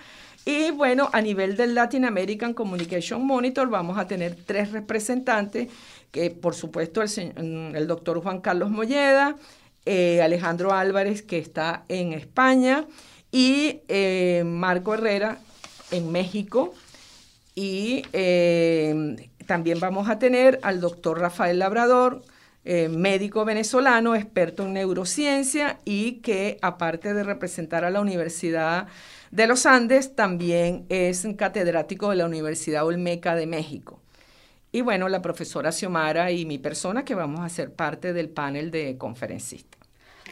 Y 0.45 0.71
bueno, 0.71 1.09
a 1.11 1.21
nivel 1.21 1.57
del 1.57 1.75
Latin 1.75 2.05
American 2.05 2.53
Communication 2.53 3.25
Monitor 3.25 3.69
vamos 3.69 3.97
a 3.97 4.07
tener 4.07 4.37
tres 4.45 4.71
representantes, 4.71 5.67
que 6.11 6.31
por 6.31 6.55
supuesto 6.55 7.01
el, 7.01 7.09
mm, 7.09 7.75
el 7.75 7.87
doctor 7.87 8.21
Juan 8.21 8.39
Carlos 8.39 8.69
Molleda, 8.69 9.35
eh, 9.85 10.21
Alejandro 10.21 10.73
Álvarez, 10.73 11.21
que 11.21 11.37
está 11.37 11.83
en 11.89 12.13
España, 12.13 12.85
y 13.31 13.81
eh, 13.87 14.43
Marco 14.45 14.93
Herrera 14.93 15.39
en 15.91 16.11
México. 16.11 16.73
Y 17.55 18.03
eh, 18.13 19.15
también 19.45 19.79
vamos 19.79 20.09
a 20.09 20.19
tener 20.19 20.59
al 20.61 20.79
doctor 20.79 21.19
Rafael 21.19 21.59
Labrador, 21.59 22.21
médico 22.89 23.45
venezolano, 23.45 24.15
experto 24.15 24.63
en 24.63 24.73
neurociencia 24.73 25.79
y 25.85 26.19
que 26.21 26.57
aparte 26.61 27.13
de 27.13 27.23
representar 27.23 27.85
a 27.85 27.89
la 27.89 28.01
Universidad 28.01 28.87
de 29.31 29.47
los 29.47 29.65
Andes, 29.65 30.15
también 30.15 30.85
es 30.89 31.25
catedrático 31.37 32.09
de 32.09 32.17
la 32.17 32.25
Universidad 32.25 32.85
Olmeca 32.85 33.35
de 33.35 33.47
México. 33.47 34.01
Y 34.71 34.81
bueno, 34.81 35.07
la 35.09 35.21
profesora 35.21 35.71
Xiomara 35.71 36.31
y 36.31 36.45
mi 36.45 36.57
persona 36.57 37.05
que 37.05 37.15
vamos 37.15 37.39
a 37.39 37.49
ser 37.49 37.73
parte 37.73 38.13
del 38.13 38.29
panel 38.29 38.69
de 38.69 38.97
conferencistas. 38.97 39.77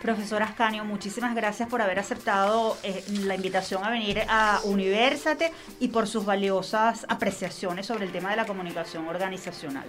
Profesora 0.02 0.46
Ascanio, 0.46 0.84
muchísimas 0.84 1.34
gracias 1.36 1.70
por 1.70 1.82
haber 1.82 2.00
aceptado 2.00 2.78
eh, 2.84 3.04
la 3.24 3.36
invitación 3.36 3.84
a 3.84 3.90
venir 3.90 4.22
a 4.28 4.60
Universate 4.66 5.52
y 5.80 5.88
por 5.88 6.08
sus 6.08 6.26
valiosas 6.26 7.06
apreciaciones 7.10 7.86
sobre 7.86 8.06
el 8.06 8.12
tema 8.12 8.30
de 8.30 8.36
la 8.36 8.46
comunicación 8.46 9.08
organizacional. 9.08 9.86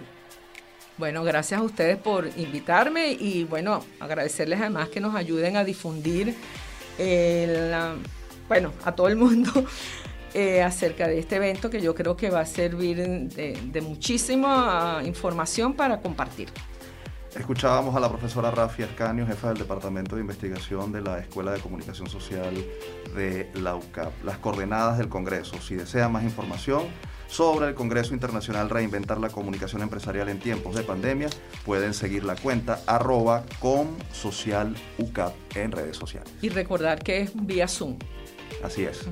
Bueno, 0.99 1.25
gracias 1.25 1.61
a 1.61 1.63
ustedes 1.63 1.99
por 1.99 2.27
invitarme 2.37 3.13
y 3.13 3.45
bueno, 3.45 3.85
agradecerles 4.01 4.61
además 4.61 4.89
que 4.89 5.01
nos 5.01 5.15
ayuden 5.15 5.57
a 5.57 5.65
difundir 5.65 6.35
el 6.99 7.75
bueno, 8.49 8.73
a 8.85 8.93
todo 8.95 9.09
el 9.09 9.17
mundo 9.17 9.51
eh, 10.35 10.63
acerca 10.63 11.09
de 11.09 11.19
este 11.19 11.37
evento 11.37 11.69
que 11.69 11.81
yo 11.81 11.95
creo 11.95 12.17
que 12.17 12.31
va 12.31 12.41
a 12.41 12.47
servir 12.47 12.97
de, 12.99 13.81
muchísima 13.83 15.03
información 15.05 15.75
para 15.75 16.01
compartir. 16.01 16.49
Escuchábamos 17.39 17.95
a 17.95 18.01
la 18.01 18.09
profesora 18.09 18.51
Rafi 18.51 18.83
Ascanio, 18.83 19.27
jefa 19.27 19.49
del 19.49 19.59
Departamento 19.59 20.17
de 20.17 20.23
Investigación 20.23 20.91
de 20.91 21.03
la 21.03 21.19
Escuela 21.19 21.53
de 21.53 21.61
Comunicación 21.61 22.09
Social 22.09 22.55
de 23.15 23.51
la 23.55 23.77
UCAP. 23.77 24.25
Las 24.25 24.39
coordenadas 24.39 24.97
del 24.97 25.09
Congreso. 25.09 25.61
Si 25.61 25.75
desea 25.75 26.09
más 26.09 26.25
información 26.25 26.85
sobre 27.29 27.69
el 27.69 27.75
Congreso 27.75 28.15
Internacional 28.15 28.71
Reinventar 28.71 29.19
la 29.19 29.29
Comunicación 29.29 29.83
Empresarial 29.83 30.31
en 30.31 30.39
Tiempos 30.39 30.75
de 30.75 30.83
Pandemia, 30.83 31.29
pueden 31.65 31.93
seguir 31.93 32.25
la 32.25 32.37
cuenta 32.37 32.81
arroba 32.87 33.45
comsocialucap 33.61 35.35
en 35.55 35.73
redes 35.73 35.97
sociales. 35.99 36.33
Y 36.41 36.49
recordar 36.49 37.03
que 37.03 37.21
es 37.21 37.33
vía 37.35 37.69
Zoom. 37.69 37.99
Así 38.65 38.85
es. 38.85 39.07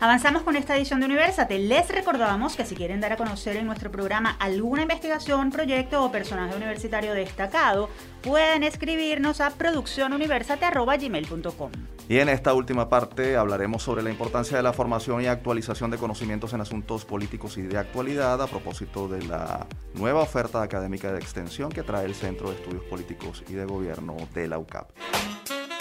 Avanzamos 0.00 0.42
con 0.42 0.56
esta 0.56 0.76
edición 0.76 0.98
de 1.00 1.06
Universate. 1.06 1.58
Les 1.58 1.88
recordamos 1.88 2.56
que 2.56 2.66
si 2.66 2.74
quieren 2.74 3.00
dar 3.00 3.12
a 3.12 3.16
conocer 3.16 3.56
en 3.56 3.64
nuestro 3.66 3.90
programa 3.90 4.36
alguna 4.38 4.82
investigación, 4.82 5.50
proyecto 5.50 6.04
o 6.04 6.12
personaje 6.12 6.54
universitario 6.56 7.14
destacado, 7.14 7.88
pueden 8.22 8.64
escribirnos 8.64 9.40
a 9.40 9.48
produccionuniversate.gmail.com. 9.50 11.70
Y 12.08 12.18
en 12.18 12.28
esta 12.28 12.52
última 12.52 12.90
parte 12.90 13.36
hablaremos 13.36 13.82
sobre 13.82 14.02
la 14.02 14.10
importancia 14.10 14.58
de 14.58 14.62
la 14.62 14.74
formación 14.74 15.22
y 15.22 15.26
actualización 15.26 15.90
de 15.90 15.96
conocimientos 15.96 16.52
en 16.52 16.60
asuntos 16.60 17.06
políticos 17.06 17.56
y 17.56 17.62
de 17.62 17.78
actualidad 17.78 18.42
a 18.42 18.46
propósito 18.46 19.08
de 19.08 19.22
la 19.22 19.66
nueva 19.94 20.20
oferta 20.20 20.60
académica 20.60 21.10
de 21.12 21.18
extensión 21.18 21.70
que 21.70 21.82
trae 21.82 22.04
el 22.04 22.14
Centro 22.14 22.50
de 22.50 22.56
Estudios 22.56 22.84
Políticos 22.84 23.42
y 23.48 23.54
de 23.54 23.64
Gobierno 23.64 24.16
de 24.34 24.48
la 24.48 24.58
UCAP. 24.58 24.90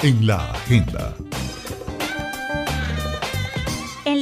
En 0.02 0.26
la 0.26 0.50
agenda. 0.52 1.14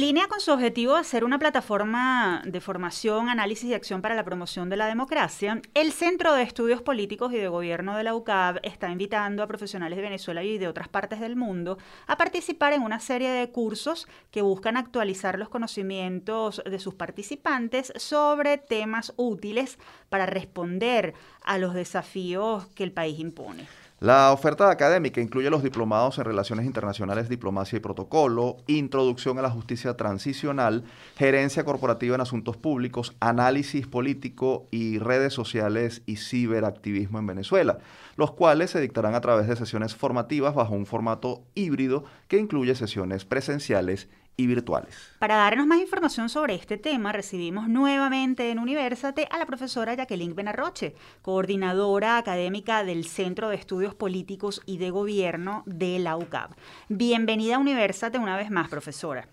Línea 0.02 0.26
con 0.26 0.40
su 0.40 0.50
objetivo 0.50 0.96
de 0.96 1.04
ser 1.04 1.22
una 1.22 1.38
plataforma 1.38 2.42
de 2.44 2.60
formación, 2.60 3.28
análisis 3.28 3.70
y 3.70 3.74
acción 3.74 4.02
para 4.02 4.16
la 4.16 4.24
promoción 4.24 4.68
de 4.68 4.76
la 4.76 4.88
democracia, 4.88 5.62
el 5.74 5.92
Centro 5.92 6.34
de 6.34 6.42
Estudios 6.42 6.82
Políticos 6.82 7.32
y 7.32 7.36
de 7.36 7.46
Gobierno 7.46 7.96
de 7.96 8.02
la 8.02 8.16
UCAB 8.16 8.58
está 8.64 8.90
invitando 8.90 9.44
a 9.44 9.46
profesionales 9.46 9.96
de 9.96 10.02
Venezuela 10.02 10.42
y 10.42 10.58
de 10.58 10.66
otras 10.66 10.88
partes 10.88 11.20
del 11.20 11.36
mundo 11.36 11.78
a 12.08 12.16
participar 12.16 12.72
en 12.72 12.82
una 12.82 12.98
serie 12.98 13.30
de 13.30 13.48
cursos 13.52 14.08
que 14.32 14.42
buscan 14.42 14.76
actualizar 14.76 15.38
los 15.38 15.48
conocimientos 15.48 16.60
de 16.68 16.80
sus 16.80 16.94
participantes 16.94 17.92
sobre 17.94 18.58
temas 18.58 19.14
útiles 19.16 19.78
para 20.08 20.26
responder 20.26 21.14
a 21.44 21.58
los 21.58 21.74
desafíos 21.74 22.66
que 22.74 22.82
el 22.82 22.90
país 22.90 23.20
impone. 23.20 23.68
La 24.02 24.32
oferta 24.32 24.68
académica 24.68 25.20
incluye 25.20 25.48
los 25.48 25.62
diplomados 25.62 26.18
en 26.18 26.24
Relaciones 26.24 26.66
Internacionales, 26.66 27.28
Diplomacia 27.28 27.76
y 27.76 27.80
Protocolo, 27.80 28.56
Introducción 28.66 29.38
a 29.38 29.42
la 29.42 29.50
Justicia 29.50 29.96
Transicional, 29.96 30.82
Gerencia 31.16 31.62
Corporativa 31.64 32.16
en 32.16 32.20
Asuntos 32.20 32.56
Públicos, 32.56 33.14
Análisis 33.20 33.86
Político 33.86 34.66
y 34.72 34.98
Redes 34.98 35.34
Sociales 35.34 36.02
y 36.04 36.16
Ciberactivismo 36.16 37.20
en 37.20 37.28
Venezuela, 37.28 37.78
los 38.16 38.32
cuales 38.32 38.70
se 38.72 38.80
dictarán 38.80 39.14
a 39.14 39.20
través 39.20 39.46
de 39.46 39.54
sesiones 39.54 39.94
formativas 39.94 40.56
bajo 40.56 40.74
un 40.74 40.86
formato 40.86 41.44
híbrido 41.54 42.02
que 42.26 42.38
incluye 42.38 42.74
sesiones 42.74 43.24
presenciales 43.24 44.08
y 44.08 44.21
virtuales. 44.36 45.14
Para 45.18 45.36
darnos 45.36 45.66
más 45.66 45.80
información 45.80 46.28
sobre 46.28 46.54
este 46.54 46.78
tema, 46.78 47.12
recibimos 47.12 47.68
nuevamente 47.68 48.50
en 48.50 48.58
Universate 48.58 49.28
a 49.30 49.38
la 49.38 49.46
profesora 49.46 49.94
Jacqueline 49.94 50.34
Benarroche, 50.34 50.94
coordinadora 51.22 52.18
académica 52.18 52.84
del 52.84 53.04
Centro 53.04 53.48
de 53.48 53.56
Estudios 53.56 53.94
Políticos 53.94 54.62
y 54.66 54.78
de 54.78 54.90
Gobierno 54.90 55.62
de 55.66 55.98
la 55.98 56.16
UCAP. 56.16 56.52
Bienvenida 56.88 57.56
a 57.56 57.58
Universate 57.58 58.18
una 58.18 58.36
vez 58.36 58.50
más, 58.50 58.68
profesora. 58.68 59.26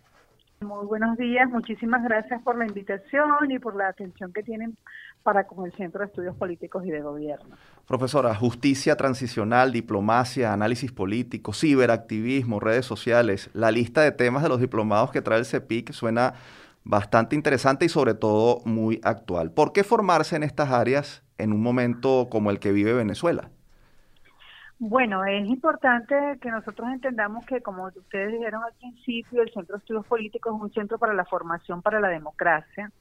Muy 0.61 0.85
buenos 0.87 1.17
días, 1.17 1.49
muchísimas 1.49 2.03
gracias 2.03 2.41
por 2.41 2.57
la 2.57 2.65
invitación 2.65 3.49
y 3.49 3.59
por 3.59 3.77
la 3.77 3.87
atención 3.87 4.33
que 4.33 4.43
tienen 4.43 4.75
para 5.23 5.47
con 5.47 5.65
el 5.65 5.71
Centro 5.73 6.01
de 6.01 6.07
Estudios 6.07 6.35
Políticos 6.35 6.85
y 6.85 6.91
de 6.91 7.01
Gobierno. 7.01 7.55
Profesora, 7.89 8.35
justicia 8.35 8.95
transicional, 8.97 9.71
diplomacia, 9.71 10.53
análisis 10.53 10.91
político, 10.91 11.53
ciberactivismo, 11.53 12.59
redes 12.59 12.85
sociales, 12.85 13.49
la 13.55 13.71
lista 13.71 14.01
de 14.01 14.11
temas 14.11 14.43
de 14.43 14.49
los 14.49 14.61
diplomados 14.61 15.09
que 15.09 15.23
trae 15.23 15.39
el 15.39 15.45
CEPIC 15.45 15.91
suena 15.91 16.35
bastante 16.83 17.35
interesante 17.35 17.85
y 17.85 17.89
sobre 17.89 18.13
todo 18.13 18.61
muy 18.63 19.01
actual. 19.03 19.49
¿Por 19.49 19.73
qué 19.73 19.83
formarse 19.83 20.35
en 20.35 20.43
estas 20.43 20.69
áreas 20.69 21.23
en 21.39 21.51
un 21.51 21.63
momento 21.63 22.27
como 22.29 22.51
el 22.51 22.59
que 22.59 22.71
vive 22.71 22.93
Venezuela? 22.93 23.49
Bueno, 24.77 25.25
es 25.25 25.47
importante 25.47 26.15
que 26.43 26.51
nosotros 26.51 26.89
entendamos 26.89 27.43
que, 27.47 27.59
como 27.61 27.87
ustedes 27.87 28.33
dijeron 28.33 28.61
al 28.63 28.73
principio, 28.73 29.41
el 29.41 29.51
Centro 29.51 29.77
de 29.77 29.79
Estudios 29.79 30.05
Políticos 30.05 30.53
es 30.55 30.61
un 30.61 30.71
centro 30.73 30.99
para 30.99 31.15
la 31.15 31.25
formación 31.25 31.81
para 31.81 31.99
la 31.99 32.09
democracia 32.09 32.91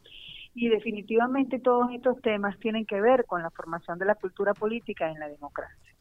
y 0.58 0.68
definitivamente 0.68 1.60
todos 1.60 1.92
estos 1.92 2.20
temas 2.20 2.58
tienen 2.58 2.84
que 2.84 3.00
ver 3.00 3.24
con 3.26 3.42
la 3.42 3.50
formación 3.50 3.98
de 3.98 4.06
la 4.06 4.16
cultura 4.16 4.54
política 4.54 5.08
en 5.08 5.20
la 5.20 5.28
democracia. 5.28 5.94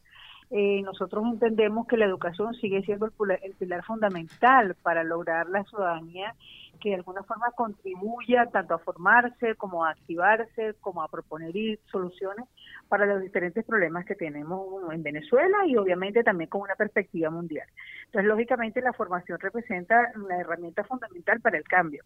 Eh, 0.50 0.82
nosotros 0.82 1.24
entendemos 1.26 1.86
que 1.86 1.96
la 1.96 2.06
educación 2.06 2.54
sigue 2.54 2.82
siendo 2.82 3.06
el 3.06 3.54
pilar 3.54 3.84
fundamental 3.84 4.74
para 4.82 5.04
lograr 5.04 5.48
la 5.48 5.62
ciudadanía 5.64 6.34
que 6.80 6.90
de 6.90 6.94
alguna 6.96 7.22
forma 7.22 7.50
contribuya 7.52 8.46
tanto 8.46 8.74
a 8.74 8.78
formarse 8.78 9.54
como 9.56 9.84
a 9.84 9.90
activarse, 9.90 10.74
como 10.80 11.02
a 11.02 11.08
proponer 11.08 11.52
soluciones 11.90 12.46
para 12.88 13.04
los 13.06 13.20
diferentes 13.20 13.64
problemas 13.64 14.06
que 14.06 14.14
tenemos 14.14 14.64
en 14.92 15.02
Venezuela 15.02 15.66
y 15.66 15.76
obviamente 15.76 16.22
también 16.22 16.48
con 16.48 16.62
una 16.62 16.76
perspectiva 16.76 17.30
mundial. 17.30 17.66
Entonces, 18.06 18.28
lógicamente, 18.28 18.80
la 18.80 18.92
formación 18.92 19.38
representa 19.40 20.12
una 20.16 20.36
herramienta 20.38 20.84
fundamental 20.84 21.40
para 21.40 21.58
el 21.58 21.64
cambio. 21.64 22.04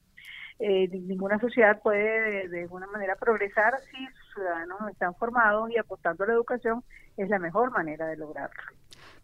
Eh, 0.65 0.89
ninguna 0.93 1.41
sociedad 1.41 1.83
puede 1.83 2.49
de, 2.49 2.61
alguna 2.63 2.87
manera 2.87 3.17
progresar 3.17 3.81
si 3.81 4.07
sus 4.07 4.35
ciudadanos 4.35 4.81
no 4.81 4.89
están 4.89 5.13
formados 5.17 5.69
y 5.73 5.77
apostando 5.77 6.23
a 6.23 6.29
la 6.29 6.35
educación 6.35 6.85
es 7.17 7.29
la 7.29 7.41
mejor 7.41 7.73
manera 7.73 8.07
de 8.07 8.17
lograrlo. 8.17 8.63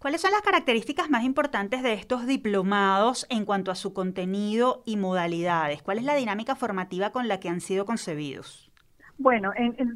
¿Cuáles 0.01 0.20
son 0.20 0.32
las 0.32 0.43
características 0.43 1.09
más 1.11 1.22
importantes 1.22 1.84
de 1.84 1.93
estos 1.93 2.26
diplomados 2.26 3.24
en 3.30 3.45
cuanto 3.45 3.70
a 3.70 3.76
su 3.76 3.95
contenido 3.95 4.82
y 4.84 4.97
modalidades? 4.97 5.80
¿Cuál 5.80 5.99
es 5.99 6.05
la 6.05 6.16
dinámica 6.16 6.57
formativa 6.57 7.12
con 7.12 7.28
la 7.28 7.39
que 7.39 7.49
han 7.49 7.61
sido 7.61 7.86
concebidos? 7.86 8.72
Bueno, 9.16 9.53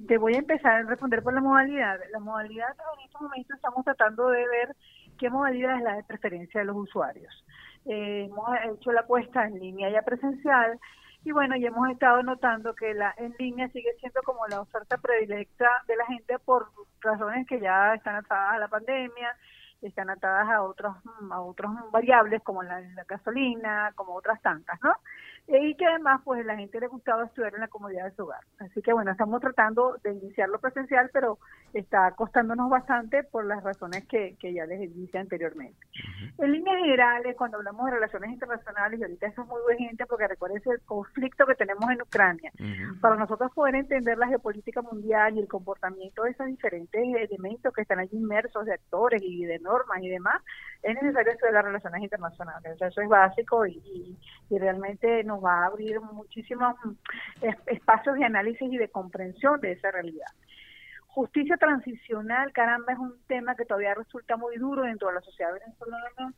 te 0.07 0.19
voy 0.19 0.35
a 0.35 0.39
empezar 0.39 0.73
a 0.75 0.83
responder 0.85 1.25
por 1.25 1.35
la 1.35 1.41
modalidad. 1.41 1.99
La 2.13 2.21
modalidad 2.21 2.69
en 2.71 3.05
este 3.05 3.19
momento 3.21 3.53
estamos 3.53 3.85
tratando 3.85 4.29
de 4.29 4.47
ver 4.47 4.77
qué 5.19 5.29
modalidad 5.29 5.77
es 5.77 5.83
la 5.83 5.97
de 5.97 6.05
preferencia 6.05 6.61
de 6.61 6.67
los 6.67 6.77
usuarios. 6.77 7.45
Eh, 7.87 8.29
hemos 8.31 8.49
hecho 8.77 8.93
la 8.93 9.01
apuesta 9.01 9.45
en 9.45 9.59
línea 9.59 9.91
ya 9.91 10.03
presencial 10.03 10.79
y 11.25 11.33
bueno, 11.33 11.57
ya 11.57 11.69
hemos 11.69 11.89
estado 11.91 12.23
notando 12.23 12.75
que 12.75 12.95
la 12.95 13.15
en 13.17 13.35
línea 13.39 13.69
sigue 13.69 13.95
siendo 14.01 14.21
como 14.23 14.47
la 14.49 14.61
oferta 14.61 14.97
predilecta 14.99 15.69
de 15.87 15.97
la 15.97 16.07
gente 16.07 16.39
por 16.41 16.71
razones 17.01 17.47
que 17.47 17.61
ya 17.61 17.95
están 17.95 18.17
atadas 18.17 18.55
a 18.55 18.59
la 18.59 18.69
pandemia, 18.69 19.37
están 19.81 20.11
atadas 20.11 20.49
a 20.49 20.63
otros 20.63 20.97
a 21.31 21.41
otros 21.41 21.73
variables 21.91 22.43
como 22.43 22.63
la, 22.63 22.81
la 22.81 23.05
gasolina, 23.05 23.93
como 23.95 24.15
otras 24.15 24.41
tantas, 24.43 24.81
¿no? 24.83 24.95
Y 25.49 25.75
que 25.75 25.85
además 25.85 26.21
pues 26.25 26.45
la 26.47 26.57
gente 26.57 26.81
le 26.81 26.87
gustaba 26.87 27.25
estudiar 27.25 27.55
en 27.55 27.61
la 27.61 27.69
comodidad 27.69 28.05
de 28.05 28.13
su 28.13 28.23
hogar. 28.23 28.41
Así 28.59 28.81
que 28.81 28.93
bueno, 28.93 29.11
estamos 29.11 29.41
tratando 29.41 29.97
de 30.03 30.13
iniciar 30.13 30.49
lo 30.49 30.61
presencial, 30.61 31.11
pero 31.13 31.39
está 31.75 32.13
costándonos 32.13 32.71
bastante 32.71 33.25
por 33.25 33.45
las 33.45 33.63
razones 33.63 34.07
que, 34.07 34.37
que 34.39 34.53
ya 34.53 34.67
les 34.67 34.95
dije 34.95 35.19
anteriormente. 35.19 35.77
En 36.39 36.53
líneas 36.53 36.79
generales, 36.79 37.37
cuando 37.37 37.59
hablamos 37.59 37.87
de 37.87 37.93
relaciones 37.93 38.31
internacionales, 38.31 39.01
y 39.01 39.03
ahorita 39.03 39.27
eso 39.27 39.43
es 39.43 39.49
muy 39.49 39.61
urgente 39.69 40.07
porque 40.07 40.29
recuerden 40.29 40.63
el 40.65 40.81
conflicto 40.83 41.47
que 41.47 41.55
tenemos 41.55 41.91
en 41.91 42.03
Ucrania, 42.03 42.53
para 43.01 43.17
nosotros 43.17 43.51
poder 43.53 43.75
entender 43.75 44.19
la 44.19 44.29
geopolítica 44.29 44.83
mundial 44.83 45.37
y 45.37 45.41
el 45.41 45.49
comportamiento 45.49 46.23
de 46.23 46.31
esos 46.31 46.47
diferentes 46.47 47.03
elementos 47.03 47.73
que 47.73 47.83
están 47.83 47.99
allí 47.99 48.17
inmersos 48.17 48.65
de 48.67 48.75
actores 48.75 49.23
y 49.23 49.45
de 49.45 49.59
normas 49.59 50.03
y 50.03 50.09
demás, 50.09 50.43
es 50.83 50.95
necesario 51.01 51.33
estudiar 51.33 51.55
las 51.55 51.65
relaciones 51.65 52.03
internacionales. 52.03 52.77
eso 52.81 53.01
es 53.01 53.09
básico 53.09 53.67
y, 53.67 54.17
realmente 54.51 55.25
nos 55.25 55.43
va 55.43 55.63
a 55.63 55.67
abrir 55.67 55.99
muchísimos 56.01 56.77
espacios 57.67 58.17
de 58.17 58.25
análisis 58.27 58.71
y 58.71 58.77
de 58.77 58.91
comprensión 58.91 59.59
de 59.61 59.73
esa 59.73 59.91
realidad. 59.91 60.27
Justicia 61.07 61.57
transicional, 61.57 62.53
caramba, 62.53 62.93
es 62.93 62.99
un 62.99 63.15
tema 63.27 63.55
que 63.55 63.65
todavía 63.65 63.95
resulta 63.95 64.37
muy 64.37 64.57
duro 64.59 64.83
dentro 64.83 65.09
de 65.09 65.15
la 65.15 65.21
sociedad 65.23 65.55
venezolana 65.55 66.35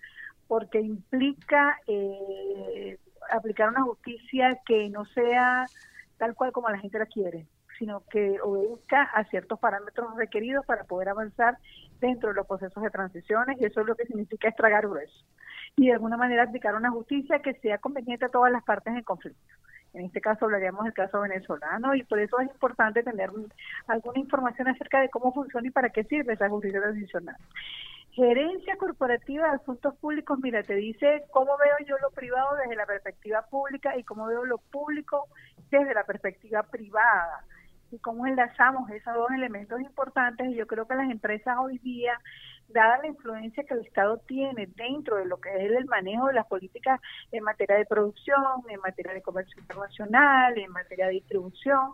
porque 0.47 0.81
implica 0.81 1.81
eh, 1.89 2.99
aplicar 3.31 3.71
una 3.71 3.83
justicia 3.83 4.61
que 4.65 4.89
no 4.91 5.05
sea 5.07 5.67
tal 6.17 6.35
cual 6.35 6.53
como 6.53 6.71
la 6.71 6.79
gente 6.79 6.99
la 6.99 7.07
quiere, 7.07 7.47
sino 7.79 8.05
que 8.11 8.41
obedezca 8.41 9.03
a 9.03 9.25
ciertos 9.25 9.59
parámetros 9.59 10.15
requeridos 10.17 10.65
para 10.67 10.85
poder 10.85 11.09
avanzar 11.09 11.59
dentro 12.01 12.31
de 12.31 12.35
los 12.35 12.47
procesos 12.47 12.83
de 12.83 12.91
transiciones 12.91 13.61
y 13.61 13.65
eso 13.65 13.81
es 13.81 13.87
lo 13.87 13.95
que 13.95 14.07
significa 14.07 14.49
estragar 14.49 14.87
grueso 14.89 15.25
y 15.77 15.87
de 15.87 15.95
alguna 15.95 16.17
manera 16.17 16.45
aplicar 16.45 16.75
una 16.75 16.91
justicia 16.91 17.41
que 17.41 17.55
sea 17.55 17.79
conveniente 17.79 18.27
a 18.27 18.29
todas 18.29 18.53
las 18.53 18.65
partes 18.65 18.95
en 18.95 19.03
conflicto. 19.03 19.41
En 19.93 20.07
este 20.07 20.21
caso 20.21 20.45
hablaríamos 20.45 20.85
del 20.85 20.93
caso 20.93 21.21
venezolano 21.21 21.95
y 21.95 22.03
por 22.03 22.19
eso 22.19 22.39
es 22.41 22.51
importante 22.51 23.03
tener 23.03 23.31
alguna 23.87 24.19
información 24.19 24.69
acerca 24.69 25.01
de 25.01 25.09
cómo 25.09 25.33
funciona 25.33 25.69
y 25.69 25.71
para 25.71 25.91
qué 25.91 26.03
sirve 26.05 26.33
esa 26.33 26.49
justicia 26.49 26.81
transicional. 26.81 27.37
Gerencia 28.11 28.77
corporativa 28.77 29.49
de 29.49 29.57
asuntos 29.57 29.95
públicos, 29.97 30.39
mira, 30.41 30.63
te 30.63 30.75
dice 30.75 31.25
cómo 31.33 31.57
veo 31.59 31.87
yo 31.87 31.97
lo 31.99 32.11
privado 32.11 32.57
desde 32.57 32.77
la 32.77 32.87
perspectiva 32.87 33.43
pública 33.43 33.97
y 33.97 34.05
cómo 34.05 34.27
veo 34.27 34.45
lo 34.45 34.59
público 34.59 35.27
desde 35.71 35.95
la 35.95 36.05
perspectiva 36.05 36.63
privada 36.65 37.45
y 37.95 37.99
cómo 37.99 38.27
enlazamos 38.27 38.91
esos 38.91 39.15
dos 39.15 39.31
elementos 39.31 39.81
importantes. 39.81 40.49
Y 40.49 40.55
yo 40.55 40.67
creo 40.67 40.87
que 40.87 40.95
las 40.95 41.11
empresas 41.11 41.57
hoy 41.61 41.79
día, 41.79 42.21
dada 42.69 42.99
la 42.99 43.07
influencia 43.07 43.65
que 43.65 43.75
el 43.75 43.81
Estado 43.81 44.19
tiene 44.19 44.69
dentro 44.75 45.17
de 45.17 45.27
lo 45.27 45.41
que 45.41 45.51
es 45.51 45.73
el 45.73 45.87
manejo 45.87 46.27
de 46.27 46.35
las 46.35 46.47
políticas 46.47 47.01
en 47.33 47.45
materia 47.45 47.77
de 47.77 47.87
producción, 47.87 48.63
en 48.69 48.81
materia 48.81 49.13
de 49.13 49.23
comercio 49.23 49.61
internacional, 49.61 50.59
en 50.59 50.71
materia 50.71 51.07
de 51.07 51.13
distribución 51.13 51.93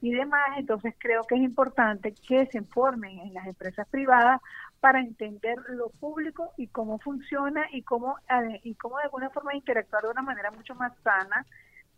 y 0.00 0.12
demás, 0.12 0.50
entonces 0.56 0.94
creo 0.98 1.24
que 1.24 1.34
es 1.34 1.40
importante 1.40 2.14
que 2.26 2.46
se 2.46 2.58
informen 2.58 3.18
en 3.18 3.34
las 3.34 3.46
empresas 3.46 3.86
privadas 3.88 4.40
para 4.80 5.00
entender 5.00 5.56
lo 5.70 5.90
público 5.90 6.52
y 6.56 6.68
cómo 6.68 7.00
funciona 7.00 7.66
y 7.72 7.82
cómo 7.82 8.16
eh, 8.30 8.60
y 8.62 8.76
cómo 8.76 8.98
de 8.98 9.04
alguna 9.04 9.30
forma 9.30 9.56
interactuar 9.56 10.04
de 10.04 10.10
una 10.10 10.22
manera 10.22 10.52
mucho 10.52 10.76
más 10.76 10.92
sana 11.02 11.44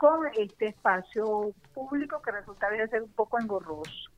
con 0.00 0.26
este 0.38 0.68
espacio 0.68 1.52
público 1.74 2.22
que 2.22 2.30
resulta 2.30 2.68
a 2.68 2.88
ser 2.88 3.02
un 3.02 3.12
poco 3.12 3.38
engorroso. 3.38 4.10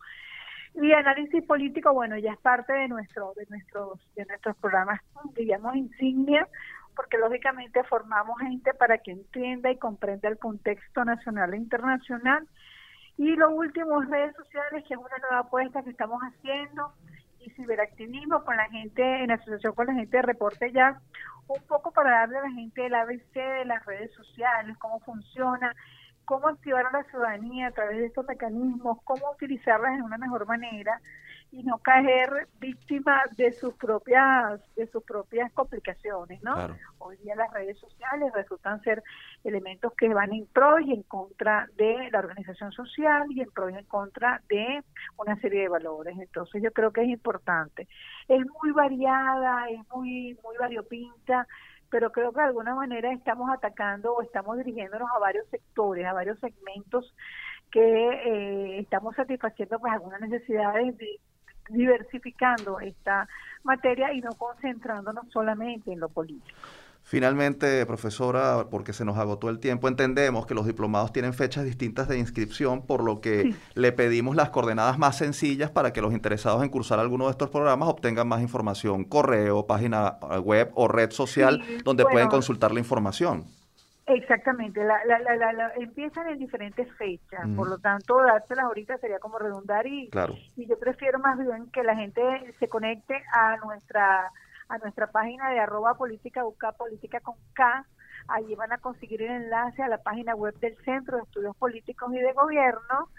Y 0.75 0.93
análisis 0.93 1.45
político, 1.45 1.93
bueno, 1.93 2.17
ya 2.17 2.35
es 2.35 2.39
parte 2.39 2.73
de 2.73 2.87
nuestro 2.87 3.33
de 3.35 3.47
nuestros 3.51 3.99
de 4.15 4.25
nuestros 4.25 4.57
programas, 4.59 5.01
digamos 5.35 5.75
insignia, 5.75 6.47
porque 6.95 7.19
lógicamente 7.19 7.83
formamos 7.83 8.39
gente 8.39 8.73
para 8.75 8.99
que 8.99 9.11
entienda 9.11 9.73
y 9.73 9.77
comprenda 9.77 10.29
el 10.29 10.39
contexto 10.39 11.05
nacional 11.05 11.53
e 11.53 11.57
internacional. 11.57 12.47
Y 13.19 13.35
lo 13.35 13.51
último, 13.51 14.03
redes 14.03 14.37
sociales, 14.37 14.85
que 14.87 14.95
es 14.95 15.01
una 15.01 15.19
nueva 15.19 15.41
apuesta 15.41 15.83
que 15.83 15.91
estamos 15.91 16.23
haciendo, 16.23 16.93
y 17.45 17.51
ciberactivismo 17.51 18.45
con 18.45 18.57
la 18.57 18.69
gente, 18.71 19.03
en 19.23 19.31
asociación 19.31 19.75
con 19.75 19.87
la 19.87 19.95
gente 19.95 20.17
de 20.17 20.23
Reporte 20.23 20.73
Ya, 20.73 21.01
un 21.49 21.63
poco 21.65 21.91
para 21.91 22.11
darle 22.11 22.39
a 22.39 22.43
la 22.43 22.53
gente 22.53 22.87
el 22.87 22.95
ABC 22.95 23.35
de 23.35 23.65
las 23.65 23.85
redes 23.85 24.13
sociales, 24.15 24.77
cómo 24.79 25.01
funciona, 25.01 25.75
cómo 26.33 26.49
activar 26.49 26.87
a 26.87 26.93
la 26.93 27.05
ciudadanía 27.05 27.67
a 27.67 27.73
través 27.73 27.99
de 27.99 28.07
estos 28.07 28.27
mecanismos, 28.27 28.97
cómo 29.05 29.33
utilizarlas 29.33 29.99
de 29.99 30.03
una 30.03 30.17
mejor 30.17 30.47
manera 30.47 30.99
y 31.51 31.63
no 31.63 31.77
caer 31.77 32.49
víctima 32.59 33.21
de 33.37 33.53
sus 33.53 33.75
propias 33.75 34.59
de 34.75 34.87
sus 34.87 35.05
propias 35.05 35.53
complicaciones, 35.53 36.43
¿no? 36.43 36.55
Hoy 36.97 37.19
día 37.19 37.37
las 37.37 37.53
redes 37.53 37.79
sociales 37.79 38.33
resultan 38.33 38.81
ser 38.81 39.03
elementos 39.45 39.93
que 39.93 40.09
van 40.09 40.33
en 40.33 40.47
pro 40.47 40.79
y 40.81 40.95
en 40.95 41.03
contra 41.03 41.69
de 41.77 42.09
la 42.11 42.21
organización 42.21 42.73
social 42.73 43.25
y 43.29 43.43
en 43.43 43.51
pro 43.51 43.69
y 43.69 43.75
en 43.75 43.85
contra 43.85 44.41
de 44.49 44.83
una 45.19 45.37
serie 45.37 45.65
de 45.65 45.69
valores. 45.69 46.17
Entonces 46.19 46.63
yo 46.63 46.73
creo 46.73 46.93
que 46.93 47.03
es 47.03 47.09
importante. 47.09 47.87
Es 48.27 48.41
muy 48.63 48.71
variada, 48.73 49.69
es 49.69 49.87
muy 49.95 50.39
muy 50.43 50.57
variopinta, 50.59 51.47
pero 51.93 52.11
creo 52.11 52.33
que 52.33 52.41
de 52.41 52.47
alguna 52.47 52.75
manera 52.75 53.13
estamos 53.13 53.51
atacando 53.51 54.15
o 54.15 54.23
estamos 54.23 54.57
dirigiéndonos 54.57 55.11
a 55.15 55.19
varios 55.19 55.47
sectores, 55.51 56.07
a 56.07 56.15
varios 56.15 56.39
segmentos 56.41 57.15
que 57.71 57.81
eh, 57.81 58.79
estamos 58.81 59.15
satisfaciendo 59.15 59.79
pues 59.79 59.93
algunas 59.93 60.23
necesidades 60.23 60.97
de, 60.97 61.21
diversificando 61.69 62.81
esta 62.81 63.29
materia 63.63 64.11
y 64.15 64.23
no 64.23 64.31
concentrándonos 64.33 65.31
solamente 65.31 65.93
en 65.93 66.01
lo 66.01 66.09
político. 66.09 66.59
Finalmente, 67.05 67.85
profesora, 67.85 68.67
porque 68.71 68.93
se 68.93 69.05
nos 69.05 69.19
agotó 69.19 69.51
el 69.51 69.59
tiempo, 69.59 69.89
entendemos 69.89 70.47
que 70.47 70.55
los 70.55 70.67
diplomados 70.67 71.13
tienen 71.13 71.35
fechas 71.35 71.65
distintas 71.65 72.09
de 72.09 72.19
inscripción, 72.19 72.87
por 72.87 73.03
lo 73.03 73.21
que 73.21 73.55
le 73.75 73.93
pedimos 73.93 74.37
las 74.37 74.51
coordenadas 74.51 74.99
más 74.99 75.19
sencillas 75.19 75.71
para 75.71 75.93
que 75.93 76.01
los 76.01 76.13
interesados 76.13 76.63
en 76.63 76.71
cursar 76.71 77.01
alguno 77.01 77.27
de 77.27 77.33
estos 77.33 77.51
programas 77.51 77.89
obtengan 77.89 78.29
más 78.29 78.41
información, 78.41 79.05
correo, 79.05 79.67
página 79.67 80.19
web 80.43 80.71
o 80.75 80.89
red 80.89 81.11
social, 81.11 81.63
donde 81.85 82.05
pueden 82.05 82.29
consultar 82.29 82.73
la 82.73 82.79
información. 82.79 83.45
Exactamente, 84.07 84.83
la, 84.83 84.99
la, 85.05 85.53
la, 85.53 85.73
empiezan 85.77 86.29
en 86.29 86.39
diferentes 86.39 86.91
fechas, 86.95 87.47
por 87.55 87.69
lo 87.69 87.79
tanto 87.79 88.17
dárselas 88.17 88.65
ahorita 88.65 88.99
sería 88.99 89.21
como 89.21 89.39
redundar 89.39 89.87
y, 89.87 90.11
y 90.57 90.67
yo 90.67 90.79
prefiero 90.79 91.21
más 91.21 91.39
bien 91.39 91.71
que 91.71 91.85
la 91.85 91.95
gente 91.95 92.21
se 92.59 92.69
conecte 92.69 93.23
a 93.33 93.59
nuestra 93.59 94.31
a 94.73 94.79
nuestra 94.79 95.07
página 95.07 95.51
de 95.51 95.61
arroba 95.61 95.95
política 95.95 96.47
UK, 96.47 96.75
política 96.79 97.21
con 97.21 97.35
K, 97.53 97.85
allí 98.29 98.55
van 98.55 98.73
a 98.73 98.79
conseguir 98.79 99.21
el 99.21 99.43
enlace 99.43 99.83
a 99.83 99.89
la 99.89 99.99
página 99.99 100.35
web 100.35 100.59
del 100.61 100.77
Centro 100.83 101.19
de 101.19 101.25
Estudios 101.25 101.55
Políticos 101.57 102.11
y 102.15 102.19
de 102.19 102.33
Gobierno, 102.33 103.11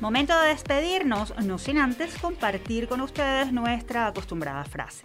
Momento 0.00 0.38
de 0.40 0.48
despedirnos, 0.48 1.34
no 1.44 1.58
sin 1.58 1.78
antes 1.78 2.18
compartir 2.18 2.88
con 2.88 3.00
ustedes 3.00 3.52
nuestra 3.52 4.08
acostumbrada 4.08 4.64
frase. 4.64 5.04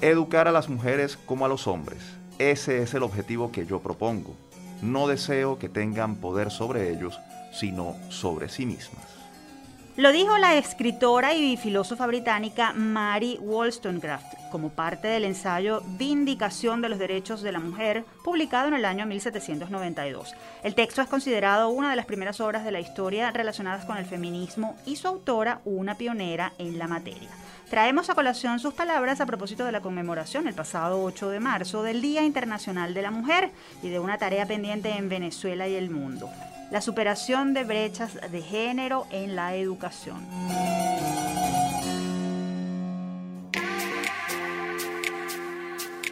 Educar 0.00 0.46
a 0.46 0.52
las 0.52 0.68
mujeres 0.68 1.16
como 1.16 1.44
a 1.44 1.48
los 1.48 1.66
hombres. 1.66 1.98
Ese 2.38 2.82
es 2.82 2.94
el 2.94 3.02
objetivo 3.02 3.50
que 3.50 3.66
yo 3.66 3.80
propongo. 3.80 4.36
No 4.80 5.08
deseo 5.08 5.58
que 5.58 5.68
tengan 5.68 6.16
poder 6.16 6.52
sobre 6.52 6.92
ellos, 6.92 7.18
sino 7.52 7.96
sobre 8.08 8.48
sí 8.48 8.64
mismas. 8.64 9.18
Lo 9.96 10.12
dijo 10.12 10.38
la 10.38 10.56
escritora 10.56 11.34
y 11.34 11.56
filósofa 11.56 12.06
británica 12.06 12.72
Mary 12.72 13.36
Wollstonecraft 13.40 14.34
como 14.52 14.68
parte 14.68 15.08
del 15.08 15.24
ensayo 15.24 15.82
Vindicación 15.98 16.80
de 16.80 16.88
los 16.88 17.00
Derechos 17.00 17.42
de 17.42 17.50
la 17.50 17.58
Mujer, 17.58 18.04
publicado 18.22 18.68
en 18.68 18.74
el 18.74 18.84
año 18.84 19.04
1792. 19.06 20.36
El 20.62 20.76
texto 20.76 21.02
es 21.02 21.08
considerado 21.08 21.70
una 21.70 21.90
de 21.90 21.96
las 21.96 22.06
primeras 22.06 22.40
obras 22.40 22.64
de 22.64 22.70
la 22.70 22.78
historia 22.78 23.32
relacionadas 23.32 23.84
con 23.84 23.96
el 23.96 24.06
feminismo 24.06 24.76
y 24.86 24.94
su 24.94 25.08
autora 25.08 25.60
una 25.64 25.96
pionera 25.96 26.52
en 26.58 26.78
la 26.78 26.86
materia. 26.86 27.28
Traemos 27.70 28.08
a 28.08 28.14
colación 28.14 28.58
sus 28.58 28.74
palabras 28.74 29.20
a 29.20 29.26
propósito 29.26 29.64
de 29.64 29.72
la 29.72 29.80
conmemoración 29.80 30.48
el 30.48 30.54
pasado 30.54 31.02
8 31.02 31.28
de 31.28 31.40
marzo 31.40 31.82
del 31.82 32.00
Día 32.00 32.24
Internacional 32.24 32.94
de 32.94 33.02
la 33.02 33.10
Mujer 33.10 33.50
y 33.82 33.90
de 33.90 33.98
una 33.98 34.16
tarea 34.16 34.46
pendiente 34.46 34.90
en 34.96 35.08
Venezuela 35.08 35.68
y 35.68 35.74
el 35.74 35.90
mundo 35.90 36.30
la 36.70 36.80
superación 36.80 37.54
de 37.54 37.64
brechas 37.64 38.18
de 38.30 38.42
género 38.42 39.06
en 39.10 39.36
la 39.36 39.54
educación. 39.54 40.26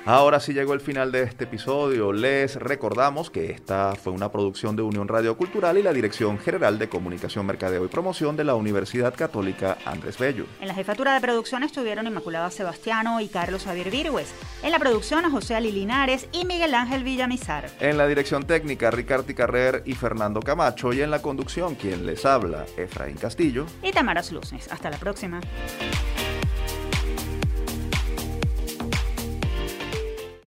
Ahora 0.08 0.38
sí 0.38 0.52
llegó 0.52 0.72
el 0.72 0.80
final 0.80 1.10
de 1.10 1.24
este 1.24 1.44
episodio. 1.44 2.12
Les 2.12 2.54
recordamos 2.54 3.28
que 3.28 3.50
esta 3.50 3.96
fue 3.96 4.12
una 4.12 4.30
producción 4.30 4.76
de 4.76 4.82
Unión 4.82 5.08
Radio 5.08 5.36
Cultural 5.36 5.78
y 5.78 5.82
la 5.82 5.92
Dirección 5.92 6.38
General 6.38 6.78
de 6.78 6.88
Comunicación, 6.88 7.44
Mercadeo 7.44 7.84
y 7.84 7.88
Promoción 7.88 8.36
de 8.36 8.44
la 8.44 8.54
Universidad 8.54 9.12
Católica 9.16 9.78
Andrés 9.84 10.16
Bello. 10.16 10.46
En 10.60 10.68
la 10.68 10.74
jefatura 10.74 11.12
de 11.12 11.20
producción 11.20 11.64
estuvieron 11.64 12.06
Inmaculada 12.06 12.52
Sebastiano 12.52 13.20
y 13.20 13.26
Carlos 13.26 13.64
Javier 13.64 13.90
Virgües. 13.90 14.32
En 14.62 14.70
la 14.70 14.78
producción 14.78 15.24
a 15.24 15.30
José 15.30 15.56
Ali 15.56 15.72
Linares 15.72 16.28
y 16.30 16.44
Miguel 16.44 16.74
Ángel 16.74 17.02
Villamizar. 17.02 17.68
En 17.80 17.98
la 17.98 18.06
dirección 18.06 18.44
técnica 18.44 18.92
Ricardo 18.92 19.34
Carrer 19.34 19.82
y 19.86 19.94
Fernando 19.94 20.38
Camacho 20.38 20.92
y 20.92 21.00
en 21.00 21.10
la 21.10 21.20
conducción 21.20 21.74
quien 21.74 22.06
les 22.06 22.24
habla 22.24 22.64
Efraín 22.76 23.16
Castillo 23.16 23.66
y 23.82 23.90
Tamara 23.90 24.22
Luces. 24.30 24.70
Hasta 24.70 24.88
la 24.88 24.98
próxima. 24.98 25.40